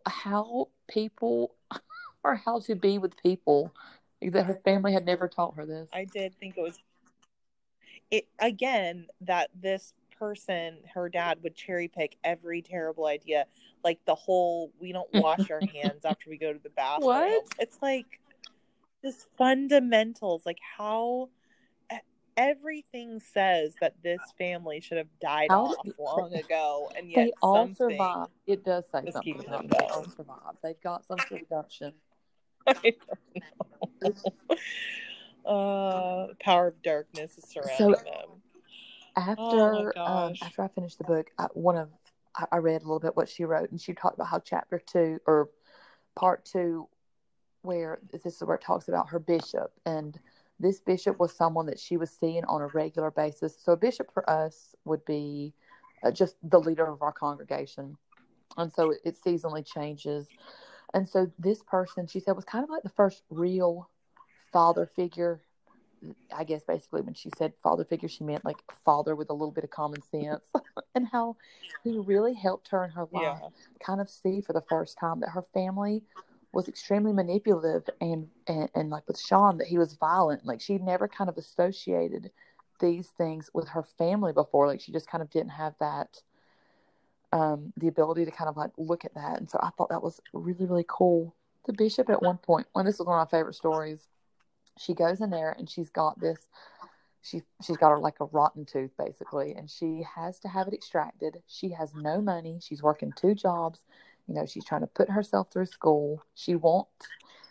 how 0.07 0.69
people 0.87 1.53
or 2.23 2.35
how 2.35 2.59
to 2.59 2.75
be 2.75 2.97
with 2.97 3.21
people 3.21 3.73
that 4.21 4.45
her 4.45 4.61
family 4.63 4.93
had 4.93 5.05
never 5.05 5.27
taught 5.27 5.55
her 5.55 5.65
this 5.65 5.89
I 5.91 6.05
did 6.05 6.33
think 6.39 6.57
it 6.57 6.61
was 6.61 6.79
it 8.09 8.27
again 8.39 9.07
that 9.21 9.49
this 9.53 9.93
person, 10.23 10.77
her 10.93 11.09
dad, 11.09 11.39
would 11.43 11.53
cherry 11.53 11.89
pick 11.89 12.15
every 12.23 12.61
terrible 12.61 13.07
idea, 13.07 13.45
like 13.83 13.99
the 14.05 14.15
whole 14.15 14.71
"we 14.79 14.91
don't 14.93 15.09
wash 15.13 15.51
our 15.51 15.59
hands 15.59 16.05
after 16.05 16.29
we 16.29 16.37
go 16.37 16.53
to 16.53 16.59
the 16.59 16.69
bathroom." 16.69 17.07
What? 17.07 17.43
It's 17.59 17.77
like 17.81 18.19
just 19.03 19.27
fundamentals, 19.37 20.45
like 20.45 20.59
how 20.77 21.29
everything 22.37 23.19
says 23.19 23.75
that 23.81 23.93
this 24.01 24.19
family 24.39 24.79
should 24.79 24.97
have 24.97 25.19
died 25.21 25.47
How 25.51 25.65
off 25.65 25.85
long 25.99 26.33
ago, 26.45 26.89
and 26.97 27.11
yet 27.11 27.25
they 27.25 27.31
all 27.41 27.55
something- 27.67 27.75
survived 27.75 28.31
it 28.47 28.63
does 28.63 28.85
say 28.93 29.11
something 29.11 29.37
them 29.39 29.51
them. 29.51 29.67
they 29.67 29.85
all 29.87 30.01
going. 30.03 30.15
survived 30.15 30.57
they've 30.63 30.81
got 30.81 31.05
some 31.05 31.19
sort 31.27 31.41
of 31.41 31.49
gumption 31.49 31.93
I 32.67 32.73
don't 32.73 32.95
know. 34.01 34.11
uh, 35.45 36.27
the 36.27 36.35
power 36.39 36.67
of 36.67 36.81
darkness 36.81 37.37
is 37.37 37.43
surrounding 37.49 37.91
them. 38.03 38.41
After 39.15 39.95
Oh 39.97 40.11
um, 40.11 40.33
after 40.41 40.61
I 40.63 40.67
finished 40.69 40.97
the 40.97 41.03
book, 41.03 41.29
I, 41.37 41.45
one 41.53 41.77
of 41.77 41.89
I, 42.35 42.45
I 42.53 42.57
read 42.57 42.81
a 42.81 42.85
little 42.85 42.99
bit 42.99 43.15
what 43.15 43.29
she 43.29 43.45
wrote, 43.45 43.71
and 43.71 43.79
she 43.79 43.93
talked 43.93 44.15
about 44.15 44.27
how 44.27 44.39
chapter 44.39 44.79
two 44.79 45.19
or 45.25 45.49
part 46.15 46.45
two, 46.45 46.87
where 47.61 47.99
this 48.11 48.25
is 48.25 48.41
where 48.41 48.55
it 48.55 48.61
talks 48.61 48.87
about 48.87 49.09
her 49.09 49.19
bishop, 49.19 49.71
and 49.85 50.19
this 50.59 50.79
bishop 50.79 51.19
was 51.19 51.35
someone 51.35 51.65
that 51.67 51.79
she 51.79 51.97
was 51.97 52.11
seeing 52.11 52.45
on 52.45 52.61
a 52.61 52.67
regular 52.67 53.11
basis. 53.11 53.57
So 53.59 53.73
a 53.73 53.77
bishop 53.77 54.13
for 54.13 54.27
us 54.29 54.75
would 54.85 55.03
be 55.05 55.53
uh, 56.03 56.11
just 56.11 56.35
the 56.43 56.59
leader 56.59 56.85
of 56.85 57.01
our 57.01 57.13
congregation, 57.13 57.97
and 58.57 58.71
so 58.71 58.91
it, 58.91 58.99
it 59.05 59.17
seasonally 59.23 59.65
changes. 59.65 60.27
And 60.93 61.09
so 61.09 61.31
this 61.39 61.63
person, 61.63 62.05
she 62.07 62.19
said, 62.19 62.35
was 62.35 62.45
kind 62.45 62.63
of 62.63 62.69
like 62.69 62.83
the 62.83 62.89
first 62.89 63.23
real 63.29 63.89
father 64.51 64.85
figure 64.85 65.41
I 66.35 66.43
guess 66.43 66.63
basically 66.63 67.01
when 67.01 67.13
she 67.13 67.29
said 67.37 67.53
father 67.61 67.85
figure, 67.85 68.09
she 68.09 68.23
meant 68.23 68.45
like 68.45 68.57
father 68.85 69.15
with 69.15 69.29
a 69.29 69.33
little 69.33 69.51
bit 69.51 69.63
of 69.63 69.69
common 69.69 70.01
sense, 70.01 70.51
and 70.95 71.07
how 71.07 71.37
he 71.83 71.97
really 71.97 72.33
helped 72.33 72.69
her 72.69 72.83
in 72.83 72.91
her 72.91 73.07
life 73.11 73.21
Yeah. 73.21 73.49
kind 73.85 74.01
of 74.01 74.09
see 74.09 74.41
for 74.41 74.53
the 74.53 74.61
first 74.69 74.97
time 74.97 75.19
that 75.21 75.29
her 75.29 75.43
family 75.53 76.03
was 76.51 76.67
extremely 76.67 77.13
manipulative 77.13 77.89
and, 77.99 78.27
and 78.47 78.69
and 78.75 78.89
like 78.89 79.07
with 79.07 79.19
Sean 79.19 79.57
that 79.57 79.67
he 79.67 79.77
was 79.77 79.93
violent. 79.93 80.45
Like 80.45 80.61
she 80.61 80.77
never 80.77 81.07
kind 81.07 81.29
of 81.29 81.37
associated 81.37 82.31
these 82.79 83.09
things 83.09 83.49
with 83.53 83.67
her 83.69 83.83
family 83.83 84.33
before. 84.33 84.67
Like 84.67 84.81
she 84.81 84.91
just 84.91 85.07
kind 85.09 85.21
of 85.21 85.29
didn't 85.29 85.49
have 85.51 85.73
that 85.79 86.21
um 87.31 87.73
the 87.77 87.87
ability 87.87 88.25
to 88.25 88.31
kind 88.31 88.49
of 88.49 88.57
like 88.57 88.71
look 88.77 89.05
at 89.05 89.13
that. 89.15 89.39
And 89.39 89.49
so 89.49 89.59
I 89.61 89.69
thought 89.77 89.89
that 89.89 90.03
was 90.03 90.19
really, 90.33 90.65
really 90.65 90.85
cool. 90.87 91.35
The 91.65 91.73
bishop 91.73 92.09
at 92.09 92.21
one 92.21 92.37
point, 92.37 92.67
when 92.73 92.85
this 92.85 92.99
was 92.99 93.07
one 93.07 93.19
of 93.19 93.31
my 93.31 93.37
favorite 93.37 93.55
stories, 93.55 94.07
she 94.77 94.93
goes 94.93 95.21
in 95.21 95.29
there 95.29 95.55
and 95.57 95.69
she's 95.69 95.89
got 95.89 96.19
this 96.19 96.47
she 97.21 97.41
she's 97.65 97.77
got 97.77 97.91
her 97.91 97.99
like 97.99 98.19
a 98.19 98.25
rotten 98.25 98.65
tooth 98.65 98.91
basically 98.97 99.53
and 99.55 99.69
she 99.69 100.03
has 100.15 100.39
to 100.39 100.47
have 100.49 100.67
it 100.67 100.73
extracted. 100.73 101.41
She 101.47 101.69
has 101.69 101.93
no 101.95 102.21
money. 102.21 102.59
She's 102.61 102.83
working 102.83 103.13
two 103.13 103.33
jobs. 103.35 103.85
You 104.27 104.35
know 104.35 104.45
she's 104.45 104.65
trying 104.65 104.81
to 104.81 104.87
put 104.87 105.09
herself 105.09 105.51
through 105.51 105.67
school. 105.67 106.23
She 106.35 106.55
won't 106.55 106.87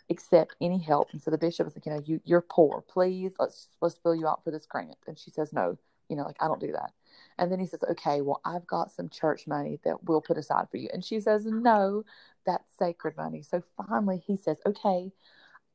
accept 0.09 0.55
any 0.61 0.79
help. 0.79 1.09
And 1.13 1.21
so 1.21 1.31
the 1.31 1.37
bishop 1.37 1.67
is 1.67 1.75
like 1.75 1.85
you 1.85 1.91
know 1.93 2.01
you 2.05 2.21
you're 2.25 2.41
poor. 2.41 2.83
Please 2.87 3.33
let's 3.39 3.69
let's 3.81 3.95
fill 3.97 4.15
you 4.15 4.27
out 4.27 4.43
for 4.43 4.51
this 4.51 4.65
grant. 4.67 4.97
And 5.07 5.17
she 5.17 5.31
says 5.31 5.53
no 5.53 5.77
You 6.09 6.15
know, 6.17 6.23
like 6.23 6.37
I 6.41 6.47
don't 6.47 6.59
do 6.61 6.71
that. 6.73 6.91
And 7.37 7.51
then 7.51 7.59
he 7.59 7.65
says, 7.67 7.83
okay, 7.89 8.21
well, 8.21 8.41
I've 8.45 8.67
got 8.67 8.91
some 8.91 9.09
church 9.09 9.47
money 9.47 9.79
that 9.83 10.03
we'll 10.03 10.21
put 10.21 10.37
aside 10.37 10.67
for 10.69 10.77
you. 10.77 10.89
And 10.93 11.03
she 11.03 11.19
says, 11.19 11.45
no, 11.45 12.03
that's 12.45 12.75
sacred 12.77 13.17
money. 13.17 13.41
So 13.41 13.63
finally 13.77 14.21
he 14.25 14.37
says, 14.37 14.57
okay, 14.65 15.11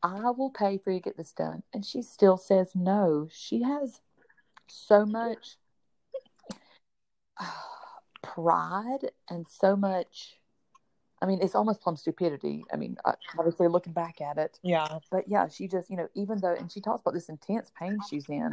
I 0.03 0.31
will 0.31 0.51
pay 0.51 0.79
for 0.79 0.91
you 0.91 0.99
to 0.99 1.05
get 1.05 1.17
this 1.17 1.33
done. 1.33 1.63
And 1.73 1.85
she 1.85 2.03
still 2.03 2.37
says 2.37 2.73
no. 2.75 3.29
She 3.31 3.63
has 3.63 4.01
so 4.69 5.05
much 5.05 5.57
pride 8.23 9.11
and 9.29 9.47
so 9.49 9.77
much. 9.77 10.39
I 11.21 11.27
mean, 11.27 11.41
it's 11.43 11.57
almost 11.57 11.81
plumb 11.81 11.97
stupidity. 11.97 12.65
I 12.73 12.77
mean, 12.77 12.97
uh, 13.05 13.15
obviously 13.37 13.67
looking 13.67 13.93
back 13.93 14.21
at 14.21 14.39
it. 14.39 14.61
Yeah. 14.63 14.99
But 15.11 15.27
yeah, 15.27 15.49
she 15.49 15.67
just, 15.67 15.91
you 15.91 15.97
know, 15.97 16.09
even 16.15 16.39
though, 16.41 16.55
and 16.55 16.71
she 16.71 16.81
talks 16.81 17.01
about 17.01 17.15
this 17.15 17.29
intense 17.29 17.73
pain 17.77 17.99
she's 18.09 18.29
in, 18.29 18.53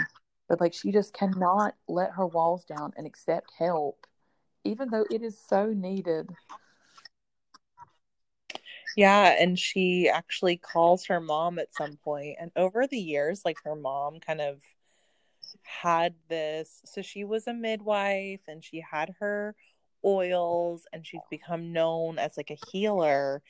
but 0.49 0.59
like 0.59 0.73
she 0.73 0.91
just 0.91 1.13
cannot 1.13 1.75
let 1.87 2.11
her 2.11 2.25
walls 2.25 2.65
down 2.65 2.93
and 2.97 3.05
accept 3.05 3.51
help, 3.57 4.07
even 4.63 4.89
though 4.89 5.05
it 5.11 5.21
is 5.21 5.37
so 5.47 5.67
needed. 5.67 6.35
Yeah, 8.95 9.35
and 9.39 9.59
she 9.59 10.09
actually 10.09 10.57
calls 10.57 11.05
her 11.07 11.19
mom 11.19 11.59
at 11.59 11.73
some 11.73 11.97
point. 11.97 12.37
And 12.39 12.51
over 12.55 12.87
the 12.87 12.97
years, 12.97 13.41
like 13.43 13.57
her 13.63 13.75
mom 13.75 14.19
kind 14.19 14.41
of 14.41 14.61
had 15.63 16.15
this. 16.29 16.81
So 16.85 17.01
she 17.01 17.23
was 17.23 17.47
a 17.47 17.53
midwife 17.53 18.41
and 18.47 18.63
she 18.63 18.81
had 18.81 19.15
her 19.19 19.55
oils 20.03 20.85
and 20.93 21.05
she's 21.05 21.21
become 21.29 21.73
known 21.73 22.19
as 22.19 22.37
like 22.37 22.51
a 22.51 22.57
healer. 22.71 23.41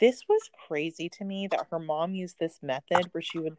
This 0.00 0.22
was 0.28 0.50
crazy 0.68 1.08
to 1.10 1.24
me 1.24 1.48
that 1.48 1.68
her 1.70 1.78
mom 1.78 2.14
used 2.14 2.38
this 2.38 2.60
method 2.62 3.08
where 3.12 3.22
she 3.22 3.38
would, 3.38 3.56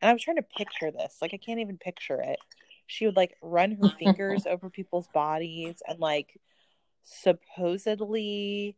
and 0.00 0.10
I 0.10 0.12
was 0.12 0.22
trying 0.22 0.36
to 0.36 0.42
picture 0.42 0.90
this. 0.90 1.18
Like, 1.20 1.34
I 1.34 1.38
can't 1.38 1.60
even 1.60 1.78
picture 1.78 2.20
it. 2.22 2.38
She 2.86 3.06
would 3.06 3.16
like 3.16 3.36
run 3.42 3.72
her 3.72 3.88
fingers 3.98 4.46
over 4.46 4.70
people's 4.70 5.08
bodies 5.08 5.82
and 5.88 6.00
like 6.00 6.38
supposedly 7.02 8.76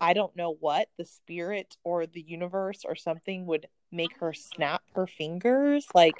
I 0.00 0.12
don't 0.12 0.36
know 0.36 0.56
what 0.60 0.88
the 0.98 1.04
spirit 1.04 1.76
or 1.84 2.06
the 2.06 2.20
universe 2.20 2.82
or 2.84 2.94
something 2.94 3.46
would 3.46 3.66
make 3.92 4.16
her 4.18 4.32
snap 4.32 4.82
her 4.94 5.06
fingers 5.06 5.86
like 5.94 6.14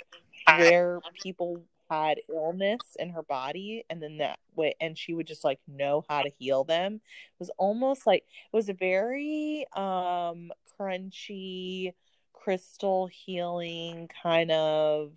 where 0.46 1.00
people 1.22 1.62
had 1.90 2.18
illness 2.28 2.80
in 2.98 3.10
her 3.10 3.22
body 3.22 3.84
and 3.90 4.02
then 4.02 4.18
that 4.18 4.38
way 4.54 4.74
and 4.80 4.98
she 4.98 5.14
would 5.14 5.26
just 5.26 5.44
like 5.44 5.60
know 5.68 6.04
how 6.08 6.22
to 6.22 6.30
heal 6.38 6.64
them. 6.64 6.94
It 6.94 7.38
was 7.38 7.50
almost 7.58 8.06
like 8.06 8.22
it 8.22 8.56
was 8.56 8.68
a 8.68 8.74
very 8.74 9.66
um 9.74 10.50
crunchy 10.78 11.92
crystal 12.32 13.06
healing 13.06 14.08
kind 14.22 14.50
of 14.50 15.12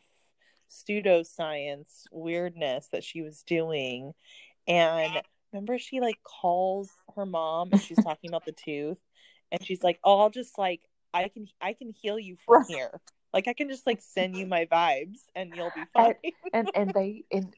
pseudoscience 0.69 2.03
weirdness 2.11 2.87
that 2.91 3.03
she 3.03 3.21
was 3.21 3.43
doing. 3.43 4.13
And 4.67 5.21
remember 5.51 5.79
she 5.79 5.99
like 5.99 6.21
calls 6.23 6.91
her 7.19 7.25
mom 7.25 7.69
and 7.71 7.81
she's 7.81 7.97
talking 7.97 8.29
about 8.29 8.45
the 8.45 8.51
tooth 8.51 8.97
and 9.51 9.63
she's 9.63 9.83
like 9.83 9.99
oh 10.03 10.19
i'll 10.19 10.29
just 10.29 10.57
like 10.57 10.81
i 11.13 11.27
can 11.27 11.47
i 11.61 11.73
can 11.73 11.89
heal 11.89 12.19
you 12.19 12.35
from 12.45 12.65
here. 12.67 12.99
Like 13.33 13.47
i 13.47 13.53
can 13.53 13.69
just 13.69 13.85
like 13.85 14.01
send 14.01 14.35
you 14.35 14.45
my 14.45 14.65
vibes 14.65 15.19
and 15.35 15.55
you'll 15.55 15.71
be 15.75 15.85
fine. 15.93 16.15
and 16.23 16.33
and, 16.53 16.71
and 16.75 16.93
they 16.93 17.23
and 17.31 17.55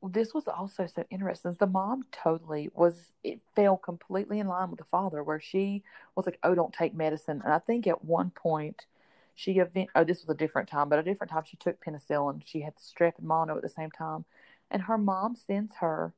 this 0.00 0.32
was 0.32 0.46
also 0.46 0.86
so 0.86 1.04
interesting. 1.10 1.56
The 1.58 1.66
mom 1.66 2.04
totally 2.12 2.70
was 2.72 3.10
it 3.24 3.40
fell 3.56 3.76
completely 3.76 4.38
in 4.38 4.46
line 4.46 4.70
with 4.70 4.78
the 4.78 4.84
father 4.84 5.24
where 5.24 5.40
she 5.40 5.82
was 6.14 6.26
like 6.26 6.38
oh 6.42 6.54
don't 6.54 6.72
take 6.72 6.94
medicine. 6.94 7.40
And 7.44 7.52
i 7.52 7.58
think 7.58 7.86
at 7.86 8.04
one 8.04 8.30
point 8.30 8.86
she 9.34 9.58
event 9.58 9.90
oh 9.94 10.04
this 10.04 10.22
was 10.22 10.34
a 10.34 10.38
different 10.38 10.68
time 10.68 10.88
but 10.88 10.98
a 10.98 11.02
different 11.02 11.32
time 11.32 11.44
she 11.44 11.56
took 11.56 11.84
penicillin. 11.84 12.42
She 12.44 12.60
had 12.60 12.74
strep 12.76 13.18
and 13.18 13.26
mono 13.26 13.56
at 13.56 13.62
the 13.62 13.68
same 13.68 13.90
time. 13.90 14.24
And 14.70 14.82
her 14.82 14.98
mom 14.98 15.34
sends 15.34 15.76
her 15.76 16.12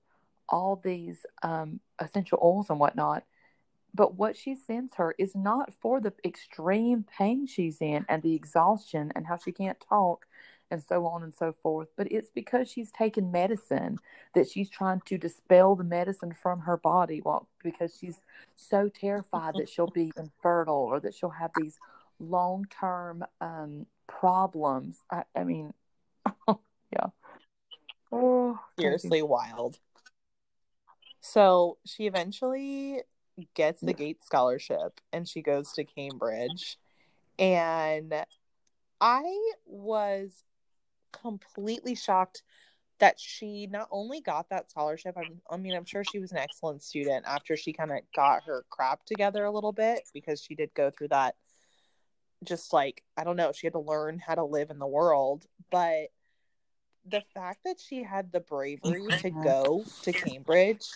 all 0.51 0.80
these 0.82 1.24
um, 1.42 1.80
essential 2.01 2.38
oils 2.42 2.70
and 2.70 2.80
whatnot. 2.80 3.24
But 3.92 4.14
what 4.16 4.36
she 4.36 4.55
sends 4.55 4.94
her 4.96 5.14
is 5.18 5.34
not 5.34 5.72
for 5.80 6.01
the 6.01 6.12
extreme 6.24 7.05
pain 7.18 7.46
she's 7.46 7.80
in 7.80 8.05
and 8.09 8.22
the 8.22 8.34
exhaustion 8.34 9.11
and 9.16 9.26
how 9.26 9.36
she 9.36 9.53
can't 9.53 9.80
talk 9.80 10.26
and 10.70 10.82
so 10.82 11.07
on 11.07 11.22
and 11.24 11.34
so 11.34 11.53
forth. 11.62 11.88
But 11.96 12.12
it's 12.12 12.30
because 12.30 12.70
she's 12.70 12.92
taken 12.92 13.32
medicine 13.32 13.98
that 14.34 14.48
she's 14.48 14.70
trying 14.70 15.01
to 15.07 15.18
dispel 15.18 15.74
the 15.74 15.84
medicine 15.84 16.32
from 16.32 16.61
her 16.61 16.76
body. 16.76 17.20
Well, 17.24 17.48
because 17.62 17.96
she's 17.98 18.20
so 18.55 18.88
terrified 18.88 19.55
that 19.57 19.68
she'll 19.68 19.88
be 19.88 20.12
infertile 20.16 20.74
or 20.74 21.01
that 21.01 21.14
she'll 21.14 21.30
have 21.30 21.51
these 21.57 21.78
long 22.20 22.66
term 22.70 23.24
um, 23.40 23.86
problems. 24.07 24.98
I, 25.11 25.24
I 25.34 25.42
mean, 25.42 25.72
yeah. 26.48 27.07
Oh, 28.12 28.59
seriously 28.78 29.22
wild. 29.22 29.78
So 31.20 31.78
she 31.84 32.06
eventually 32.06 33.02
gets 33.54 33.80
the 33.80 33.92
Gates 33.92 34.26
scholarship 34.26 35.00
and 35.12 35.28
she 35.28 35.42
goes 35.42 35.72
to 35.72 35.84
Cambridge. 35.84 36.78
And 37.38 38.14
I 39.00 39.52
was 39.66 40.44
completely 41.12 41.94
shocked 41.94 42.42
that 42.98 43.18
she 43.18 43.66
not 43.66 43.88
only 43.90 44.20
got 44.20 44.50
that 44.50 44.70
scholarship, 44.70 45.16
I, 45.16 45.22
I 45.50 45.56
mean, 45.56 45.74
I'm 45.74 45.86
sure 45.86 46.04
she 46.04 46.18
was 46.18 46.32
an 46.32 46.38
excellent 46.38 46.82
student 46.82 47.24
after 47.26 47.56
she 47.56 47.72
kind 47.72 47.90
of 47.90 47.98
got 48.14 48.44
her 48.44 48.64
crap 48.68 49.04
together 49.06 49.44
a 49.44 49.50
little 49.50 49.72
bit 49.72 50.02
because 50.12 50.42
she 50.42 50.54
did 50.54 50.72
go 50.74 50.90
through 50.90 51.08
that. 51.08 51.34
Just 52.44 52.72
like, 52.72 53.02
I 53.16 53.24
don't 53.24 53.36
know, 53.36 53.52
she 53.52 53.66
had 53.66 53.72
to 53.72 53.80
learn 53.80 54.18
how 54.18 54.34
to 54.34 54.44
live 54.44 54.70
in 54.70 54.78
the 54.78 54.86
world. 54.86 55.46
But 55.70 56.08
the 57.06 57.22
fact 57.34 57.60
that 57.64 57.80
she 57.80 58.02
had 58.02 58.32
the 58.32 58.40
bravery 58.40 59.06
to 59.18 59.30
go 59.44 59.84
to 60.02 60.12
Cambridge 60.12 60.86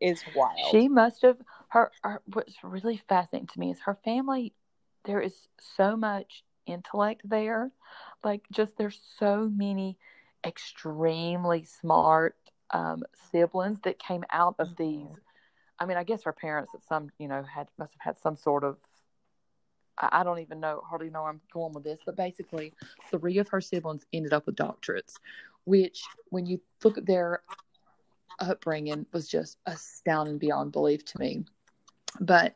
is 0.00 0.22
wild. 0.34 0.70
She 0.70 0.88
must 0.88 1.22
have 1.22 1.38
her, 1.68 1.90
her 2.02 2.22
what's 2.32 2.56
really 2.62 3.02
fascinating 3.08 3.48
to 3.48 3.60
me 3.60 3.70
is 3.70 3.80
her 3.80 3.98
family 4.04 4.52
there 5.04 5.20
is 5.20 5.48
so 5.76 5.96
much 5.96 6.44
intellect 6.66 7.22
there. 7.24 7.70
Like 8.24 8.42
just 8.52 8.76
there's 8.76 9.00
so 9.18 9.50
many 9.54 9.96
extremely 10.44 11.64
smart 11.64 12.36
um, 12.70 13.04
siblings 13.30 13.78
that 13.84 13.98
came 13.98 14.24
out 14.30 14.56
of 14.58 14.76
these. 14.76 15.06
I 15.78 15.86
mean, 15.86 15.96
I 15.96 16.04
guess 16.04 16.24
her 16.24 16.32
parents 16.32 16.72
at 16.74 16.82
some, 16.82 17.10
you 17.18 17.28
know, 17.28 17.42
had 17.42 17.68
must 17.78 17.92
have 17.92 18.14
had 18.14 18.22
some 18.22 18.36
sort 18.36 18.64
of 18.64 18.76
I 19.98 20.24
don't 20.24 20.40
even 20.40 20.60
know 20.60 20.82
hardly 20.86 21.08
know 21.08 21.24
I'm 21.24 21.40
going 21.52 21.72
with 21.72 21.84
this, 21.84 22.00
but 22.04 22.16
basically 22.16 22.74
three 23.10 23.38
of 23.38 23.48
her 23.48 23.62
siblings 23.62 24.04
ended 24.12 24.34
up 24.34 24.44
with 24.44 24.56
doctorates, 24.56 25.14
which 25.64 26.02
when 26.28 26.44
you 26.44 26.60
look 26.84 26.98
at 26.98 27.06
their 27.06 27.40
upbringing 28.40 29.06
was 29.12 29.28
just 29.28 29.58
astounding 29.66 30.38
beyond 30.38 30.72
belief 30.72 31.04
to 31.06 31.18
me. 31.18 31.44
But 32.20 32.54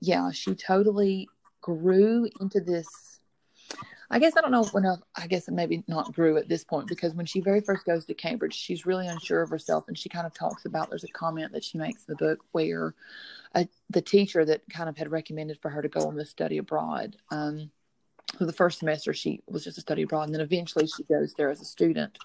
yeah, 0.00 0.30
she 0.30 0.54
totally 0.54 1.28
grew 1.60 2.28
into 2.40 2.60
this. 2.60 3.20
I 4.10 4.18
guess 4.18 4.36
I 4.36 4.42
don't 4.42 4.50
know 4.50 4.64
when 4.72 4.84
I, 5.16 5.26
guess 5.26 5.48
it 5.48 5.52
maybe 5.52 5.84
not 5.88 6.12
grew 6.12 6.36
at 6.36 6.46
this 6.46 6.64
point 6.64 6.86
because 6.86 7.14
when 7.14 7.24
she 7.24 7.40
very 7.40 7.62
first 7.62 7.86
goes 7.86 8.04
to 8.04 8.14
Cambridge, 8.14 8.54
she's 8.54 8.84
really 8.84 9.06
unsure 9.06 9.40
of 9.40 9.48
herself, 9.48 9.84
and 9.88 9.96
she 9.96 10.10
kind 10.10 10.26
of 10.26 10.34
talks 10.34 10.66
about. 10.66 10.90
There's 10.90 11.04
a 11.04 11.08
comment 11.08 11.52
that 11.52 11.64
she 11.64 11.78
makes 11.78 12.04
in 12.06 12.12
the 12.12 12.16
book 12.16 12.40
where 12.52 12.94
uh, 13.54 13.64
the 13.88 14.02
teacher 14.02 14.44
that 14.44 14.60
kind 14.70 14.90
of 14.90 14.98
had 14.98 15.10
recommended 15.10 15.58
for 15.62 15.70
her 15.70 15.80
to 15.80 15.88
go 15.88 16.06
on 16.06 16.16
this 16.16 16.28
study 16.28 16.58
abroad. 16.58 17.16
Um, 17.30 17.70
so 18.38 18.46
the 18.46 18.52
first 18.52 18.78
semester 18.78 19.12
she 19.12 19.40
was 19.46 19.64
just 19.64 19.78
a 19.78 19.80
study 19.80 20.02
abroad 20.02 20.24
and 20.24 20.34
then 20.34 20.40
eventually 20.40 20.86
she 20.86 21.02
goes 21.04 21.34
there 21.34 21.50
as 21.50 21.60
a 21.60 21.64
student. 21.64 22.18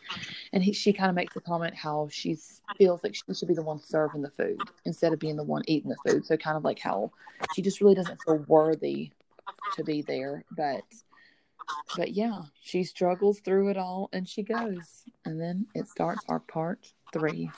And 0.53 0.63
he, 0.63 0.71
she 0.73 0.93
kind 0.93 1.09
of 1.09 1.15
makes 1.15 1.35
a 1.35 1.41
comment 1.41 1.75
how 1.75 2.07
she 2.11 2.37
feels 2.77 3.03
like 3.03 3.15
she 3.15 3.33
should 3.33 3.47
be 3.47 3.53
the 3.53 3.61
one 3.61 3.79
serving 3.79 4.21
the 4.21 4.31
food 4.31 4.61
instead 4.85 5.13
of 5.13 5.19
being 5.19 5.35
the 5.35 5.43
one 5.43 5.63
eating 5.67 5.89
the 5.89 6.09
food. 6.09 6.25
So 6.25 6.37
kind 6.37 6.57
of 6.57 6.63
like 6.63 6.79
how 6.79 7.11
she 7.53 7.61
just 7.61 7.81
really 7.81 7.95
doesn't 7.95 8.21
feel 8.23 8.43
worthy 8.47 9.11
to 9.75 9.83
be 9.83 10.01
there. 10.01 10.43
But 10.55 10.83
but 11.97 12.13
yeah 12.13 12.43
she 12.61 12.85
struggles 12.85 13.41
through 13.41 13.69
it 13.69 13.77
all 13.77 14.09
and 14.13 14.27
she 14.27 14.43
goes. 14.43 15.03
And 15.25 15.39
then 15.39 15.67
it 15.75 15.87
starts 15.87 16.23
our 16.29 16.39
part 16.39 16.93
three. 17.11 17.51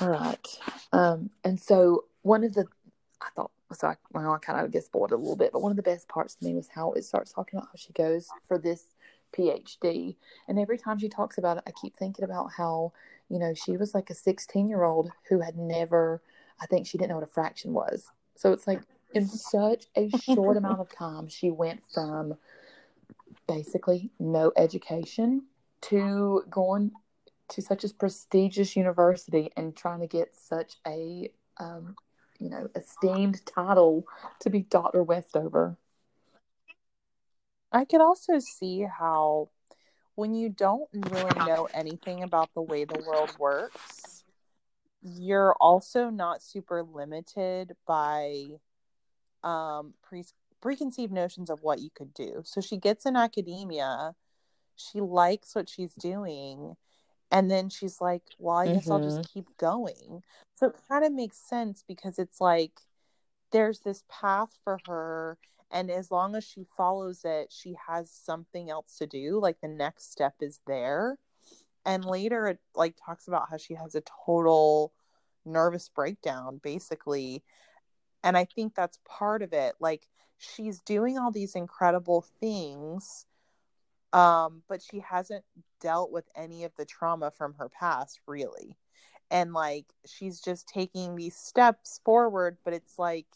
All 0.00 0.08
right. 0.08 0.58
Um 0.92 1.30
and 1.44 1.60
so 1.60 2.04
one 2.22 2.44
of 2.44 2.54
the 2.54 2.66
i 3.22 3.28
thought 3.34 3.50
so 3.72 3.88
I, 3.88 3.96
well, 4.12 4.32
I 4.32 4.38
kind 4.38 4.64
of 4.64 4.70
get 4.70 4.84
spoiled 4.84 5.12
a 5.12 5.16
little 5.16 5.36
bit, 5.36 5.52
but 5.52 5.62
one 5.62 5.70
of 5.70 5.76
the 5.76 5.82
best 5.82 6.08
parts 6.08 6.34
to 6.36 6.44
me 6.44 6.54
was 6.54 6.68
how 6.68 6.92
it 6.92 7.04
starts 7.04 7.32
talking 7.32 7.58
about 7.58 7.68
how 7.68 7.76
she 7.76 7.92
goes 7.92 8.28
for 8.48 8.58
this 8.58 8.94
PhD. 9.36 10.16
And 10.48 10.58
every 10.58 10.78
time 10.78 10.98
she 10.98 11.08
talks 11.08 11.38
about 11.38 11.58
it, 11.58 11.64
I 11.66 11.72
keep 11.80 11.96
thinking 11.96 12.24
about 12.24 12.50
how, 12.56 12.92
you 13.28 13.38
know, 13.38 13.54
she 13.54 13.76
was 13.76 13.94
like 13.94 14.10
a 14.10 14.14
16 14.14 14.68
year 14.68 14.82
old 14.82 15.10
who 15.28 15.40
had 15.40 15.56
never, 15.56 16.22
I 16.60 16.66
think 16.66 16.86
she 16.86 16.98
didn't 16.98 17.10
know 17.10 17.16
what 17.16 17.24
a 17.24 17.32
fraction 17.32 17.72
was. 17.72 18.10
So 18.34 18.52
it's 18.52 18.66
like 18.66 18.80
in 19.14 19.26
such 19.26 19.86
a 19.96 20.10
short 20.10 20.56
amount 20.56 20.80
of 20.80 20.90
time, 20.90 21.28
she 21.28 21.50
went 21.50 21.82
from 21.92 22.34
basically 23.46 24.10
no 24.18 24.52
education 24.56 25.44
to 25.82 26.44
going 26.50 26.92
to 27.48 27.62
such 27.62 27.84
a 27.84 27.92
prestigious 27.92 28.76
university 28.76 29.50
and 29.56 29.76
trying 29.76 30.00
to 30.00 30.06
get 30.06 30.34
such 30.34 30.76
a 30.86 31.30
um, 31.58 31.96
you 32.40 32.48
know, 32.48 32.68
esteemed 32.74 33.44
title 33.46 34.06
to 34.40 34.50
be 34.50 34.62
Dr. 34.62 35.02
Westover. 35.02 35.76
I 37.70 37.84
could 37.84 38.00
also 38.00 38.40
see 38.40 38.82
how 38.82 39.50
when 40.16 40.34
you 40.34 40.48
don't 40.48 40.88
really 40.92 41.46
know 41.46 41.68
anything 41.72 42.22
about 42.22 42.50
the 42.54 42.62
way 42.62 42.84
the 42.84 43.02
world 43.06 43.30
works, 43.38 44.24
you're 45.02 45.54
also 45.60 46.10
not 46.10 46.42
super 46.42 46.82
limited 46.82 47.76
by 47.86 48.46
um 49.42 49.94
pre- 50.02 50.24
preconceived 50.60 51.12
notions 51.12 51.48
of 51.48 51.62
what 51.62 51.80
you 51.80 51.90
could 51.94 52.12
do. 52.12 52.42
So 52.44 52.60
she 52.60 52.76
gets 52.76 53.06
in 53.06 53.16
academia, 53.16 54.14
she 54.76 55.00
likes 55.00 55.54
what 55.54 55.68
she's 55.68 55.94
doing, 55.94 56.76
and 57.30 57.50
then 57.50 57.68
she's 57.68 58.00
like, 58.00 58.22
Well, 58.38 58.56
I 58.56 58.66
guess 58.72 58.90
I'll 58.90 59.00
just 59.00 59.20
mm-hmm. 59.20 59.32
keep 59.38 59.56
going. 59.58 60.22
So 60.54 60.68
it 60.68 60.76
kind 60.88 61.04
of 61.04 61.12
makes 61.12 61.38
sense 61.38 61.84
because 61.86 62.18
it's 62.18 62.40
like 62.40 62.72
there's 63.52 63.80
this 63.80 64.04
path 64.08 64.50
for 64.64 64.78
her 64.86 65.38
and 65.70 65.90
as 65.90 66.10
long 66.10 66.34
as 66.34 66.44
she 66.44 66.64
follows 66.76 67.22
it 67.24 67.52
she 67.52 67.76
has 67.88 68.10
something 68.10 68.70
else 68.70 68.96
to 68.98 69.06
do 69.06 69.40
like 69.40 69.60
the 69.60 69.68
next 69.68 70.12
step 70.12 70.34
is 70.40 70.60
there. 70.66 71.16
And 71.86 72.04
later 72.04 72.46
it 72.48 72.58
like 72.74 72.96
talks 73.04 73.28
about 73.28 73.48
how 73.50 73.56
she 73.56 73.74
has 73.74 73.94
a 73.94 74.02
total 74.26 74.92
nervous 75.44 75.88
breakdown 75.88 76.60
basically. 76.62 77.42
And 78.22 78.36
i 78.36 78.44
think 78.44 78.74
that's 78.74 78.98
part 79.08 79.40
of 79.42 79.52
it 79.52 79.74
like 79.80 80.06
she's 80.36 80.80
doing 80.80 81.18
all 81.18 81.30
these 81.30 81.54
incredible 81.54 82.26
things 82.40 83.26
um 84.12 84.62
but 84.68 84.82
she 84.82 85.00
hasn't 85.00 85.44
dealt 85.80 86.10
with 86.10 86.24
any 86.36 86.64
of 86.64 86.72
the 86.76 86.84
trauma 86.84 87.30
from 87.30 87.54
her 87.54 87.68
past 87.68 88.20
really 88.26 88.76
and 89.30 89.52
like 89.52 89.86
she's 90.06 90.40
just 90.40 90.68
taking 90.68 91.14
these 91.14 91.36
steps 91.36 92.00
forward 92.04 92.56
but 92.64 92.74
it's 92.74 92.98
like 92.98 93.26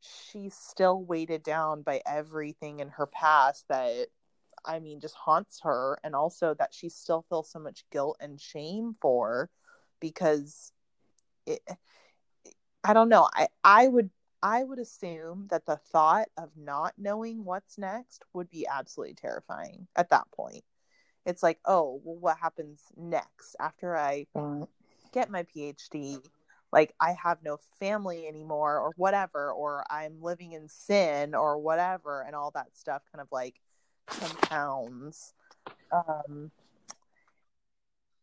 she's 0.00 0.54
still 0.54 1.02
weighted 1.02 1.42
down 1.42 1.82
by 1.82 2.00
everything 2.06 2.80
in 2.80 2.88
her 2.88 3.06
past 3.06 3.66
that 3.68 4.06
I 4.64 4.78
mean 4.78 5.00
just 5.00 5.14
haunts 5.14 5.60
her 5.62 5.98
and 6.04 6.14
also 6.14 6.54
that 6.54 6.74
she 6.74 6.88
still 6.88 7.24
feels 7.28 7.50
so 7.50 7.58
much 7.58 7.84
guilt 7.90 8.16
and 8.20 8.40
shame 8.40 8.94
for 9.00 9.50
because 10.00 10.72
it 11.46 11.60
I 12.84 12.92
don't 12.92 13.08
know. 13.08 13.28
I 13.34 13.48
I 13.64 13.88
would 13.88 14.10
I 14.44 14.62
would 14.62 14.78
assume 14.78 15.48
that 15.50 15.64
the 15.64 15.76
thought 15.76 16.28
of 16.36 16.50
not 16.54 16.92
knowing 16.98 17.44
what's 17.44 17.78
next 17.78 18.24
would 18.34 18.50
be 18.50 18.66
absolutely 18.66 19.14
terrifying 19.14 19.88
at 19.96 20.10
that 20.10 20.30
point. 20.36 20.64
It's 21.24 21.42
like, 21.42 21.58
oh, 21.64 22.00
well, 22.04 22.16
what 22.16 22.36
happens 22.36 22.82
next 22.94 23.56
after 23.58 23.96
I 23.96 24.26
get 25.12 25.30
my 25.30 25.44
PhD? 25.44 26.20
like 26.74 26.92
I 27.00 27.12
have 27.22 27.38
no 27.44 27.58
family 27.78 28.26
anymore 28.26 28.80
or 28.80 28.92
whatever, 28.96 29.52
or 29.52 29.84
I'm 29.88 30.20
living 30.20 30.52
in 30.52 30.68
sin 30.68 31.34
or 31.34 31.56
whatever, 31.56 32.22
and 32.22 32.34
all 32.34 32.50
that 32.50 32.76
stuff 32.76 33.02
kind 33.12 33.22
of 33.22 33.28
like 33.30 33.60
compounds. 34.08 35.32
Um, 35.92 36.50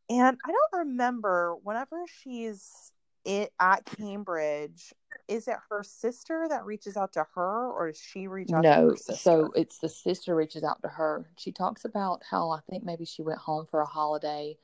and 0.09 0.38
I 0.45 0.51
don't 0.51 0.86
remember 0.86 1.55
whenever 1.63 2.03
she's 2.07 2.91
it 3.26 3.51
at 3.59 3.86
Cambridge, 3.86 4.93
is 5.28 5.47
it 5.47 5.55
her 5.69 5.84
sister 5.84 6.47
that 6.49 6.65
reaches 6.65 6.97
out 6.97 7.13
to 7.13 7.26
her, 7.36 7.72
or 7.72 7.88
does 7.88 7.99
she 7.99 8.28
reach 8.28 8.51
out? 8.51 8.63
No, 8.63 8.95
so 8.95 9.51
it's 9.55 9.80
the 9.80 9.89
sister 9.89 10.36
reaches 10.36 10.63
out 10.63 10.82
to 10.82 10.88
her. 10.88 11.26
She 11.38 11.51
talks 11.51 11.86
about 11.86 12.22
how 12.30 12.49
I 12.51 12.59
think 12.69 12.84
maybe 12.84 13.05
she 13.05 13.22
went 13.22 13.39
home 13.39 13.65
for 13.69 13.82
a 13.82 13.86
holiday 13.86 14.57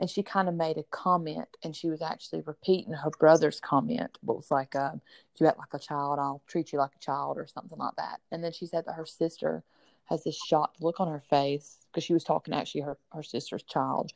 and 0.00 0.08
she 0.08 0.22
kind 0.22 0.48
of 0.48 0.54
made 0.54 0.78
a 0.78 0.82
comment 0.84 1.46
and 1.62 1.76
she 1.76 1.90
was 1.90 2.00
actually 2.00 2.40
repeating 2.46 2.92
her 2.92 3.10
brother's 3.10 3.60
comment 3.60 4.18
what 4.22 4.36
was 4.36 4.50
like 4.50 4.74
uh, 4.74 4.92
if 5.34 5.40
you 5.40 5.46
act 5.46 5.58
like 5.58 5.74
a 5.74 5.78
child 5.78 6.18
i'll 6.18 6.42
treat 6.48 6.72
you 6.72 6.78
like 6.78 6.94
a 6.96 7.04
child 7.04 7.36
or 7.36 7.46
something 7.46 7.78
like 7.78 7.94
that 7.96 8.20
and 8.32 8.42
then 8.42 8.50
she 8.50 8.66
said 8.66 8.84
that 8.86 8.94
her 8.94 9.06
sister 9.06 9.62
has 10.06 10.24
this 10.24 10.36
shocked 10.36 10.82
look 10.82 10.98
on 10.98 11.08
her 11.08 11.22
face 11.30 11.86
because 11.92 12.02
she 12.02 12.14
was 12.14 12.24
talking 12.24 12.52
actually 12.52 12.80
her, 12.80 12.98
her 13.12 13.22
sister's 13.22 13.62
child 13.62 14.12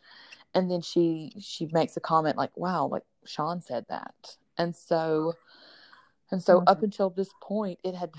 and 0.55 0.70
then 0.70 0.80
she 0.80 1.32
she 1.39 1.68
makes 1.72 1.97
a 1.97 2.01
comment 2.01 2.37
like 2.37 2.57
wow 2.57 2.87
like 2.87 3.05
sean 3.27 3.61
said 3.61 3.85
that 3.89 4.37
and 4.59 4.75
so 4.75 5.35
and 6.31 6.43
so 6.43 6.59
mm-hmm. 6.59 6.68
up 6.68 6.83
until 6.83 7.11
this 7.11 7.31
point 7.41 7.79
it 7.85 7.95
had 7.95 8.11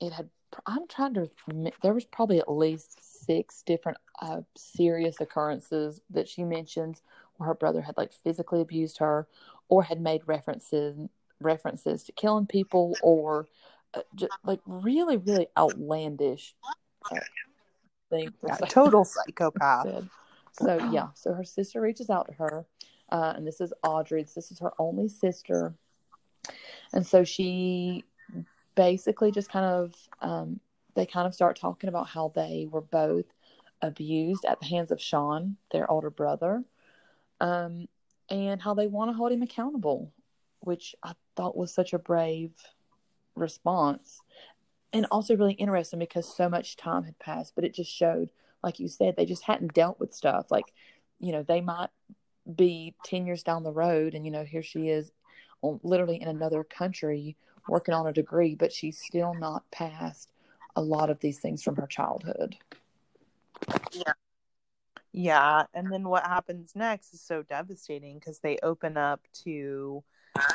it 0.00 0.12
had 0.12 0.28
i'm 0.66 0.86
trying 0.88 1.14
to 1.14 1.28
there 1.82 1.94
was 1.94 2.04
probably 2.04 2.38
at 2.38 2.50
least 2.50 3.24
six 3.24 3.62
different 3.62 3.98
uh, 4.20 4.40
serious 4.56 5.20
occurrences 5.20 6.00
that 6.10 6.28
she 6.28 6.44
mentions 6.44 7.02
where 7.36 7.46
her 7.46 7.54
brother 7.54 7.80
had 7.80 7.96
like 7.96 8.12
physically 8.12 8.60
abused 8.60 8.98
her 8.98 9.26
or 9.68 9.82
had 9.82 10.00
made 10.00 10.20
references 10.26 10.96
references 11.40 12.04
to 12.04 12.12
killing 12.12 12.46
people 12.46 12.94
or 13.02 13.46
uh, 13.94 14.00
just, 14.14 14.32
like 14.44 14.60
really 14.66 15.16
really 15.16 15.46
outlandish 15.56 16.54
uh, 17.10 17.18
things. 18.12 18.32
Yeah, 18.46 18.56
total 18.68 19.04
psychopath. 19.26 20.04
So 20.52 20.90
yeah, 20.92 21.08
so 21.14 21.32
her 21.32 21.44
sister 21.44 21.80
reaches 21.80 22.10
out 22.10 22.26
to 22.26 22.34
her, 22.34 22.66
uh, 23.12 23.34
and 23.36 23.46
this 23.46 23.60
is 23.60 23.72
Audrey. 23.84 24.22
This 24.22 24.50
is 24.50 24.58
her 24.60 24.72
only 24.78 25.08
sister, 25.08 25.74
and 26.92 27.06
so 27.06 27.22
she 27.22 28.04
basically 28.74 29.30
just 29.30 29.50
kind 29.50 29.66
of 29.66 29.94
um, 30.22 30.60
they 30.94 31.04
kind 31.04 31.26
of 31.26 31.34
start 31.34 31.56
talking 31.56 31.88
about 31.88 32.08
how 32.08 32.32
they 32.34 32.66
were 32.70 32.80
both 32.80 33.26
abused 33.82 34.46
at 34.46 34.60
the 34.60 34.66
hands 34.66 34.90
of 34.90 35.00
Sean, 35.00 35.56
their 35.72 35.90
older 35.90 36.08
brother, 36.08 36.64
um, 37.40 37.86
and 38.30 38.62
how 38.62 38.72
they 38.72 38.86
want 38.86 39.10
to 39.10 39.14
hold 39.14 39.30
him 39.30 39.42
accountable, 39.42 40.10
which 40.60 40.94
I 41.02 41.12
thought 41.36 41.56
was 41.56 41.74
such 41.74 41.92
a 41.92 41.98
brave 41.98 42.52
response. 43.34 44.20
And 44.94 45.06
also 45.10 45.36
really 45.36 45.54
interesting 45.54 45.98
because 45.98 46.34
so 46.34 46.48
much 46.48 46.76
time 46.76 47.04
had 47.04 47.18
passed, 47.18 47.54
but 47.54 47.64
it 47.64 47.74
just 47.74 47.90
showed, 47.90 48.30
like 48.62 48.78
you 48.78 48.88
said, 48.88 49.16
they 49.16 49.26
just 49.26 49.42
hadn't 49.42 49.74
dealt 49.74 49.98
with 50.00 50.14
stuff. 50.14 50.50
Like, 50.50 50.72
you 51.18 51.32
know, 51.32 51.42
they 51.42 51.60
might 51.60 51.88
be 52.56 52.94
10 53.04 53.26
years 53.26 53.42
down 53.42 53.62
the 53.62 53.72
road, 53.72 54.14
and, 54.14 54.24
you 54.24 54.30
know, 54.30 54.44
here 54.44 54.62
she 54.62 54.88
is 54.88 55.12
literally 55.82 56.20
in 56.20 56.28
another 56.28 56.64
country 56.64 57.36
working 57.68 57.94
on 57.94 58.06
a 58.06 58.12
degree, 58.12 58.54
but 58.54 58.72
she's 58.72 58.98
still 58.98 59.34
not 59.34 59.70
past 59.70 60.32
a 60.74 60.82
lot 60.82 61.10
of 61.10 61.20
these 61.20 61.38
things 61.38 61.62
from 61.62 61.76
her 61.76 61.86
childhood. 61.86 62.56
Yeah. 63.92 64.12
Yeah. 65.12 65.64
And 65.74 65.92
then 65.92 66.08
what 66.08 66.24
happens 66.24 66.72
next 66.74 67.14
is 67.14 67.20
so 67.20 67.42
devastating 67.42 68.18
because 68.18 68.38
they 68.38 68.58
open 68.62 68.96
up 68.96 69.20
to 69.44 70.02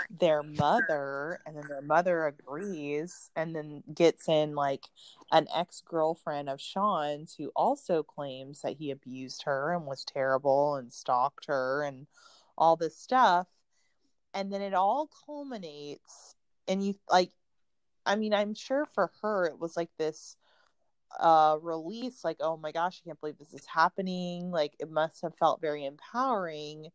their 0.09 0.41
mother 0.41 1.39
and 1.45 1.55
then 1.55 1.65
their 1.67 1.81
mother 1.81 2.25
agrees 2.25 3.29
and 3.35 3.55
then 3.55 3.83
gets 3.93 4.27
in 4.27 4.55
like 4.55 4.85
an 5.31 5.47
ex-girlfriend 5.53 6.49
of 6.49 6.61
Sean's 6.61 7.35
who 7.35 7.51
also 7.55 8.03
claims 8.03 8.61
that 8.61 8.77
he 8.77 8.91
abused 8.91 9.43
her 9.43 9.73
and 9.73 9.85
was 9.85 10.03
terrible 10.03 10.75
and 10.75 10.91
stalked 10.91 11.45
her 11.47 11.83
and 11.83 12.07
all 12.57 12.75
this 12.75 12.97
stuff. 12.97 13.47
And 14.33 14.51
then 14.51 14.61
it 14.61 14.73
all 14.73 15.09
culminates 15.25 16.35
and 16.67 16.85
you 16.85 16.95
like 17.09 17.31
I 18.05 18.15
mean, 18.15 18.33
I'm 18.33 18.53
sure 18.53 18.85
for 18.85 19.11
her 19.21 19.45
it 19.45 19.59
was 19.59 19.75
like 19.75 19.89
this 19.97 20.37
uh 21.19 21.57
release 21.61 22.25
like 22.25 22.35
oh 22.41 22.57
my 22.57 22.73
gosh 22.73 23.01
i 23.01 23.07
can't 23.07 23.19
believe 23.19 23.37
this 23.37 23.53
is 23.53 23.65
happening. 23.65 24.51
Like 24.51 24.73
it 24.79 24.89
must 24.89 25.21
have 25.21 25.35
felt 25.35 25.61
very 25.61 25.85
empowering 25.85 26.89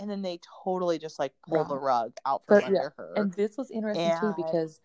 and 0.00 0.10
then 0.10 0.22
they 0.22 0.40
totally 0.64 0.98
just 0.98 1.18
like 1.18 1.32
pull 1.46 1.64
the 1.64 1.76
rug 1.76 2.12
out 2.26 2.42
from 2.46 2.58
but, 2.58 2.64
under 2.64 2.82
yeah. 2.82 2.88
her 2.96 3.12
and 3.16 3.32
this 3.34 3.56
was 3.56 3.70
interesting 3.70 4.10
and... 4.10 4.20
too 4.20 4.34
because 4.36 4.80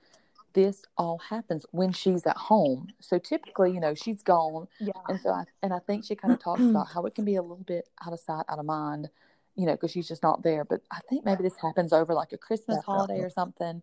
this 0.53 0.85
all 0.97 1.17
happens 1.17 1.65
when 1.71 1.91
she's 1.91 2.25
at 2.25 2.37
home 2.37 2.87
so 2.99 3.17
typically 3.17 3.71
you 3.71 3.79
know 3.79 3.93
she's 3.93 4.23
gone 4.23 4.67
yeah 4.79 4.91
and 5.09 5.19
so 5.19 5.29
i 5.29 5.43
and 5.63 5.73
i 5.73 5.79
think 5.79 6.05
she 6.05 6.15
kind 6.15 6.33
of 6.33 6.39
talks 6.43 6.61
about 6.61 6.87
how 6.87 7.05
it 7.05 7.15
can 7.15 7.25
be 7.25 7.35
a 7.35 7.41
little 7.41 7.57
bit 7.57 7.89
out 8.05 8.13
of 8.13 8.19
sight 8.19 8.45
out 8.49 8.59
of 8.59 8.65
mind 8.65 9.09
you 9.55 9.65
know 9.65 9.73
because 9.73 9.91
she's 9.91 10.07
just 10.07 10.23
not 10.23 10.43
there 10.43 10.63
but 10.63 10.81
i 10.91 10.99
think 11.09 11.25
maybe 11.25 11.43
this 11.43 11.57
happens 11.61 11.91
over 11.91 12.13
like 12.13 12.31
a 12.31 12.37
christmas 12.37 12.77
Definitely. 12.77 12.93
holiday 12.93 13.19
or 13.19 13.29
something 13.29 13.81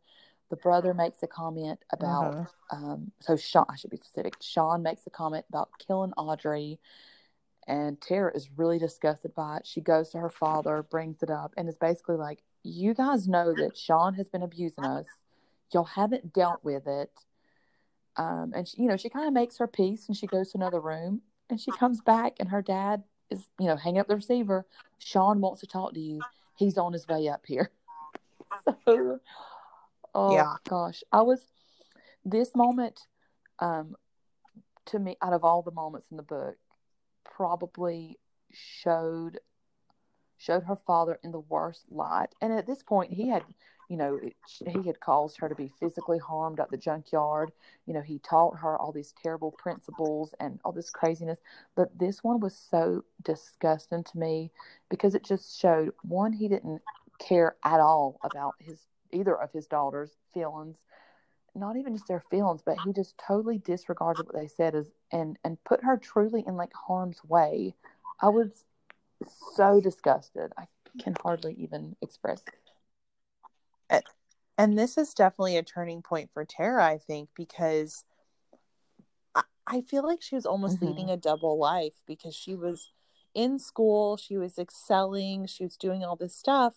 the 0.52 0.56
brother 0.56 0.92
makes 0.92 1.22
a 1.22 1.26
comment 1.26 1.78
about 1.92 2.34
uh-huh. 2.34 2.76
um, 2.76 3.10
so 3.20 3.36
Sean 3.38 3.64
I 3.70 3.76
should 3.76 3.90
be 3.90 3.96
specific. 3.96 4.34
Sean 4.42 4.82
makes 4.82 5.06
a 5.06 5.10
comment 5.10 5.46
about 5.48 5.70
killing 5.78 6.12
Audrey 6.12 6.78
and 7.66 8.00
Tara 8.00 8.34
is 8.34 8.50
really 8.56 8.78
disgusted 8.78 9.34
by 9.34 9.58
it. 9.58 9.66
She 9.66 9.80
goes 9.80 10.10
to 10.10 10.18
her 10.18 10.30
father, 10.30 10.82
brings 10.82 11.22
it 11.22 11.30
up, 11.30 11.54
and 11.56 11.68
is 11.68 11.76
basically 11.76 12.16
like, 12.16 12.42
You 12.62 12.94
guys 12.94 13.28
know 13.28 13.54
that 13.54 13.76
Sean 13.76 14.14
has 14.14 14.28
been 14.28 14.42
abusing 14.42 14.84
us. 14.84 15.06
Y'all 15.72 15.84
haven't 15.84 16.32
dealt 16.32 16.62
with 16.64 16.86
it. 16.86 17.12
Um, 18.16 18.52
and 18.54 18.68
she, 18.68 18.82
you 18.82 18.88
know, 18.88 18.96
she 18.96 19.08
kind 19.08 19.26
of 19.26 19.32
makes 19.32 19.58
her 19.58 19.66
peace 19.66 20.06
and 20.06 20.16
she 20.16 20.26
goes 20.26 20.52
to 20.52 20.58
another 20.58 20.80
room 20.80 21.22
and 21.48 21.58
she 21.58 21.72
comes 21.72 22.00
back 22.02 22.34
and 22.38 22.50
her 22.50 22.60
dad 22.60 23.04
is, 23.30 23.48
you 23.58 23.66
know, 23.66 23.76
hanging 23.76 24.00
up 24.00 24.08
the 24.08 24.16
receiver. 24.16 24.66
Sean 24.98 25.40
wants 25.40 25.60
to 25.62 25.66
talk 25.66 25.94
to 25.94 26.00
you. 26.00 26.20
He's 26.56 26.76
on 26.76 26.92
his 26.92 27.08
way 27.08 27.28
up 27.28 27.44
here. 27.46 27.70
So 28.84 29.18
Oh 30.14 30.32
yeah. 30.34 30.56
gosh, 30.68 31.02
I 31.10 31.22
was 31.22 31.40
this 32.24 32.54
moment 32.54 33.00
um 33.58 33.96
to 34.86 34.98
me 34.98 35.16
out 35.22 35.32
of 35.32 35.44
all 35.44 35.62
the 35.62 35.70
moments 35.70 36.08
in 36.10 36.16
the 36.16 36.22
book 36.22 36.56
probably 37.24 38.18
showed 38.52 39.38
showed 40.38 40.64
her 40.64 40.78
father 40.86 41.18
in 41.22 41.30
the 41.30 41.40
worst 41.40 41.84
light. 41.90 42.28
And 42.40 42.52
at 42.52 42.66
this 42.66 42.82
point, 42.82 43.12
he 43.12 43.28
had, 43.28 43.44
you 43.88 43.96
know, 43.96 44.18
he 44.66 44.82
had 44.84 44.98
caused 44.98 45.38
her 45.38 45.48
to 45.48 45.54
be 45.54 45.70
physically 45.78 46.18
harmed 46.18 46.58
at 46.58 46.68
the 46.68 46.76
junkyard. 46.76 47.52
You 47.86 47.94
know, 47.94 48.00
he 48.00 48.18
taught 48.18 48.58
her 48.58 48.76
all 48.76 48.90
these 48.90 49.14
terrible 49.22 49.52
principles 49.52 50.34
and 50.40 50.58
all 50.64 50.72
this 50.72 50.90
craziness. 50.90 51.38
But 51.76 51.96
this 51.96 52.24
one 52.24 52.40
was 52.40 52.56
so 52.56 53.04
disgusting 53.22 54.02
to 54.02 54.18
me 54.18 54.50
because 54.90 55.14
it 55.14 55.22
just 55.22 55.60
showed 55.60 55.92
one, 56.02 56.32
he 56.32 56.48
didn't 56.48 56.82
care 57.20 57.54
at 57.64 57.78
all 57.78 58.18
about 58.24 58.54
his 58.58 58.80
either 59.12 59.40
of 59.40 59.52
his 59.52 59.66
daughters' 59.66 60.16
feelings 60.34 60.78
not 61.54 61.76
even 61.76 61.94
just 61.94 62.08
their 62.08 62.24
feelings, 62.30 62.62
but 62.64 62.78
he 62.84 62.92
just 62.92 63.14
totally 63.18 63.58
disregarded 63.58 64.26
what 64.26 64.34
they 64.34 64.48
said 64.48 64.74
as 64.74 64.90
and 65.10 65.38
and 65.44 65.62
put 65.64 65.84
her 65.84 65.96
truly 65.96 66.44
in 66.46 66.56
like 66.56 66.72
harm's 66.72 67.22
way. 67.24 67.74
I 68.20 68.28
was 68.28 68.64
so 69.54 69.80
disgusted. 69.80 70.52
I 70.56 70.66
can 71.00 71.14
hardly 71.22 71.54
even 71.54 71.96
express 72.00 72.42
it. 73.90 74.04
And 74.58 74.78
this 74.78 74.98
is 74.98 75.14
definitely 75.14 75.56
a 75.56 75.62
turning 75.62 76.02
point 76.02 76.30
for 76.32 76.44
Tara, 76.44 76.84
I 76.84 76.98
think, 76.98 77.30
because 77.34 78.04
I, 79.34 79.42
I 79.66 79.80
feel 79.80 80.06
like 80.06 80.22
she 80.22 80.34
was 80.34 80.46
almost 80.46 80.76
mm-hmm. 80.76 80.86
leading 80.86 81.10
a 81.10 81.16
double 81.16 81.58
life 81.58 81.94
because 82.06 82.34
she 82.34 82.54
was 82.54 82.92
in 83.34 83.58
school, 83.58 84.16
she 84.16 84.36
was 84.36 84.58
excelling, 84.58 85.46
she 85.46 85.64
was 85.64 85.76
doing 85.76 86.04
all 86.04 86.16
this 86.16 86.36
stuff, 86.36 86.74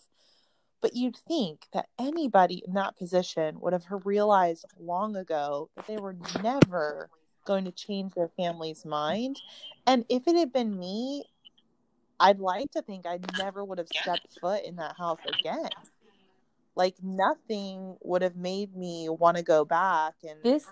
but 0.86 0.94
you'd 0.94 1.16
think 1.16 1.66
that 1.72 1.88
anybody 1.98 2.62
in 2.64 2.74
that 2.74 2.96
position 2.96 3.58
would 3.58 3.72
have 3.72 3.82
realized 4.04 4.64
long 4.78 5.16
ago 5.16 5.68
that 5.74 5.84
they 5.88 5.96
were 5.96 6.14
never 6.44 7.10
going 7.44 7.64
to 7.64 7.72
change 7.72 8.14
their 8.14 8.28
family's 8.36 8.84
mind. 8.84 9.40
And 9.84 10.04
if 10.08 10.28
it 10.28 10.36
had 10.36 10.52
been 10.52 10.78
me, 10.78 11.24
I'd 12.20 12.38
like 12.38 12.70
to 12.70 12.82
think 12.82 13.04
I 13.04 13.18
never 13.36 13.64
would 13.64 13.78
have 13.78 13.88
stepped 13.88 14.38
foot 14.40 14.64
in 14.64 14.76
that 14.76 14.94
house 14.96 15.18
again. 15.40 15.70
Like 16.76 16.94
nothing 17.02 17.96
would 18.04 18.22
have 18.22 18.36
made 18.36 18.76
me 18.76 19.08
want 19.08 19.38
to 19.38 19.42
go 19.42 19.64
back 19.64 20.14
and 20.22 20.40
this 20.44 20.68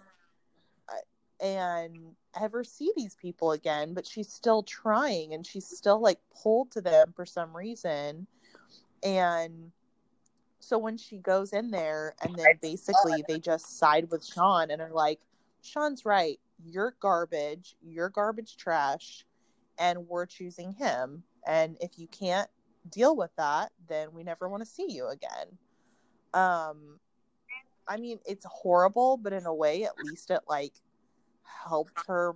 and 1.41 1.97
ever 2.41 2.62
see 2.62 2.93
these 2.95 3.17
people 3.17 3.51
again, 3.51 3.95
but 3.95 4.07
she's 4.07 4.33
still 4.33 4.62
trying 4.62 5.35
and 5.35 5.45
she's 5.45 5.67
still 5.67 6.01
like 6.01 6.21
pulled 6.41 6.71
to 6.71 6.81
them 6.81 7.12
for 7.17 7.27
some 7.27 7.57
reason. 7.57 8.29
And 9.03 9.73
so 10.65 10.79
when 10.79 10.97
she 10.97 11.19
goes 11.19 11.53
in 11.53 11.71
there 11.71 12.15
and 12.23 12.35
then 12.35 12.59
basically 12.61 13.23
they 13.29 13.39
just 13.39 13.79
side 13.79 14.11
with 14.11 14.25
Sean 14.25 14.71
and 14.71 14.81
are 14.81 14.93
like, 14.93 15.21
Sean's 15.62 16.05
right. 16.05 16.41
You're 16.65 16.95
garbage. 17.01 17.77
You're 17.83 18.09
garbage 18.09 18.57
trash. 18.57 19.25
And 19.79 20.09
we're 20.09 20.27
choosing 20.27 20.73
him. 20.73 21.23
And 21.47 21.77
if 21.81 21.99
you 21.99 22.07
can't 22.09 22.49
deal 22.91 23.17
with 23.17 23.31
that, 23.37 23.73
then 23.89 24.09
we 24.12 24.23
never 24.23 24.49
want 24.49 24.62
to 24.62 24.69
see 24.69 24.87
you 24.89 25.09
again. 25.09 25.59
Um, 26.33 26.99
I 27.87 27.97
mean, 27.97 28.19
it's 28.25 28.47
horrible, 28.49 29.17
but 29.17 29.33
in 29.33 29.47
a 29.47 29.55
way, 29.55 29.85
at 29.85 29.93
least 30.03 30.31
it 30.31 30.41
like 30.49 30.73
helped 31.43 32.07
her 32.07 32.35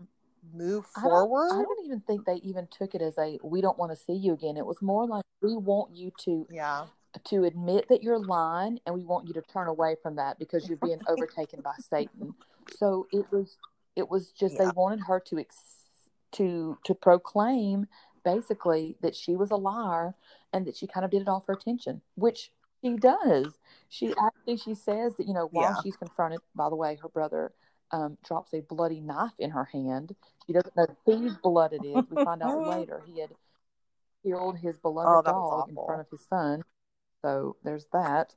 move 0.54 0.86
forward. 0.86 1.46
I 1.46 1.56
don't, 1.56 1.60
I 1.60 1.64
don't 1.64 1.84
even 1.86 2.00
think 2.00 2.24
they 2.24 2.36
even 2.36 2.68
took 2.70 2.94
it 2.94 3.02
as 3.02 3.16
a 3.18 3.38
we 3.42 3.60
don't 3.60 3.78
want 3.78 3.92
to 3.92 3.96
see 3.96 4.12
you 4.14 4.32
again. 4.34 4.56
It 4.56 4.66
was 4.66 4.80
more 4.82 5.06
like 5.06 5.24
we 5.42 5.56
want 5.56 5.94
you 5.94 6.12
to 6.24 6.46
yeah 6.50 6.84
to 7.24 7.44
admit 7.44 7.86
that 7.88 8.02
you're 8.02 8.18
lying 8.18 8.78
and 8.86 8.94
we 8.94 9.04
want 9.04 9.26
you 9.26 9.34
to 9.34 9.42
turn 9.42 9.68
away 9.68 9.96
from 10.02 10.16
that 10.16 10.38
because 10.38 10.68
you're 10.68 10.78
being 10.78 11.00
overtaken 11.08 11.60
by 11.60 11.74
Satan. 11.78 12.34
So 12.76 13.06
it 13.12 13.26
was 13.30 13.56
it 13.96 14.08
was 14.08 14.30
just 14.30 14.54
yeah. 14.54 14.66
they 14.66 14.70
wanted 14.76 15.00
her 15.06 15.20
to 15.26 15.38
ex- 15.38 15.88
to 16.32 16.78
to 16.84 16.94
proclaim 16.94 17.86
basically 18.24 18.96
that 19.00 19.14
she 19.16 19.36
was 19.36 19.50
a 19.50 19.56
liar 19.56 20.14
and 20.52 20.66
that 20.66 20.76
she 20.76 20.86
kind 20.86 21.04
of 21.04 21.10
did 21.10 21.22
it 21.22 21.28
all 21.28 21.40
for 21.40 21.52
attention, 21.52 22.02
which 22.14 22.50
she 22.82 22.96
does. 22.96 23.58
She 23.88 24.14
actually 24.22 24.58
she 24.58 24.74
says 24.74 25.16
that 25.16 25.26
you 25.26 25.34
know 25.34 25.48
while 25.50 25.70
yeah. 25.70 25.76
she's 25.82 25.96
confronted, 25.96 26.40
by 26.54 26.68
the 26.68 26.76
way, 26.76 26.98
her 27.02 27.08
brother 27.08 27.52
um, 27.90 28.18
drops 28.24 28.52
a 28.52 28.60
bloody 28.60 29.00
knife 29.00 29.32
in 29.38 29.50
her 29.50 29.64
hand. 29.64 30.14
She 30.46 30.52
doesn't 30.52 30.76
know 30.76 30.86
whose 31.06 31.36
blood 31.36 31.72
it 31.72 31.84
is. 31.84 32.04
We 32.10 32.22
find 32.24 32.42
out 32.42 32.66
later 32.68 33.02
he 33.06 33.20
had 33.20 33.30
killed 34.22 34.58
his 34.58 34.76
beloved 34.78 35.28
oh, 35.28 35.32
dog 35.32 35.68
in 35.70 35.74
front 35.74 36.00
of 36.00 36.06
his 36.10 36.26
son. 36.28 36.62
So 37.22 37.56
there's 37.64 37.86
that. 37.92 38.34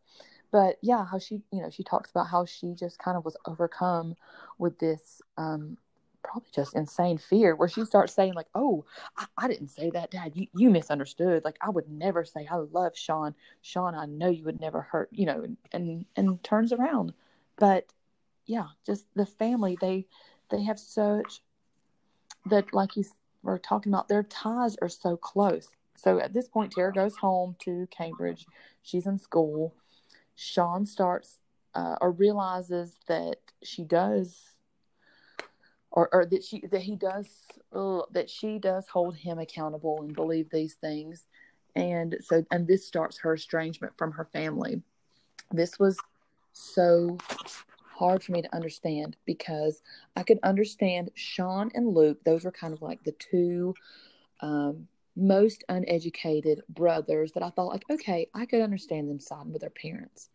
But 0.51 0.77
yeah, 0.81 1.05
how 1.05 1.19
she, 1.19 1.41
you 1.51 1.61
know, 1.61 1.69
she 1.69 1.83
talks 1.83 2.11
about 2.11 2.27
how 2.27 2.45
she 2.45 2.73
just 2.73 2.99
kind 2.99 3.17
of 3.17 3.23
was 3.23 3.37
overcome 3.45 4.15
with 4.57 4.77
this 4.79 5.21
um, 5.37 5.77
probably 6.23 6.49
just 6.53 6.75
insane 6.75 7.17
fear 7.17 7.55
where 7.55 7.67
she 7.67 7.83
starts 7.85 8.13
saying 8.13 8.33
like 8.33 8.47
oh 8.53 8.85
I, 9.17 9.25
I, 9.37 9.47
didn't 9.47 9.69
say 9.69 9.89
that 9.91 10.11
dad. 10.11 10.33
You, 10.35 10.47
you 10.55 10.69
misunderstood. 10.69 11.43
Like 11.43 11.57
i 11.61 11.69
would 11.69 11.89
never 11.89 12.25
say 12.25 12.47
i 12.49 12.55
love 12.55 12.95
sean. 12.95 13.35
Sean 13.61 13.95
i 13.95 14.05
know 14.05 14.29
you 14.29 14.43
would 14.45 14.59
never 14.59 14.81
hurt 14.81 15.09
you 15.11 15.25
know 15.25 15.41
and 15.43 15.57
and, 15.71 16.05
and 16.15 16.43
turns 16.43 16.73
around. 16.73 17.13
But 17.57 17.91
yeah 18.45 18.67
just 18.85 19.05
the 19.15 19.25
family 19.25 19.77
they 19.79 20.05
they 20.49 20.63
have 20.63 20.79
such 20.79 21.41
that 22.47 22.73
like 22.73 22.95
you 22.95 23.03
were 23.43 23.59
talking 23.59 23.93
about 23.93 24.07
their 24.07 24.23
ties 24.23 24.75
are 24.81 24.89
so 24.89 25.15
close 25.15 25.69
so 26.01 26.19
at 26.19 26.33
this 26.33 26.47
point, 26.47 26.71
Tara 26.71 26.91
goes 26.91 27.15
home 27.15 27.55
to 27.59 27.87
Cambridge. 27.91 28.47
She's 28.81 29.05
in 29.05 29.19
school. 29.19 29.75
Sean 30.35 30.85
starts 30.85 31.39
uh, 31.75 31.95
or 32.01 32.11
realizes 32.11 32.95
that 33.07 33.37
she 33.61 33.83
does, 33.83 34.55
or, 35.91 36.09
or 36.11 36.25
that 36.25 36.43
she 36.43 36.65
that 36.71 36.81
he 36.81 36.95
does 36.95 37.27
uh, 37.73 38.01
that 38.11 38.31
she 38.31 38.57
does 38.57 38.87
hold 38.87 39.15
him 39.15 39.37
accountable 39.37 40.01
and 40.01 40.15
believe 40.15 40.49
these 40.49 40.73
things, 40.73 41.27
and 41.75 42.17
so 42.21 42.43
and 42.49 42.67
this 42.67 42.87
starts 42.87 43.19
her 43.19 43.33
estrangement 43.35 43.93
from 43.95 44.11
her 44.13 44.25
family. 44.25 44.81
This 45.51 45.77
was 45.77 45.99
so 46.51 47.19
hard 47.93 48.23
for 48.23 48.31
me 48.31 48.41
to 48.41 48.55
understand 48.55 49.17
because 49.25 49.83
I 50.15 50.23
could 50.23 50.39
understand 50.41 51.11
Sean 51.13 51.69
and 51.75 51.93
Luke; 51.93 52.23
those 52.23 52.43
were 52.43 52.51
kind 52.51 52.73
of 52.73 52.81
like 52.81 53.03
the 53.03 53.13
two 53.13 53.75
um, 54.41 54.87
most 55.15 55.63
uneducated 55.69 56.61
brothers 56.69 57.33
that 57.33 57.43
I 57.43 57.49
thought 57.49 57.67
like, 57.67 57.85
okay, 57.89 58.27
I 58.33 58.45
could 58.45 58.61
understand 58.61 59.09
them 59.09 59.19
siding 59.19 59.51
with 59.51 59.61
their 59.61 59.69
parents. 59.69 60.29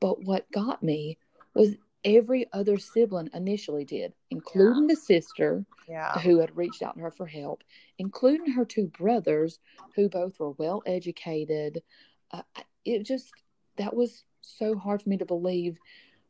But 0.00 0.22
what 0.22 0.50
got 0.52 0.82
me 0.82 1.18
was 1.54 1.76
every 2.04 2.46
other 2.52 2.78
sibling 2.78 3.30
initially 3.34 3.84
did, 3.84 4.12
including 4.30 4.88
yeah. 4.88 4.94
the 4.94 5.00
sister 5.00 5.64
yeah. 5.88 6.18
who 6.20 6.38
had 6.38 6.56
reached 6.56 6.82
out 6.82 6.94
to 6.94 7.00
her 7.00 7.10
for 7.10 7.26
help, 7.26 7.64
including 7.98 8.52
her 8.52 8.64
two 8.64 8.86
brothers 8.86 9.58
who 9.96 10.08
both 10.08 10.38
were 10.38 10.52
well 10.52 10.82
educated. 10.86 11.82
Uh, 12.30 12.42
it 12.84 13.02
just 13.04 13.32
that 13.76 13.94
was 13.94 14.24
so 14.40 14.76
hard 14.76 15.02
for 15.02 15.08
me 15.08 15.18
to 15.18 15.26
believe. 15.26 15.78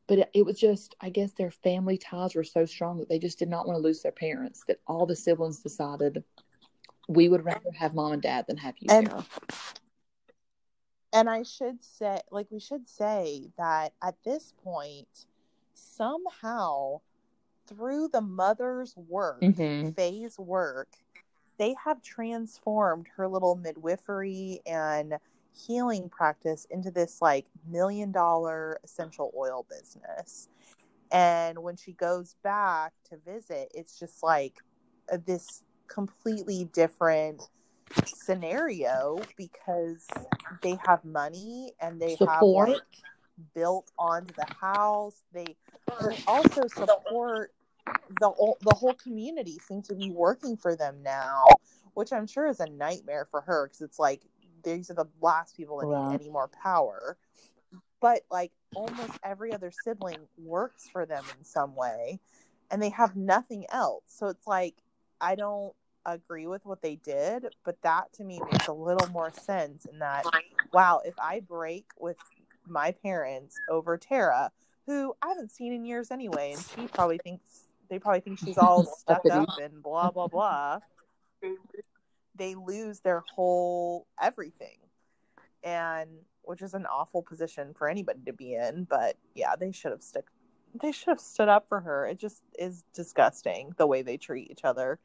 But 0.07 0.21
it, 0.21 0.31
it 0.33 0.47
was 0.47 0.59
just, 0.59 0.95
I 1.03 1.11
guess 1.11 1.33
their 1.33 1.51
family 1.51 1.99
ties 1.99 2.35
were 2.35 2.45
so 2.45 2.64
strong 2.64 2.99
that 2.99 3.11
they 3.11 3.19
just 3.19 3.39
did 3.39 3.51
not 3.51 3.66
want 3.66 3.77
to 3.77 3.83
lose 3.83 4.01
their 4.01 4.12
parents. 4.12 4.64
That 4.66 4.81
all 4.87 5.05
the 5.05 5.14
siblings 5.14 5.61
decided 5.61 6.25
we 7.09 7.29
would 7.29 7.45
rather 7.45 7.71
have 7.77 7.95
mom 7.95 8.13
and 8.13 8.23
dad 8.23 8.45
than 8.47 8.57
have 8.59 8.75
you, 8.79 8.87
and, 8.91 9.09
Sarah. 9.09 9.27
And 11.13 11.29
I 11.29 11.43
should 11.43 11.83
say, 11.83 12.21
like, 12.31 12.47
we 12.51 12.61
should 12.61 12.87
say 12.87 13.51
that 13.57 13.95
at 14.03 14.17
this 14.25 14.53
point, 14.63 15.27
somehow 15.75 17.01
through 17.67 18.09
the 18.13 18.21
mother's 18.21 18.95
work, 18.97 19.41
mm-hmm. 19.41 19.91
Faye's 19.91 20.39
work, 20.39 20.89
they 21.59 21.75
have 21.85 22.03
transformed 22.03 23.09
her 23.17 23.27
little 23.27 23.57
midwifery 23.57 24.61
and 24.67 25.15
healing 25.67 26.09
practice 26.09 26.67
into 26.71 26.91
this 26.91 27.21
like 27.21 27.47
million 27.69 28.13
dollar 28.13 28.79
essential 28.85 29.33
oil 29.37 29.67
business. 29.69 30.49
And 31.11 31.59
when 31.59 31.77
she 31.77 31.93
goes 31.93 32.37
back 32.45 32.93
to 33.11 33.17
visit, 33.27 33.71
it's 33.75 33.99
just 33.99 34.23
like 34.23 34.59
this 35.27 35.63
completely 35.89 36.68
different 36.72 37.43
scenario 38.05 39.20
because 39.36 40.07
they 40.62 40.78
have 40.86 41.05
money 41.05 41.72
and 41.80 42.01
they 42.01 42.16
support. 42.16 42.68
have 42.68 42.78
like 42.78 42.82
built 43.55 43.91
onto 43.99 44.34
the 44.34 44.47
house. 44.61 45.22
They, 45.32 45.57
they 46.03 46.18
also 46.26 46.66
support 46.68 47.53
the 48.20 48.55
the 48.61 48.74
whole 48.74 48.95
community 48.95 49.59
seems 49.66 49.89
to 49.89 49.95
be 49.95 50.11
working 50.11 50.57
for 50.57 50.76
them 50.76 51.03
now, 51.03 51.45
which 51.95 52.12
I'm 52.12 52.26
sure 52.26 52.47
is 52.47 52.61
a 52.61 52.66
nightmare 52.66 53.26
for 53.30 53.41
her 53.43 53.66
because 53.66 53.82
it's 53.82 53.99
like 53.99 54.22
these 54.62 54.91
are 54.91 54.95
the 54.95 55.09
last 55.20 55.57
people 55.57 55.78
that 55.78 55.86
need 55.89 56.14
any 56.14 56.30
more 56.30 56.49
power. 56.62 57.16
But 58.01 58.22
like 58.30 58.53
almost 58.74 59.18
every 59.24 59.53
other 59.53 59.72
sibling 59.84 60.18
works 60.36 60.89
for 60.93 61.07
them 61.07 61.24
in 61.39 61.45
some 61.45 61.74
way, 61.74 62.20
and 62.70 62.80
they 62.82 62.91
have 62.91 63.16
nothing 63.16 63.66
else. 63.70 64.05
So 64.07 64.28
it's 64.28 64.47
like 64.47 64.74
I 65.20 65.34
don't 65.34 65.74
agree 66.15 66.47
with 66.47 66.65
what 66.65 66.83
they 66.83 66.97
did, 66.97 67.47
but 67.65 67.81
that 67.83 68.13
to 68.15 68.25
me 68.25 68.41
makes 68.51 68.69
a 68.69 68.73
little 68.73 69.09
more 69.09 69.31
sense 69.31 69.87
in 69.87 69.99
that, 70.01 70.27
wow, 70.73 71.01
if 71.05 71.15
I 71.19 71.41
break 71.41 71.87
with 71.99 72.17
my 72.67 72.93
parents 72.93 73.57
over 73.69 73.97
Tara, 73.97 74.51
who 74.87 75.15
I 75.23 75.29
haven't 75.29 75.51
seen 75.51 75.73
in 75.73 75.85
years 75.85 76.11
anyway, 76.11 76.53
and 76.53 76.63
she 76.63 76.87
probably 76.89 77.19
thinks 77.19 77.69
they 77.91 77.99
probably 77.99 78.21
think 78.21 78.39
she's 78.39 78.59
all 78.59 78.85
stuck 78.99 79.25
up 79.31 79.49
and 79.61 79.83
blah 79.83 80.11
blah 80.11 80.29
blah. 80.29 80.81
they 82.35 82.55
lose 82.55 83.01
their 83.01 83.21
whole 83.35 84.07
everything. 84.21 84.79
And 85.63 86.09
which 86.43 86.63
is 86.63 86.73
an 86.73 86.87
awful 86.87 87.23
position 87.23 87.75
for 87.75 87.89
anybody 87.89 88.21
to 88.25 88.33
be 88.33 88.55
in, 88.55 88.85
but 88.85 89.17
yeah, 89.35 89.55
they 89.57 89.73
should 89.73 89.91
have 89.91 90.03
stuck 90.03 90.25
they 90.81 90.93
should 90.93 91.09
have 91.09 91.21
stood 91.21 91.49
up 91.49 91.69
for 91.69 91.81
her. 91.81 92.07
It 92.07 92.19
just 92.19 92.43
is 92.59 92.85
disgusting 92.93 93.75
the 93.77 93.87
way 93.87 94.03
they 94.03 94.17
treat 94.17 94.51
each 94.51 94.65
other. 94.65 94.99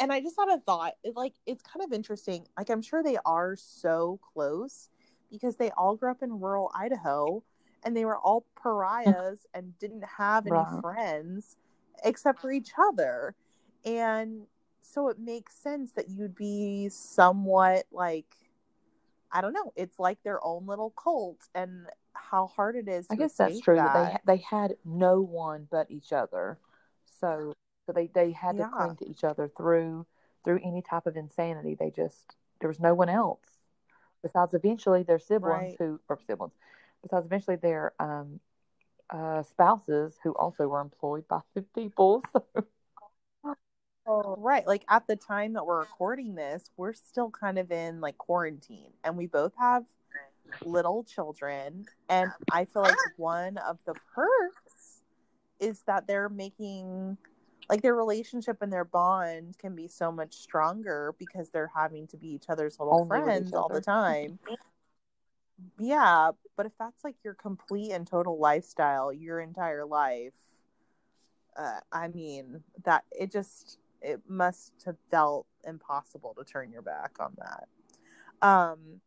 And 0.00 0.12
I 0.12 0.20
just 0.20 0.36
had 0.38 0.48
a 0.48 0.58
thought, 0.60 0.94
it, 1.04 1.14
like 1.16 1.34
it's 1.46 1.62
kind 1.62 1.84
of 1.84 1.92
interesting. 1.92 2.46
Like 2.56 2.70
I'm 2.70 2.82
sure 2.82 3.02
they 3.02 3.18
are 3.26 3.54
so 3.56 4.18
close 4.32 4.88
because 5.30 5.56
they 5.56 5.70
all 5.72 5.94
grew 5.96 6.10
up 6.10 6.22
in 6.22 6.40
rural 6.40 6.72
Idaho 6.74 7.42
and 7.84 7.96
they 7.96 8.04
were 8.04 8.18
all 8.18 8.46
pariahs 8.62 9.46
and 9.54 9.78
didn't 9.78 10.04
have 10.18 10.46
any 10.46 10.54
Right. 10.54 10.80
friends 10.80 11.56
except 12.04 12.40
for 12.40 12.50
each 12.50 12.70
other. 12.78 13.34
And 13.84 14.46
so 14.82 15.08
it 15.08 15.18
makes 15.18 15.54
sense 15.54 15.92
that 15.92 16.08
you'd 16.08 16.34
be 16.34 16.88
somewhat 16.88 17.84
like 17.92 18.36
I 19.32 19.40
don't 19.42 19.52
know, 19.52 19.72
it's 19.76 19.98
like 19.98 20.22
their 20.24 20.44
own 20.44 20.66
little 20.66 20.90
cult 20.90 21.48
and 21.54 21.86
how 22.14 22.48
hard 22.48 22.74
it 22.76 22.88
is 22.88 23.06
I 23.10 23.16
guess 23.16 23.34
that's 23.34 23.60
true. 23.60 23.76
that. 23.76 24.22
They 24.26 24.36
they 24.36 24.38
had 24.38 24.76
no 24.84 25.20
one 25.20 25.68
but 25.70 25.90
each 25.90 26.12
other, 26.12 26.58
so 27.20 27.52
so 27.90 27.94
they 27.94 28.06
they 28.06 28.32
had 28.32 28.56
Yeah. 28.56 28.64
to 28.66 28.70
cling 28.70 28.96
to 28.96 29.08
each 29.10 29.24
other 29.24 29.48
through 29.56 30.06
through 30.44 30.60
any 30.64 30.80
type 30.82 31.06
of 31.06 31.16
insanity. 31.16 31.74
They 31.74 31.90
just 31.90 32.36
there 32.60 32.68
was 32.68 32.78
no 32.80 32.94
one 32.94 33.08
else 33.08 33.40
besides 34.22 34.54
eventually 34.54 35.02
their 35.02 35.18
siblings 35.18 35.72
Right. 35.72 35.76
who 35.78 36.00
or 36.08 36.18
siblings 36.26 36.52
besides 37.02 37.26
eventually 37.26 37.56
their 37.56 37.92
um 37.98 38.40
uh 39.10 39.42
spouses 39.42 40.18
who 40.22 40.32
also 40.32 40.68
were 40.68 40.80
employed 40.80 41.26
by 41.26 41.40
the 41.54 41.62
people. 41.74 42.22
So 44.06 44.34
Right. 44.38 44.66
Like 44.66 44.84
at 44.88 45.06
the 45.06 45.16
time 45.16 45.54
that 45.54 45.66
we're 45.66 45.80
recording 45.80 46.34
this, 46.34 46.70
we're 46.76 46.92
still 46.92 47.30
kind 47.30 47.58
of 47.58 47.70
in 47.72 48.00
like 48.00 48.18
quarantine 48.18 48.92
and 49.04 49.16
we 49.16 49.26
both 49.26 49.52
have 49.58 49.84
little 50.64 51.04
children. 51.04 51.86
And 52.08 52.30
I 52.50 52.64
feel 52.66 52.82
like 52.82 52.96
one 53.16 53.58
of 53.58 53.78
the 53.86 53.94
perks 54.14 55.02
is 55.60 55.82
that 55.86 56.06
they're 56.06 56.28
making 56.28 57.18
like 57.70 57.82
their 57.82 57.94
relationship 57.94 58.62
and 58.62 58.72
their 58.72 58.84
bond 58.84 59.56
can 59.56 59.76
be 59.76 59.86
so 59.86 60.10
much 60.10 60.34
stronger 60.34 61.14
because 61.18 61.50
they're 61.50 61.70
having 61.72 62.06
to 62.08 62.16
be 62.16 62.26
each 62.26 62.46
other's 62.48 62.80
little 62.80 62.94
Only 62.94 63.08
friends 63.08 63.54
all 63.54 63.68
the 63.68 63.80
time. 63.80 64.40
yeah. 65.78 66.32
But 66.56 66.66
if 66.66 66.72
that's 66.80 67.04
like 67.04 67.14
your 67.22 67.34
complete 67.34 67.92
and 67.92 68.04
total 68.04 68.38
lifestyle, 68.40 69.12
your 69.12 69.40
entire 69.40 69.86
life, 69.86 70.32
uh, 71.56 71.78
I 71.92 72.08
mean, 72.08 72.64
that 72.84 73.04
it 73.12 73.30
just 73.30 73.78
it 74.02 74.20
must 74.28 74.72
have 74.84 74.96
felt 75.08 75.46
impossible 75.64 76.34
to 76.38 76.44
turn 76.44 76.72
your 76.72 76.82
back 76.82 77.12
on 77.20 77.36
that. 77.38 78.46
Um, 78.46 79.00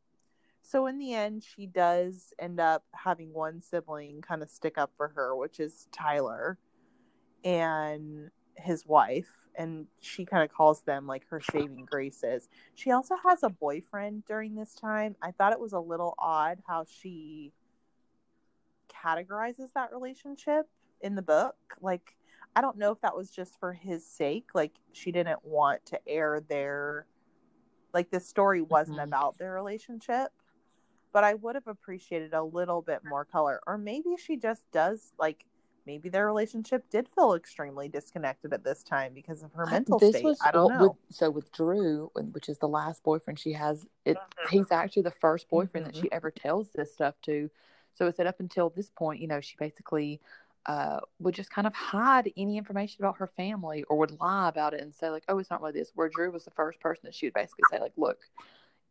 so 0.62 0.88
in 0.88 1.00
the 1.00 1.14
end, 1.14 1.44
she 1.44 1.66
does 1.66 2.34
end 2.40 2.62
up 2.62 2.86
having 2.94 3.34
one 3.34 3.62
sibling 3.62 4.22
kind 4.22 4.42
of 4.42 4.50
stick 4.50 4.78
up 4.78 4.92
for 4.96 5.10
her, 5.10 5.36
which 5.36 5.60
is 5.60 5.90
Tyler 5.92 6.58
and 7.44 8.32
his 8.56 8.86
wife, 8.86 9.30
and 9.56 9.88
she 10.00 10.26
kind 10.26 10.44
of 10.44 10.56
calls 10.56 10.82
them 10.82 11.08
like 11.08 11.28
her 11.30 11.42
saving 11.42 11.86
graces. 11.86 12.50
She 12.76 12.92
also 12.92 13.16
has 13.24 13.44
a 13.44 13.50
boyfriend 13.50 14.26
during 14.26 14.56
this 14.56 14.74
time. 14.74 15.16
I 15.22 15.32
thought 15.32 15.54
it 15.54 15.60
was 15.60 15.74
a 15.74 15.80
little 15.80 16.16
odd 16.18 16.60
how 16.68 16.86
she 16.86 17.54
categorizes 18.90 19.74
that 19.74 19.92
relationship 19.92 20.68
in 21.02 21.16
the 21.16 21.22
book. 21.22 21.56
Like, 21.82 22.16
I 22.56 22.62
don't 22.62 22.78
know 22.78 22.92
if 22.92 23.02
that 23.02 23.16
was 23.16 23.30
just 23.32 23.60
for 23.60 23.74
his 23.74 24.06
sake. 24.06 24.50
Like, 24.54 24.74
she 24.92 25.12
didn't 25.12 25.44
want 25.44 25.86
to 25.88 26.08
air 26.08 26.40
their, 26.40 27.08
like, 27.94 28.12
this 28.12 28.28
story 28.28 28.62
wasn't 28.62 29.00
Mhm. 29.00 29.04
about 29.04 29.38
their 29.38 29.54
relationship. 29.54 30.32
But 31.12 31.24
I 31.24 31.36
would 31.36 31.56
have 31.56 31.68
appreciated 31.68 32.34
a 32.34 32.44
little 32.44 32.82
bit 32.82 33.04
more 33.04 33.24
color. 33.26 33.62
Or 33.68 33.78
maybe 33.78 34.18
she 34.18 34.36
just 34.38 34.70
does, 34.72 35.14
like, 35.20 35.46
maybe 35.86 36.10
their 36.10 36.26
relationship 36.26 36.90
did 36.90 37.08
feel 37.08 37.34
extremely 37.34 37.88
disconnected 37.88 38.54
at 38.54 38.64
this 38.64 38.84
time 38.84 39.14
because 39.14 39.44
of 39.44 39.52
her 39.54 39.66
mental 39.66 40.00
this 40.00 40.16
state. 40.16 40.24
was 40.24 40.40
I 40.44 40.52
don't 40.52 40.70
know. 40.70 40.82
With, 40.84 40.98
so 41.10 41.30
with 41.30 41.52
Drew, 41.52 42.12
which 42.16 42.50
is 42.50 42.58
the 42.58 42.68
last 42.68 43.04
boyfriend 43.04 43.40
she 43.40 43.54
has, 43.54 43.86
it 44.06 44.18
he's 44.50 44.72
actually 44.72 45.04
the 45.04 45.12
first 45.12 45.50
boyfriend 45.50 45.88
that 45.88 45.96
Mhm. 45.96 46.02
she 46.02 46.12
ever 46.12 46.32
tells 46.32 46.70
this 46.70 46.94
stuff 46.94 47.16
to. 47.24 47.50
So 47.96 48.08
it's 48.08 48.18
that 48.18 48.28
up 48.28 48.40
until 48.40 48.70
this 48.70 48.90
point, 48.90 49.22
you 49.22 49.28
know, 49.28 49.40
she 49.40 49.56
basically 49.58 50.20
uh, 50.66 51.00
would 51.20 51.36
just 51.36 51.50
kind 51.52 51.68
of 51.68 51.74
hide 51.74 52.32
any 52.38 52.58
information 52.58 53.04
about 53.04 53.18
her 53.18 53.28
family 53.28 53.84
or 53.84 53.98
would 53.98 54.18
lie 54.20 54.48
about 54.48 54.74
it 54.74 54.82
and 54.82 54.96
say 54.96 55.10
like, 55.10 55.26
"Oh, 55.28 55.38
it's 55.38 55.50
not 55.50 55.62
really 55.62 55.74
this." 55.74 55.92
Where 55.94 56.10
Drew 56.10 56.32
was 56.32 56.46
the 56.46 56.52
first 56.52 56.80
person 56.80 57.02
that 57.04 57.14
she 57.14 57.26
would 57.26 57.34
basically 57.34 57.66
say 57.70 57.80
like, 57.80 57.94
"Look, 57.98 58.20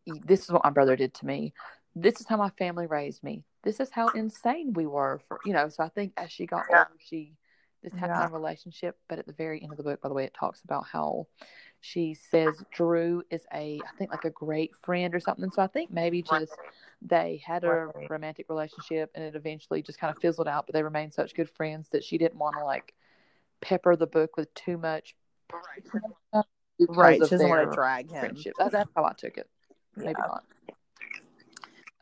this 0.06 0.42
is 0.42 0.50
what 0.50 0.64
my 0.64 0.70
brother 0.70 0.96
did 0.96 1.14
to 1.14 1.26
me. 1.26 1.54
This 1.94 2.20
is 2.20 2.26
how 2.26 2.36
my 2.36 2.50
family 2.50 2.86
raised 2.86 3.22
me. 3.22 3.44
This 3.62 3.80
is 3.80 3.90
how 3.90 4.08
insane 4.08 4.72
we 4.72 4.86
were 4.86 5.20
for 5.28 5.40
you 5.44 5.52
know." 5.52 5.68
So 5.68 5.82
I 5.84 5.88
think 5.88 6.12
as 6.16 6.30
she 6.30 6.46
got 6.46 6.66
older, 6.68 6.88
she 6.98 7.36
this 7.82 7.92
had 7.92 8.10
kind 8.10 8.20
Yeah. 8.20 8.26
of 8.26 8.32
relationship. 8.32 8.96
But 9.08 9.18
at 9.18 9.26
the 9.26 9.32
very 9.32 9.62
end 9.62 9.72
of 9.72 9.76
the 9.76 9.82
book, 9.82 10.00
by 10.00 10.08
the 10.08 10.14
way, 10.14 10.24
it 10.24 10.34
talks 10.34 10.62
about 10.62 10.86
how 10.86 11.26
she 11.80 12.14
says 12.14 12.64
Drew 12.72 13.24
is 13.30 13.44
a 13.52 13.82
I 13.84 13.96
think 13.96 14.10
like 14.10 14.24
a 14.24 14.30
great 14.30 14.72
friend 14.82 15.14
or 15.14 15.20
something. 15.20 15.50
So 15.50 15.62
I 15.62 15.66
think 15.66 15.90
maybe 15.90 16.22
just 16.22 16.52
they 17.00 17.42
had 17.44 17.64
a 17.64 17.90
romantic 18.08 18.48
relationship 18.48 19.10
and 19.14 19.24
it 19.24 19.34
eventually 19.34 19.82
just 19.82 19.98
kind 19.98 20.14
of 20.14 20.20
fizzled 20.22 20.46
out, 20.48 20.66
but 20.66 20.74
they 20.74 20.82
remained 20.82 21.12
such 21.12 21.34
good 21.34 21.50
friends 21.50 21.88
that 21.90 22.04
she 22.04 22.18
didn't 22.18 22.38
want 22.38 22.56
to 22.56 22.64
like 22.64 22.94
pepper 23.60 23.96
the 23.96 24.06
book 24.06 24.36
with 24.36 24.52
too 24.54 24.78
much 24.78 25.16
because 25.76 26.02
Right. 26.88 27.14
She 27.14 27.20
doesn't 27.20 27.48
want 27.48 27.68
to 27.68 27.74
drag 27.74 28.10
him. 28.10 28.18
friendship. 28.20 28.54
That, 28.58 28.72
that's 28.72 28.90
how 28.94 29.04
I 29.04 29.12
took 29.12 29.38
it. 29.38 29.48
Maybe 29.96 30.14
Yeah. 30.18 30.26
not. 30.26 30.44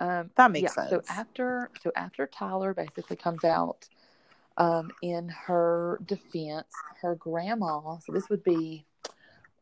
Um, 0.01 0.31
That 0.37 0.51
makes 0.51 0.75
yeah, 0.77 0.89
So 0.89 1.03
after 1.09 1.71
so 1.83 1.93
after 1.95 2.27
Tyler 2.27 2.75
basically 2.75 3.17
comes 3.17 3.45
out, 3.45 3.87
um, 4.57 4.91
in 5.03 5.29
her 5.29 6.01
defense, 6.05 6.67
her 7.03 7.15
grandma. 7.15 7.99
So 7.99 8.13
this 8.13 8.29
would 8.29 8.43
be 8.43 8.87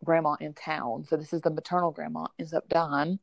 grandma 0.05 0.37
in 0.41 0.55
town. 0.55 1.05
So 1.05 1.17
this 1.17 1.33
is 1.33 1.43
the 1.43 1.51
maternal 1.51 1.91
grandma 1.91 2.27
ends 2.39 2.55
up 2.55 2.69
dying, 2.69 3.19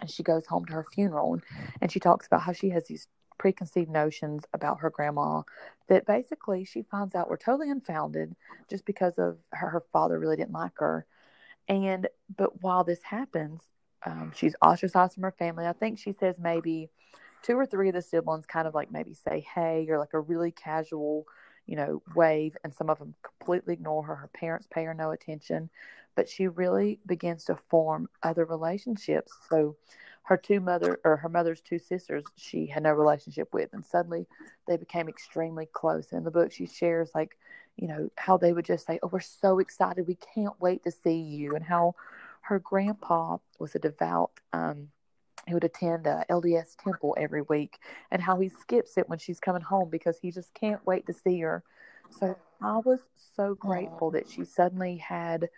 and 0.00 0.10
she 0.10 0.22
goes 0.22 0.46
home 0.46 0.64
to 0.66 0.72
her 0.72 0.86
funeral, 0.92 1.40
and 1.80 1.92
she 1.92 2.00
talks 2.00 2.26
about 2.26 2.42
how 2.42 2.52
she 2.52 2.70
has 2.70 2.86
these 2.86 3.06
preconceived 3.38 3.90
notions 3.90 4.44
about 4.54 4.80
her 4.80 4.90
grandma 4.90 5.42
that 5.88 6.06
basically 6.06 6.64
she 6.64 6.82
finds 6.82 7.14
out 7.14 7.28
were 7.28 7.36
totally 7.36 7.70
unfounded 7.70 8.34
just 8.68 8.86
because 8.86 9.18
of 9.18 9.36
her, 9.52 9.68
her 9.68 9.84
father 9.92 10.18
really 10.18 10.36
didn't 10.36 10.52
like 10.52 10.72
her 10.76 11.04
and 11.68 12.08
but 12.34 12.62
while 12.62 12.82
this 12.82 13.02
happens 13.02 13.62
um, 14.04 14.32
she's 14.34 14.54
ostracized 14.62 15.14
from 15.14 15.22
her 15.22 15.32
family. 15.32 15.66
I 15.66 15.72
think 15.72 15.98
she 15.98 16.12
says 16.12 16.36
maybe 16.38 16.88
two 17.42 17.58
or 17.58 17.66
three 17.66 17.88
of 17.88 17.94
the 17.94 18.02
siblings 18.02 18.46
kind 18.46 18.66
of 18.66 18.74
like 18.74 18.90
maybe 18.90 19.14
say 19.14 19.46
hey 19.54 19.86
or 19.88 19.98
like 19.98 20.14
a 20.14 20.20
really 20.20 20.50
casual 20.50 21.26
you 21.66 21.76
know 21.76 22.02
wave 22.14 22.56
and 22.64 22.74
some 22.74 22.90
of 22.90 22.98
them 22.98 23.14
completely 23.22 23.74
ignore 23.74 24.02
her. 24.04 24.16
Her 24.16 24.28
parents 24.28 24.66
pay 24.70 24.84
her 24.84 24.94
no 24.94 25.10
attention 25.10 25.70
but 26.16 26.28
she 26.28 26.48
really 26.48 26.98
begins 27.06 27.44
to 27.44 27.54
form 27.68 28.08
other 28.22 28.46
relationships. 28.46 29.32
So 29.50 29.76
her 30.22 30.36
two 30.36 30.60
mother 30.60 30.98
or 31.04 31.16
her 31.18 31.28
mother's 31.28 31.60
two 31.60 31.78
sisters 31.78 32.24
she 32.36 32.66
had 32.66 32.82
no 32.82 32.92
relationship 32.92 33.52
with 33.52 33.72
and 33.72 33.84
suddenly 33.84 34.26
they 34.66 34.76
became 34.76 35.08
extremely 35.08 35.66
close. 35.72 36.12
In 36.12 36.24
the 36.24 36.30
book 36.30 36.52
she 36.52 36.66
shares 36.66 37.10
like 37.14 37.36
you 37.76 37.86
know 37.86 38.10
how 38.16 38.36
they 38.38 38.52
would 38.52 38.64
just 38.64 38.86
say 38.86 38.98
oh 39.02 39.08
we're 39.12 39.20
so 39.20 39.58
excited. 39.58 40.06
We 40.06 40.16
can't 40.34 40.58
wait 40.60 40.82
to 40.84 40.90
see 40.90 41.18
you 41.18 41.54
and 41.54 41.64
how 41.64 41.94
her 42.46 42.58
grandpa 42.60 43.38
was 43.58 43.74
a 43.74 43.78
devout 43.78 44.30
um 44.52 44.88
he 45.46 45.54
would 45.54 45.64
attend 45.64 46.06
a 46.06 46.24
lds 46.30 46.76
temple 46.82 47.14
every 47.18 47.42
week 47.42 47.78
and 48.10 48.22
how 48.22 48.38
he 48.38 48.48
skips 48.48 48.96
it 48.96 49.08
when 49.08 49.18
she's 49.18 49.40
coming 49.40 49.62
home 49.62 49.88
because 49.88 50.18
he 50.18 50.30
just 50.30 50.52
can't 50.54 50.84
wait 50.84 51.06
to 51.06 51.12
see 51.12 51.40
her. 51.40 51.62
So 52.10 52.36
i 52.62 52.78
was 52.78 53.00
so 53.36 53.54
grateful 53.54 54.10
that 54.12 54.28
she 54.28 54.44
suddenly 54.44 54.96
had 54.96 55.48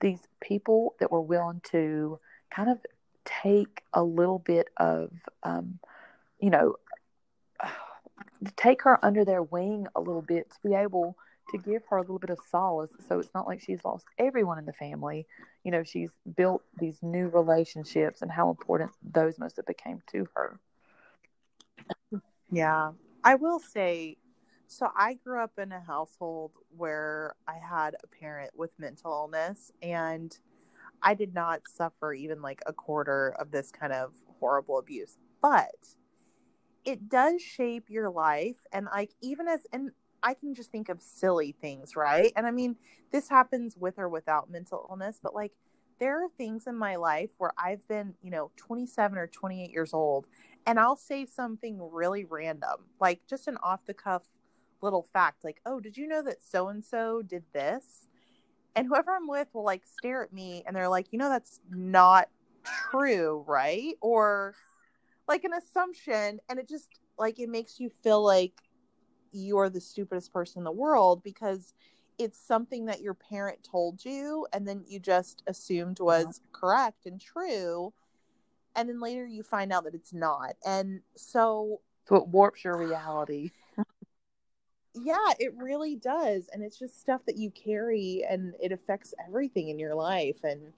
these 0.00 0.20
people 0.40 0.94
that 1.00 1.10
were 1.10 1.20
willing 1.20 1.60
to 1.70 2.18
kind 2.50 2.70
of 2.70 2.78
take 3.24 3.82
a 3.92 4.02
little 4.02 4.38
bit 4.38 4.68
of 4.76 5.10
um, 5.42 5.78
you 6.40 6.50
know 6.50 6.76
take 8.56 8.82
her 8.82 9.04
under 9.04 9.24
their 9.24 9.42
wing 9.42 9.86
a 9.94 10.00
little 10.00 10.22
bit 10.22 10.50
to 10.50 10.68
be 10.68 10.74
able 10.74 11.16
to 11.50 11.58
give 11.58 11.82
her 11.88 11.96
a 11.96 12.00
little 12.00 12.18
bit 12.18 12.30
of 12.30 12.38
solace 12.50 12.90
so 13.08 13.18
it's 13.18 13.30
not 13.34 13.46
like 13.46 13.60
she's 13.60 13.84
lost 13.84 14.06
everyone 14.18 14.58
in 14.58 14.66
the 14.66 14.72
family 14.72 15.26
you 15.64 15.70
know 15.70 15.82
she's 15.82 16.10
built 16.36 16.62
these 16.78 16.98
new 17.02 17.28
relationships 17.28 18.22
and 18.22 18.30
how 18.30 18.50
important 18.50 18.90
those 19.02 19.38
must 19.38 19.56
have 19.56 19.66
became 19.66 20.02
to 20.10 20.26
her 20.34 20.58
Yeah. 22.50 22.92
I 23.24 23.34
will 23.34 23.58
say 23.58 24.16
so 24.66 24.90
I 24.96 25.14
grew 25.14 25.42
up 25.42 25.58
in 25.58 25.72
a 25.72 25.80
household 25.80 26.52
where 26.76 27.34
I 27.46 27.54
had 27.54 27.96
a 28.02 28.06
parent 28.06 28.50
with 28.54 28.70
mental 28.78 29.10
illness 29.10 29.72
and 29.82 30.36
I 31.02 31.14
did 31.14 31.32
not 31.32 31.62
suffer 31.66 32.12
even 32.12 32.42
like 32.42 32.60
a 32.66 32.72
quarter 32.72 33.34
of 33.38 33.50
this 33.50 33.70
kind 33.70 33.92
of 33.92 34.14
horrible 34.38 34.78
abuse. 34.78 35.16
But 35.40 35.74
it 36.84 37.08
does 37.08 37.40
shape 37.40 37.88
your 37.88 38.10
life 38.10 38.56
and 38.72 38.86
like 38.92 39.12
even 39.22 39.48
as 39.48 39.66
and 39.72 39.90
I 40.22 40.34
can 40.34 40.54
just 40.54 40.70
think 40.70 40.88
of 40.88 41.00
silly 41.00 41.54
things, 41.60 41.96
right? 41.96 42.32
And 42.36 42.46
I 42.46 42.50
mean, 42.50 42.76
this 43.10 43.28
happens 43.28 43.76
with 43.76 43.98
or 43.98 44.08
without 44.08 44.50
mental 44.50 44.86
illness, 44.90 45.18
but 45.22 45.34
like 45.34 45.52
there 46.00 46.24
are 46.24 46.28
things 46.28 46.66
in 46.66 46.76
my 46.76 46.96
life 46.96 47.30
where 47.38 47.52
I've 47.58 47.86
been, 47.88 48.14
you 48.22 48.30
know, 48.30 48.50
27 48.56 49.18
or 49.18 49.26
28 49.26 49.70
years 49.70 49.92
old, 49.92 50.26
and 50.66 50.78
I'll 50.78 50.96
say 50.96 51.26
something 51.26 51.78
really 51.92 52.24
random, 52.24 52.86
like 53.00 53.20
just 53.28 53.48
an 53.48 53.58
off 53.62 53.84
the 53.86 53.94
cuff 53.94 54.22
little 54.80 55.06
fact, 55.12 55.44
like, 55.44 55.60
oh, 55.66 55.80
did 55.80 55.96
you 55.96 56.06
know 56.06 56.22
that 56.22 56.42
so 56.42 56.68
and 56.68 56.84
so 56.84 57.22
did 57.22 57.44
this? 57.52 58.06
And 58.76 58.86
whoever 58.86 59.10
I'm 59.10 59.26
with 59.26 59.48
will 59.52 59.64
like 59.64 59.82
stare 59.86 60.22
at 60.22 60.32
me 60.32 60.62
and 60.66 60.76
they're 60.76 60.88
like, 60.88 61.06
you 61.10 61.18
know, 61.18 61.28
that's 61.28 61.60
not 61.70 62.28
true, 62.90 63.44
right? 63.46 63.94
Or 64.00 64.54
like 65.26 65.44
an 65.44 65.52
assumption. 65.52 66.38
And 66.48 66.58
it 66.58 66.68
just 66.68 66.88
like 67.18 67.40
it 67.40 67.48
makes 67.48 67.80
you 67.80 67.90
feel 68.02 68.24
like 68.24 68.52
you're 69.32 69.68
the 69.68 69.80
stupidest 69.80 70.32
person 70.32 70.60
in 70.60 70.64
the 70.64 70.72
world 70.72 71.22
because 71.22 71.74
it's 72.18 72.38
something 72.38 72.86
that 72.86 73.00
your 73.00 73.14
parent 73.14 73.62
told 73.62 74.04
you 74.04 74.46
and 74.52 74.66
then 74.66 74.84
you 74.86 74.98
just 74.98 75.42
assumed 75.46 76.00
was 76.00 76.40
correct 76.52 77.06
and 77.06 77.20
true. 77.20 77.92
And 78.74 78.88
then 78.88 79.00
later 79.00 79.26
you 79.26 79.42
find 79.42 79.72
out 79.72 79.84
that 79.84 79.94
it's 79.94 80.12
not. 80.12 80.54
And 80.64 81.00
so 81.16 81.80
so 82.08 82.16
it 82.16 82.28
warps 82.28 82.64
your 82.64 82.76
reality. 82.76 83.50
Yeah 85.00 85.32
it 85.38 85.54
really 85.56 85.94
does. 85.94 86.48
And 86.52 86.64
it's 86.64 86.76
just 86.76 86.98
stuff 86.98 87.20
that 87.26 87.36
you 87.36 87.52
carry 87.52 88.24
and 88.28 88.54
it 88.60 88.72
affects 88.72 89.14
everything 89.28 89.68
in 89.68 89.78
your 89.78 89.94
life. 89.94 90.42
And 90.42 90.72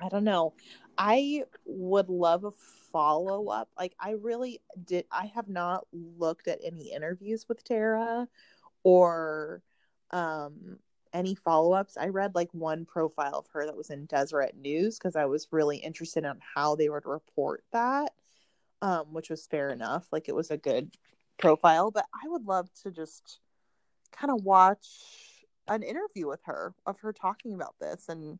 i 0.00 0.08
don't 0.08 0.24
know 0.24 0.52
i 0.98 1.42
would 1.64 2.08
love 2.08 2.44
a 2.44 2.50
follow 2.92 3.48
up 3.48 3.68
like 3.78 3.94
i 4.00 4.10
really 4.10 4.60
did 4.84 5.04
i 5.10 5.26
have 5.26 5.48
not 5.48 5.86
looked 5.92 6.48
at 6.48 6.58
any 6.62 6.92
interviews 6.92 7.46
with 7.48 7.62
tara 7.64 8.26
or 8.82 9.62
um 10.10 10.78
any 11.14 11.34
follow-ups. 11.34 11.96
I 11.96 12.08
read 12.08 12.34
like 12.34 12.52
one 12.52 12.84
profile 12.84 13.38
of 13.38 13.46
her 13.52 13.64
that 13.64 13.76
was 13.76 13.88
in 13.88 14.04
deseret 14.06 14.54
news 14.56 14.98
because 14.98 15.16
i 15.16 15.24
was 15.24 15.48
really 15.50 15.78
interested 15.78 16.24
in 16.24 16.34
how 16.54 16.74
they 16.76 16.88
would 16.88 17.06
report 17.06 17.64
that 17.72 18.12
um 18.82 19.06
which 19.12 19.30
was 19.30 19.46
fair 19.46 19.70
enough. 19.70 20.06
Like 20.12 20.28
it 20.28 20.34
was 20.34 20.50
a 20.50 20.58
good 20.58 20.94
profile 21.38 21.90
but 21.90 22.04
i 22.12 22.28
would 22.28 22.44
love 22.46 22.68
to 22.82 22.90
just 22.90 23.38
kind 24.12 24.30
of 24.30 24.44
watch 24.44 24.88
an 25.68 25.82
interview 25.82 26.26
with 26.26 26.40
her 26.44 26.74
of 26.84 26.98
her 26.98 27.12
talking 27.12 27.54
about 27.54 27.74
this 27.80 28.08
and 28.08 28.38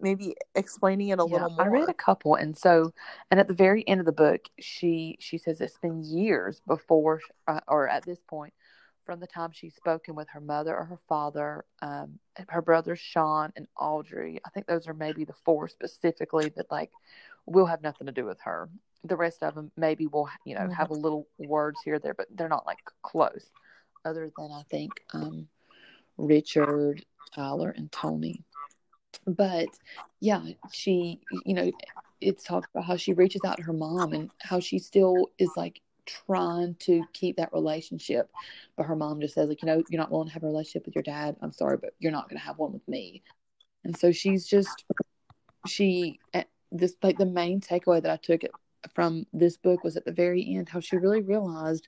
maybe 0.00 0.34
explaining 0.54 1.08
it 1.08 1.18
a 1.18 1.26
yeah, 1.26 1.32
little 1.32 1.50
more. 1.50 1.64
I 1.64 1.68
read 1.68 1.88
a 1.88 1.94
couple, 1.94 2.34
and 2.34 2.56
so, 2.56 2.92
and 3.30 3.40
at 3.40 3.48
the 3.48 3.54
very 3.54 3.86
end 3.88 4.00
of 4.00 4.06
the 4.06 4.12
book, 4.12 4.42
she 4.58 5.16
she 5.20 5.38
says 5.38 5.60
it's 5.60 5.78
been 5.78 6.02
years 6.02 6.60
before, 6.66 7.20
uh, 7.46 7.60
or 7.68 7.88
at 7.88 8.04
this 8.04 8.20
point, 8.26 8.52
from 9.04 9.20
the 9.20 9.26
time 9.26 9.50
she's 9.52 9.74
spoken 9.74 10.14
with 10.14 10.28
her 10.28 10.40
mother 10.40 10.76
or 10.76 10.84
her 10.84 10.98
father, 11.08 11.64
um, 11.82 12.18
her 12.48 12.62
brothers 12.62 12.98
Shawn 12.98 13.52
and 13.56 13.66
Audrey. 13.78 14.40
I 14.44 14.50
think 14.50 14.66
those 14.66 14.86
are 14.86 14.94
maybe 14.94 15.24
the 15.24 15.34
four 15.44 15.68
specifically 15.68 16.50
that 16.56 16.70
like 16.70 16.90
will 17.46 17.66
have 17.66 17.82
nothing 17.82 18.06
to 18.06 18.12
do 18.12 18.24
with 18.24 18.40
her. 18.42 18.68
The 19.04 19.16
rest 19.16 19.42
of 19.42 19.54
them 19.54 19.72
maybe 19.76 20.06
will, 20.06 20.28
you 20.44 20.54
know, 20.54 20.68
have 20.68 20.90
a 20.90 20.94
little 20.94 21.26
words 21.38 21.80
here 21.84 21.98
there, 21.98 22.14
but 22.14 22.26
they're 22.34 22.48
not 22.48 22.66
like 22.66 22.78
close. 23.02 23.50
Other 24.04 24.30
than 24.36 24.50
I 24.52 24.62
think 24.70 24.92
um, 25.12 25.48
Richard, 26.16 27.04
Tyler, 27.34 27.70
and 27.70 27.90
Tony 27.90 28.44
but 29.26 29.68
yeah, 30.20 30.42
she, 30.72 31.20
you 31.44 31.54
know, 31.54 31.70
it's 32.20 32.44
talked 32.44 32.68
about 32.74 32.84
how 32.84 32.96
she 32.96 33.12
reaches 33.12 33.40
out 33.46 33.56
to 33.56 33.62
her 33.62 33.72
mom 33.72 34.12
and 34.12 34.30
how 34.40 34.60
she 34.60 34.78
still 34.78 35.30
is 35.38 35.50
like 35.56 35.80
trying 36.06 36.74
to 36.80 37.04
keep 37.12 37.36
that 37.36 37.52
relationship. 37.52 38.30
But 38.76 38.86
her 38.86 38.96
mom 38.96 39.20
just 39.20 39.34
says, 39.34 39.48
like, 39.48 39.62
you 39.62 39.66
know, 39.66 39.82
you're 39.88 40.00
not 40.00 40.10
willing 40.10 40.28
to 40.28 40.34
have 40.34 40.42
a 40.42 40.46
relationship 40.46 40.86
with 40.86 40.94
your 40.94 41.02
dad. 41.02 41.36
I'm 41.40 41.52
sorry, 41.52 41.76
but 41.76 41.94
you're 41.98 42.12
not 42.12 42.28
going 42.28 42.38
to 42.38 42.44
have 42.44 42.58
one 42.58 42.72
with 42.72 42.86
me. 42.88 43.22
And 43.84 43.96
so 43.96 44.12
she's 44.12 44.46
just, 44.46 44.84
she, 45.66 46.18
eh, 46.34 46.44
this, 46.70 46.94
like, 47.02 47.18
the 47.18 47.26
main 47.26 47.60
takeaway 47.60 48.02
that 48.02 48.10
I 48.10 48.16
took 48.16 48.42
from 48.94 49.26
this 49.32 49.56
book 49.56 49.84
was 49.84 49.96
at 49.96 50.04
the 50.04 50.12
very 50.12 50.54
end 50.56 50.68
how 50.68 50.80
she 50.80 50.96
really 50.96 51.20
realized 51.20 51.86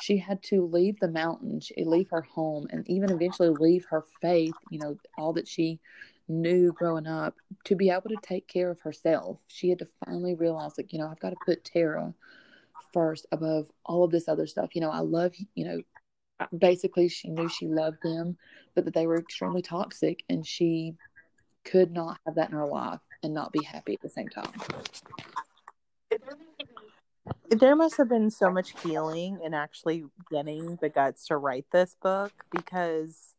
she 0.00 0.18
had 0.18 0.42
to 0.42 0.66
leave 0.66 0.98
the 1.00 1.10
mountains, 1.10 1.70
leave 1.76 2.10
her 2.10 2.22
home, 2.22 2.66
and 2.70 2.88
even 2.88 3.10
eventually 3.10 3.48
leave 3.48 3.86
her 3.86 4.04
faith, 4.20 4.54
you 4.70 4.78
know, 4.78 4.96
all 5.16 5.32
that 5.32 5.48
she 5.48 5.80
knew 6.28 6.72
growing 6.72 7.06
up 7.06 7.34
to 7.64 7.76
be 7.76 7.90
able 7.90 8.08
to 8.08 8.16
take 8.22 8.48
care 8.48 8.70
of 8.70 8.80
herself. 8.80 9.40
She 9.48 9.68
had 9.68 9.78
to 9.80 9.88
finally 10.04 10.34
realize, 10.34 10.72
like, 10.78 10.92
you 10.92 10.98
know, 10.98 11.08
I've 11.08 11.20
got 11.20 11.30
to 11.30 11.36
put 11.44 11.64
Tara 11.64 12.14
first 12.92 13.26
above 13.32 13.70
all 13.84 14.04
of 14.04 14.10
this 14.10 14.28
other 14.28 14.46
stuff. 14.46 14.74
You 14.74 14.80
know, 14.80 14.90
I 14.90 15.00
love, 15.00 15.34
you 15.54 15.64
know, 15.64 15.82
uh, 16.40 16.46
basically 16.56 17.08
she 17.08 17.28
knew 17.28 17.48
she 17.48 17.66
loved 17.66 17.98
them, 18.02 18.36
but 18.74 18.84
that 18.84 18.94
they 18.94 19.06
were 19.06 19.18
extremely 19.18 19.62
toxic 19.62 20.24
and 20.28 20.46
she 20.46 20.94
could 21.64 21.92
not 21.92 22.18
have 22.26 22.34
that 22.36 22.50
in 22.50 22.56
her 22.56 22.66
life 22.66 23.00
and 23.22 23.32
not 23.32 23.52
be 23.52 23.62
happy 23.62 23.94
at 23.94 24.00
the 24.02 24.08
same 24.08 24.28
time. 24.28 24.52
There 27.50 27.76
must 27.76 27.96
have 27.96 28.08
been 28.08 28.30
so 28.30 28.50
much 28.50 28.74
healing 28.82 29.40
in 29.42 29.54
actually 29.54 30.04
getting 30.30 30.76
the 30.76 30.88
guts 30.88 31.26
to 31.28 31.36
write 31.36 31.66
this 31.72 31.96
book 32.02 32.32
because 32.50 33.34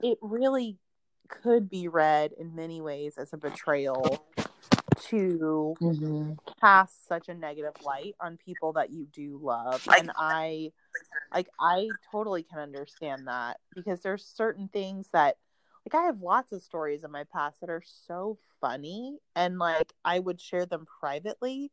it 0.00 0.18
really 0.20 0.78
could 1.28 1.68
be 1.68 1.88
read 1.88 2.32
in 2.38 2.54
many 2.54 2.80
ways 2.80 3.16
as 3.18 3.32
a 3.32 3.36
betrayal 3.36 4.26
to 5.00 5.74
mm-hmm. 5.80 6.32
cast 6.60 7.06
such 7.08 7.28
a 7.28 7.34
negative 7.34 7.74
light 7.84 8.14
on 8.20 8.36
people 8.36 8.72
that 8.72 8.90
you 8.90 9.06
do 9.12 9.38
love 9.42 9.86
and 9.98 10.10
i 10.16 10.70
like 11.32 11.48
i 11.60 11.88
totally 12.12 12.42
can 12.42 12.58
understand 12.58 13.26
that 13.26 13.58
because 13.74 14.00
there's 14.00 14.24
certain 14.24 14.68
things 14.68 15.08
that 15.12 15.36
like 15.84 16.00
i 16.00 16.06
have 16.06 16.20
lots 16.20 16.52
of 16.52 16.62
stories 16.62 17.04
in 17.04 17.10
my 17.10 17.24
past 17.32 17.60
that 17.60 17.70
are 17.70 17.82
so 18.06 18.38
funny 18.60 19.18
and 19.34 19.58
like 19.58 19.92
i 20.04 20.18
would 20.18 20.40
share 20.40 20.66
them 20.66 20.86
privately 21.00 21.70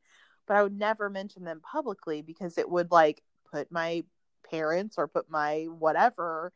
but 0.47 0.57
i 0.57 0.63
would 0.63 0.77
never 0.77 1.09
mention 1.09 1.43
them 1.43 1.61
publicly 1.61 2.21
because 2.21 2.57
it 2.57 2.69
would 2.69 2.91
like 2.91 3.21
put 3.51 3.71
my 3.71 4.03
parents 4.49 4.95
or 4.97 5.07
put 5.07 5.29
my 5.29 5.67
whatever 5.79 6.51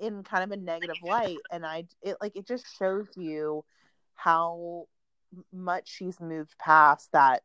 in 0.00 0.22
kind 0.22 0.44
of 0.44 0.50
a 0.50 0.60
negative 0.60 0.96
light 1.02 1.38
and 1.50 1.64
i 1.64 1.84
it 2.02 2.16
like 2.20 2.36
it 2.36 2.46
just 2.46 2.66
shows 2.78 3.08
you 3.16 3.64
how 4.14 4.86
much 5.52 5.88
she's 5.88 6.20
moved 6.20 6.56
past 6.58 7.10
that 7.12 7.42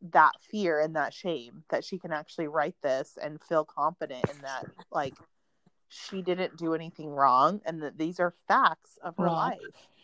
that 0.00 0.32
fear 0.40 0.80
and 0.80 0.94
that 0.94 1.12
shame 1.12 1.64
that 1.70 1.84
she 1.84 1.98
can 1.98 2.12
actually 2.12 2.46
write 2.46 2.76
this 2.82 3.18
and 3.20 3.42
feel 3.42 3.64
confident 3.64 4.24
in 4.30 4.40
that 4.42 4.64
like 4.92 5.14
she 5.88 6.22
didn't 6.22 6.56
do 6.56 6.74
anything 6.74 7.08
wrong 7.08 7.60
and 7.64 7.82
that 7.82 7.98
these 7.98 8.20
are 8.20 8.34
facts 8.46 8.98
of 9.02 9.16
her 9.16 9.24
right. 9.24 9.34
life 9.34 9.58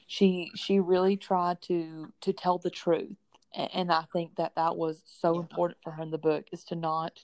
she 0.07 0.51
she 0.57 0.81
really 0.81 1.17
tried 1.17 1.61
to 1.63 2.13
to 2.21 2.33
tell 2.33 2.59
the 2.59 2.71
truth 2.71 3.17
and 3.55 3.93
i 3.93 4.03
think 4.13 4.35
that 4.37 4.55
that 4.57 4.77
was 4.77 5.03
so 5.05 5.35
yeah. 5.35 5.41
important 5.41 5.79
for 5.83 5.93
her 5.93 6.03
in 6.03 6.11
the 6.11 6.19
book 6.19 6.47
is 6.53 6.65
to 6.65 6.75
not 6.75 7.21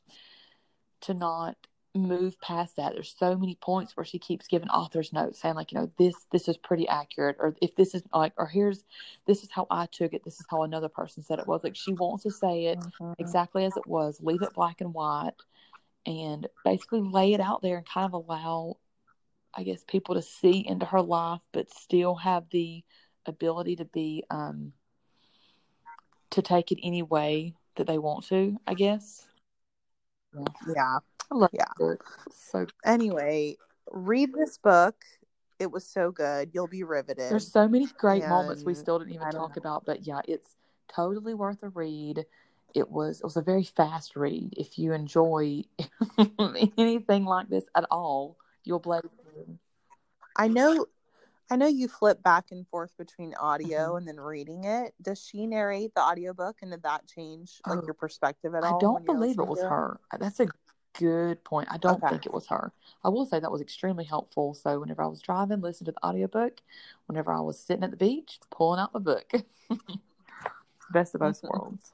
to 1.01 1.15
not 1.15 1.57
move 1.95 2.41
past 2.41 2.77
that. 2.77 2.93
There's 2.93 3.15
so 3.19 3.37
many 3.37 3.57
points 3.57 3.97
where 3.97 4.05
she 4.05 4.19
keeps 4.19 4.47
giving 4.47 4.69
author's 4.69 5.13
notes 5.13 5.41
saying 5.41 5.55
like, 5.55 5.73
you 5.73 5.79
know, 5.79 5.91
this 5.99 6.15
this 6.31 6.49
is 6.49 6.57
pretty 6.57 6.89
accurate 6.89 7.37
or 7.41 7.57
if 7.61 7.75
this 7.75 7.95
is 7.95 8.03
like 8.15 8.33
or 8.37 8.47
here's 8.47 8.85
this 9.27 9.43
is 9.43 9.51
how 9.51 9.67
I 9.71 9.87
took 9.87 10.13
it, 10.13 10.23
this 10.25 10.41
is 10.41 10.47
how 10.49 10.63
another 10.63 10.89
person 10.89 11.23
said 11.23 11.39
it 11.39 11.47
was. 11.47 11.65
Like 11.65 11.77
she 11.77 11.93
wants 11.93 12.23
to 12.25 12.31
say 12.31 12.67
it 12.67 12.79
mm-hmm. 12.79 13.13
exactly 13.19 13.65
as 13.65 13.77
it 13.77 13.87
was, 13.87 14.21
leave 14.21 14.43
it 14.43 14.55
black 14.55 14.81
and 14.81 14.95
white 14.95 15.33
and 16.07 16.47
basically 16.65 17.01
lay 17.01 17.35
it 17.35 17.41
out 17.41 17.63
there 17.63 17.77
and 17.77 17.87
kind 17.87 18.07
of 18.07 18.13
allow 18.13 18.77
I 19.53 19.65
guess 19.65 19.83
people 19.87 20.15
to 20.15 20.23
see 20.23 20.65
into 20.67 20.87
her 20.87 21.03
life 21.03 21.43
but 21.53 21.71
still 21.71 22.15
have 22.15 22.45
the 22.51 22.85
ability 23.27 23.77
to 23.77 23.85
be 23.85 24.25
um 24.31 24.73
to 26.31 26.43
take 26.43 26.71
it 26.71 26.79
any 26.83 27.03
way 27.03 27.55
that 27.77 27.87
they 27.87 27.99
want 27.99 28.27
to, 28.27 28.57
I 28.67 28.75
guess. 28.75 29.27
Yeah. 30.35 30.45
yeah. 30.75 30.99
I 31.31 31.35
love 31.35 31.51
yeah. 31.53 31.65
It. 31.79 32.01
So 32.33 32.67
anyway, 32.85 33.57
read 33.91 34.33
this 34.33 34.59
book. 34.59 34.97
It 35.59 35.71
was 35.71 35.87
so 35.87 36.11
good. 36.11 36.51
You'll 36.53 36.67
be 36.67 36.83
riveted. 36.83 37.31
There's 37.31 37.51
so 37.51 37.69
many 37.69 37.87
great 37.99 38.23
and 38.23 38.31
moments 38.31 38.65
we 38.65 38.75
still 38.75 38.99
didn't 38.99 39.15
even 39.15 39.31
talk 39.31 39.57
know. 39.57 39.61
about, 39.61 39.85
but 39.85 40.07
yeah, 40.07 40.21
it's 40.27 40.57
totally 40.89 41.35
worth 41.35 41.63
a 41.63 41.69
read. 41.69 42.25
It 42.75 42.91
was 42.91 43.21
it 43.21 43.25
was 43.25 43.37
a 43.37 43.43
very 43.43 43.65
fast 43.65 44.17
read. 44.17 44.55
If 44.57 44.79
you 44.79 44.93
enjoy 44.93 45.65
anything 46.79 47.25
like 47.25 47.49
this 47.49 47.65
at 47.75 47.85
all, 47.91 48.37
you'll 48.65 48.79
blaze 48.79 49.03
through. 49.23 49.59
I 50.37 50.49
know 50.49 50.87
I 51.51 51.57
know 51.57 51.67
you 51.67 51.89
flip 51.89 52.23
back 52.23 52.53
and 52.53 52.67
forth 52.69 52.97
between 52.97 53.35
audio 53.35 53.79
mm-hmm. 53.79 53.97
and 53.97 54.09
then 54.09 54.21
reading 54.21 54.65
it. 54.65 54.95
Does 55.03 55.21
she 55.25 55.47
narrate 55.47 55.93
the 55.97 56.01
audiobook 56.01 56.59
and 56.63 56.71
did 56.71 56.85
that 56.85 57.09
change 57.09 57.61
like 57.67 57.79
oh, 57.79 57.83
your 57.85 57.95
perspective 57.95 58.55
at 58.55 58.63
all? 58.63 58.77
I 58.77 58.81
don't 58.81 59.05
believe 59.05 59.39
it 59.39 59.47
was 59.47 59.61
her. 59.61 59.99
That's 60.19 60.39
a 60.39 60.47
good 60.95 61.43
point. 61.43 61.69
I 61.71 61.79
don't 61.79 62.03
okay. 62.03 62.11
think 62.11 62.27
it 62.27 62.33
was 62.33 62.47
her. 62.47 62.73
I 63.03 63.09
will 63.09 63.27
say 63.27 63.41
that 63.41 63.51
was 63.51 63.61
extremely 63.61 64.05
helpful. 64.05 64.55
So 64.55 64.79
whenever 64.79 65.03
I 65.03 65.09
was 65.09 65.21
driving, 65.21 65.61
listening 65.61 65.87
to 65.87 65.93
the 65.93 66.07
audiobook. 66.07 66.61
Whenever 67.07 67.33
I 67.33 67.41
was 67.41 67.59
sitting 67.59 67.83
at 67.83 67.91
the 67.91 67.97
beach, 67.97 68.39
pulling 68.51 68.79
out 68.79 68.93
the 68.93 69.01
book. 69.01 69.33
Best 70.93 71.15
of 71.17 71.21
both 71.21 71.43
mm-hmm. 71.43 71.49
worlds. 71.49 71.93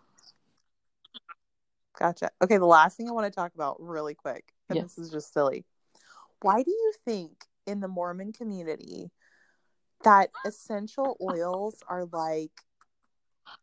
Gotcha. 1.98 2.28
Okay, 2.42 2.58
the 2.58 2.66
last 2.66 2.98
thing 2.98 3.08
I 3.08 3.12
want 3.12 3.24
to 3.32 3.34
talk 3.34 3.54
about 3.54 3.80
really 3.80 4.14
quick, 4.14 4.52
and 4.68 4.76
yes. 4.76 4.94
this 4.94 5.06
is 5.06 5.10
just 5.10 5.32
silly. 5.32 5.64
Why 6.42 6.62
do 6.62 6.70
you 6.70 6.92
think 7.06 7.46
in 7.66 7.80
the 7.80 7.88
Mormon 7.88 8.32
community 8.34 9.10
that 10.06 10.30
essential 10.44 11.16
oils 11.20 11.82
are 11.88 12.04
like 12.12 12.52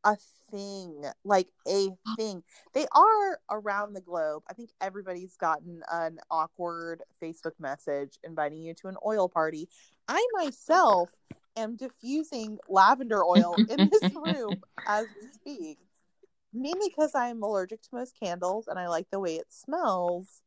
a 0.04 0.18
thing, 0.52 1.06
like 1.24 1.48
a 1.66 1.88
thing. 2.18 2.44
They 2.74 2.86
are 2.94 3.40
around 3.50 3.94
the 3.94 4.02
globe. 4.02 4.44
I 4.50 4.54
think 4.54 4.70
everybody's 4.82 5.38
gotten 5.38 5.82
an 5.90 6.20
awkward 6.30 7.02
Facebook 7.22 7.54
message 7.60 8.20
inviting 8.26 8.62
you 8.62 8.74
to 8.74 8.90
an 8.90 8.98
oil 9.06 9.30
party. 9.30 9.70
I 10.10 10.22
myself 10.34 11.10
am 11.56 11.78
diffusing 11.78 12.58
lavender 12.68 13.24
oil 13.24 13.56
in 13.70 13.90
this 13.90 14.04
room 14.14 14.64
as 14.86 15.06
we 15.22 15.30
speak. 15.32 15.78
Mainly 16.54 16.90
because 16.90 17.16
I'm 17.16 17.42
allergic 17.42 17.82
to 17.84 17.90
most 17.94 18.20
candles 18.22 18.68
and 18.68 18.78
I 18.78 18.90
like 18.90 19.10
the 19.12 19.20
way 19.22 19.38
it 19.38 19.48
smells. 19.48 20.42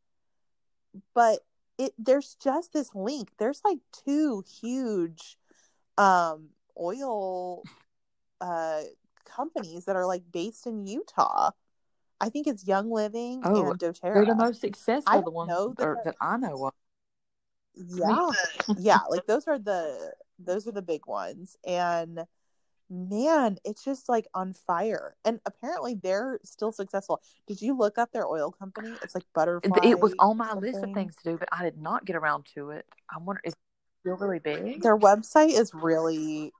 But 1.14 1.38
it 1.78 1.94
there's 1.98 2.36
just 2.42 2.74
this 2.74 2.94
link. 2.94 3.30
There's 3.38 3.62
like 3.64 3.78
two 4.04 4.44
huge 4.60 5.38
um 5.98 6.48
oil 6.78 7.62
uh 8.40 8.82
companies 9.24 9.84
that 9.86 9.96
are 9.96 10.06
like 10.06 10.22
based 10.32 10.66
in 10.66 10.86
Utah. 10.86 11.50
I 12.20 12.28
think 12.30 12.46
it's 12.46 12.66
Young 12.66 12.90
Living 12.90 13.42
Oh, 13.44 13.70
and 13.70 13.78
doTERRA. 13.78 14.14
They're 14.14 14.24
the 14.24 14.34
most 14.34 14.60
successful, 14.60 15.22
the 15.22 15.30
ones 15.30 15.50
that 15.76 16.04
that 16.04 16.16
I 16.20 16.36
know 16.38 16.66
of. 16.66 16.72
yeah 17.74 18.30
yeah 18.78 19.00
like 19.10 19.26
those 19.26 19.46
are 19.46 19.58
the 19.58 20.12
those 20.38 20.66
are 20.66 20.72
the 20.72 20.82
big 20.82 21.06
ones 21.06 21.56
and 21.66 22.24
man 22.88 23.58
it's 23.64 23.84
just 23.84 24.08
like 24.08 24.26
on 24.32 24.52
fire 24.52 25.16
and 25.24 25.40
apparently 25.44 25.94
they're 25.94 26.38
still 26.44 26.72
successful 26.72 27.20
did 27.46 27.60
you 27.60 27.76
look 27.76 27.98
up 27.98 28.12
their 28.12 28.26
oil 28.26 28.50
company 28.50 28.92
it's 29.02 29.14
like 29.14 29.24
butterfly 29.34 29.78
It 29.84 30.00
was 30.00 30.14
on 30.18 30.36
my 30.36 30.54
list 30.54 30.82
of 30.82 30.94
things 30.94 31.16
to 31.16 31.32
do, 31.32 31.36
but 31.36 31.48
I 31.52 31.64
did 31.64 31.78
not 31.78 32.04
get 32.04 32.16
around 32.16 32.46
to 32.54 32.70
it. 32.70 32.86
I 33.10 33.18
wonder, 33.18 33.40
is 33.44 33.54
still 34.06 34.16
really 34.16 34.38
big? 34.38 34.82
their 34.82 34.96
website 34.96 35.50
is 35.58 35.72
really 35.74 36.52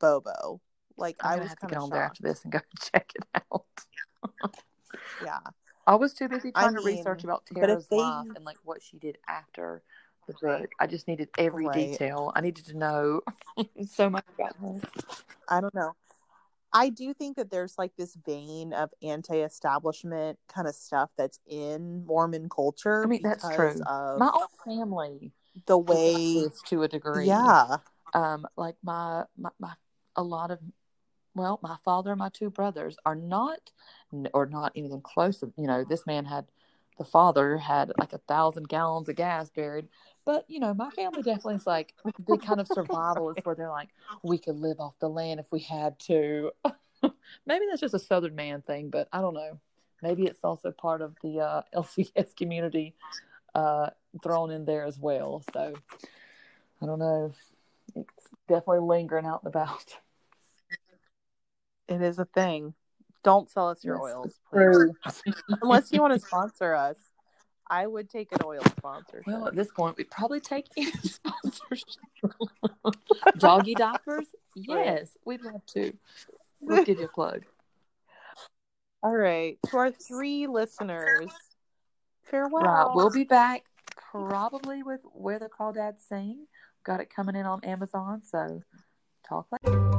bobo 0.00 0.60
like 0.96 1.16
I'm 1.20 1.38
i 1.38 1.42
was 1.42 1.48
have 1.50 1.58
to 1.58 1.66
kind 1.66 1.70
get 1.72 1.76
of 1.78 1.82
on 1.84 1.90
there 1.90 2.02
after 2.02 2.22
this 2.22 2.42
and 2.44 2.52
go 2.52 2.60
check 2.80 3.12
it 3.14 3.24
out. 3.52 3.64
yeah 5.20 5.38
I 5.86 5.94
was 5.94 6.14
too 6.14 6.28
busy 6.28 6.50
I 6.54 6.62
trying 6.62 6.74
to 6.74 6.80
research 6.80 7.22
about 7.22 7.44
Tara's 7.46 7.86
they- 7.88 7.96
life 7.96 8.26
and 8.34 8.44
like 8.44 8.56
what 8.64 8.82
she 8.82 8.98
did 8.98 9.18
after 9.28 9.82
the 10.26 10.34
book. 10.42 10.68
I 10.80 10.88
just 10.88 11.06
needed 11.06 11.28
every 11.38 11.66
Right. 11.66 11.90
detail. 11.92 12.32
I 12.34 12.40
needed 12.40 12.66
to 12.66 12.76
know 12.76 13.20
so 13.88 14.10
much 14.10 14.24
about 14.36 14.56
her. 14.60 14.80
I 15.48 15.60
don't 15.60 15.74
know. 15.76 15.92
I 16.72 16.88
do 16.88 17.14
think 17.14 17.36
that 17.36 17.52
there's 17.52 17.78
like 17.78 17.92
this 17.96 18.16
vein 18.26 18.72
of 18.72 18.90
anti-establishment 19.00 20.40
kind 20.48 20.66
of 20.66 20.74
stuff 20.74 21.10
that's 21.16 21.38
in 21.46 22.04
Mormon 22.04 22.48
culture. 22.48 23.04
I 23.04 23.06
mean, 23.06 23.22
that's 23.22 23.48
true. 23.54 23.80
Of 23.86 24.18
My 24.18 24.32
own 24.34 24.48
family 24.64 25.30
the 25.66 25.78
is 25.78 25.84
way, 25.86 26.48
to 26.66 26.82
a 26.82 26.88
degree. 26.88 27.26
yeah, 27.26 27.78
um 28.14 28.46
like 28.56 28.76
my, 28.82 29.24
my 29.38 29.50
my 29.58 29.72
a 30.16 30.22
lot 30.22 30.50
of 30.50 30.58
well 31.34 31.58
my 31.62 31.76
father 31.84 32.10
and 32.10 32.18
my 32.18 32.30
two 32.30 32.50
brothers 32.50 32.96
are 33.04 33.14
not 33.14 33.58
or 34.32 34.46
not 34.46 34.72
even 34.74 35.00
close 35.00 35.38
to 35.38 35.52
you 35.56 35.66
know 35.66 35.84
this 35.84 36.06
man 36.06 36.24
had 36.24 36.46
the 36.98 37.04
father 37.04 37.58
had 37.58 37.92
like 37.98 38.12
a 38.12 38.18
thousand 38.18 38.68
gallons 38.68 39.08
of 39.08 39.16
gas 39.16 39.50
buried. 39.50 39.88
But 40.24 40.44
you 40.48 40.60
know 40.60 40.74
my 40.74 40.90
family 40.90 41.22
definitely 41.22 41.56
is 41.56 41.66
like 41.66 41.94
the 42.26 42.38
kind 42.38 42.60
of 42.60 42.68
survivalist 42.68 43.44
where 43.44 43.54
they're 43.54 43.70
like 43.70 43.90
we 44.22 44.38
could 44.38 44.56
live 44.56 44.80
off 44.80 44.98
the 44.98 45.08
land 45.08 45.40
if 45.40 45.46
we 45.52 45.60
had 45.60 45.98
to. 46.00 46.52
Maybe 47.46 47.66
that's 47.68 47.80
just 47.80 47.94
a 47.94 47.98
southern 47.98 48.34
man 48.34 48.62
thing 48.62 48.90
but 48.90 49.08
i 49.12 49.20
don't 49.20 49.34
know. 49.34 49.60
Maybe 50.02 50.24
it's 50.24 50.44
also 50.44 50.72
part 50.72 51.00
of 51.02 51.14
the 51.22 51.40
uh, 51.40 51.62
lds 51.74 52.34
community 52.36 52.94
uh, 53.56 53.90
thrown 54.22 54.50
in 54.50 54.64
there 54.64 54.84
as 54.84 54.98
well 54.98 55.42
so 55.52 55.74
i 56.82 56.86
don't 56.86 56.98
know 56.98 57.32
it's 57.94 58.28
definitely 58.48 58.80
lingering 58.80 59.26
out 59.26 59.42
and 59.44 59.54
about. 59.54 59.96
it 61.88 62.02
is 62.02 62.18
a 62.18 62.24
thing. 62.24 62.74
Don't 63.22 63.50
sell 63.50 63.68
us 63.68 63.82
your 63.84 63.96
Yes, 63.96 64.02
oils, 64.04 64.40
please. 64.52 65.34
Unless 65.62 65.92
you 65.92 66.00
want 66.00 66.12
to 66.12 66.20
sponsor 66.24 66.74
us. 66.74 66.96
I 67.68 67.84
would 67.84 68.08
take 68.08 68.30
an 68.30 68.38
oil 68.44 68.62
sponsorship. 68.78 69.26
Well, 69.26 69.48
at 69.48 69.56
this 69.56 69.72
point, 69.72 69.96
we'd 69.96 70.08
probably 70.08 70.38
take 70.38 70.66
any 70.76 70.92
sponsorship. 71.02 71.86
Doggy 73.38 73.74
diapers? 73.74 74.26
Yes, 74.54 75.16
we'd 75.24 75.42
love 75.42 75.66
to. 75.74 75.92
We'll 76.60 76.84
give 76.84 77.00
you 77.00 77.06
a 77.06 77.08
plug. 77.08 77.44
All 79.02 79.16
right. 79.16 79.58
To 79.70 79.76
our 79.78 79.90
three 79.90 80.46
listeners, 80.46 81.28
farewell. 82.30 82.62
Right, 82.62 82.90
we'll 82.94 83.10
be 83.10 83.24
back 83.24 83.64
probably 84.10 84.82
with 84.82 85.00
Where 85.12 85.38
the 85.38 85.48
Crawdads 85.48 86.00
Sing. 86.08 86.46
Got 86.84 87.00
it 87.00 87.10
coming 87.14 87.36
in 87.36 87.46
on 87.46 87.64
Amazon, 87.64 88.22
so 88.22 88.60
talk 89.28 89.46
later. 89.64 89.96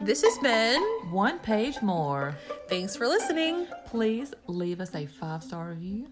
This 0.00 0.22
has 0.22 0.38
been. 0.38 0.80
One 1.10 1.38
page 1.38 1.82
more. 1.82 2.34
Thanks 2.68 2.96
for 2.96 3.06
listening. 3.06 3.66
Please 3.86 4.32
leave 4.46 4.80
us 4.80 4.94
a 4.94 5.04
five 5.04 5.42
star 5.42 5.68
review 5.68 6.06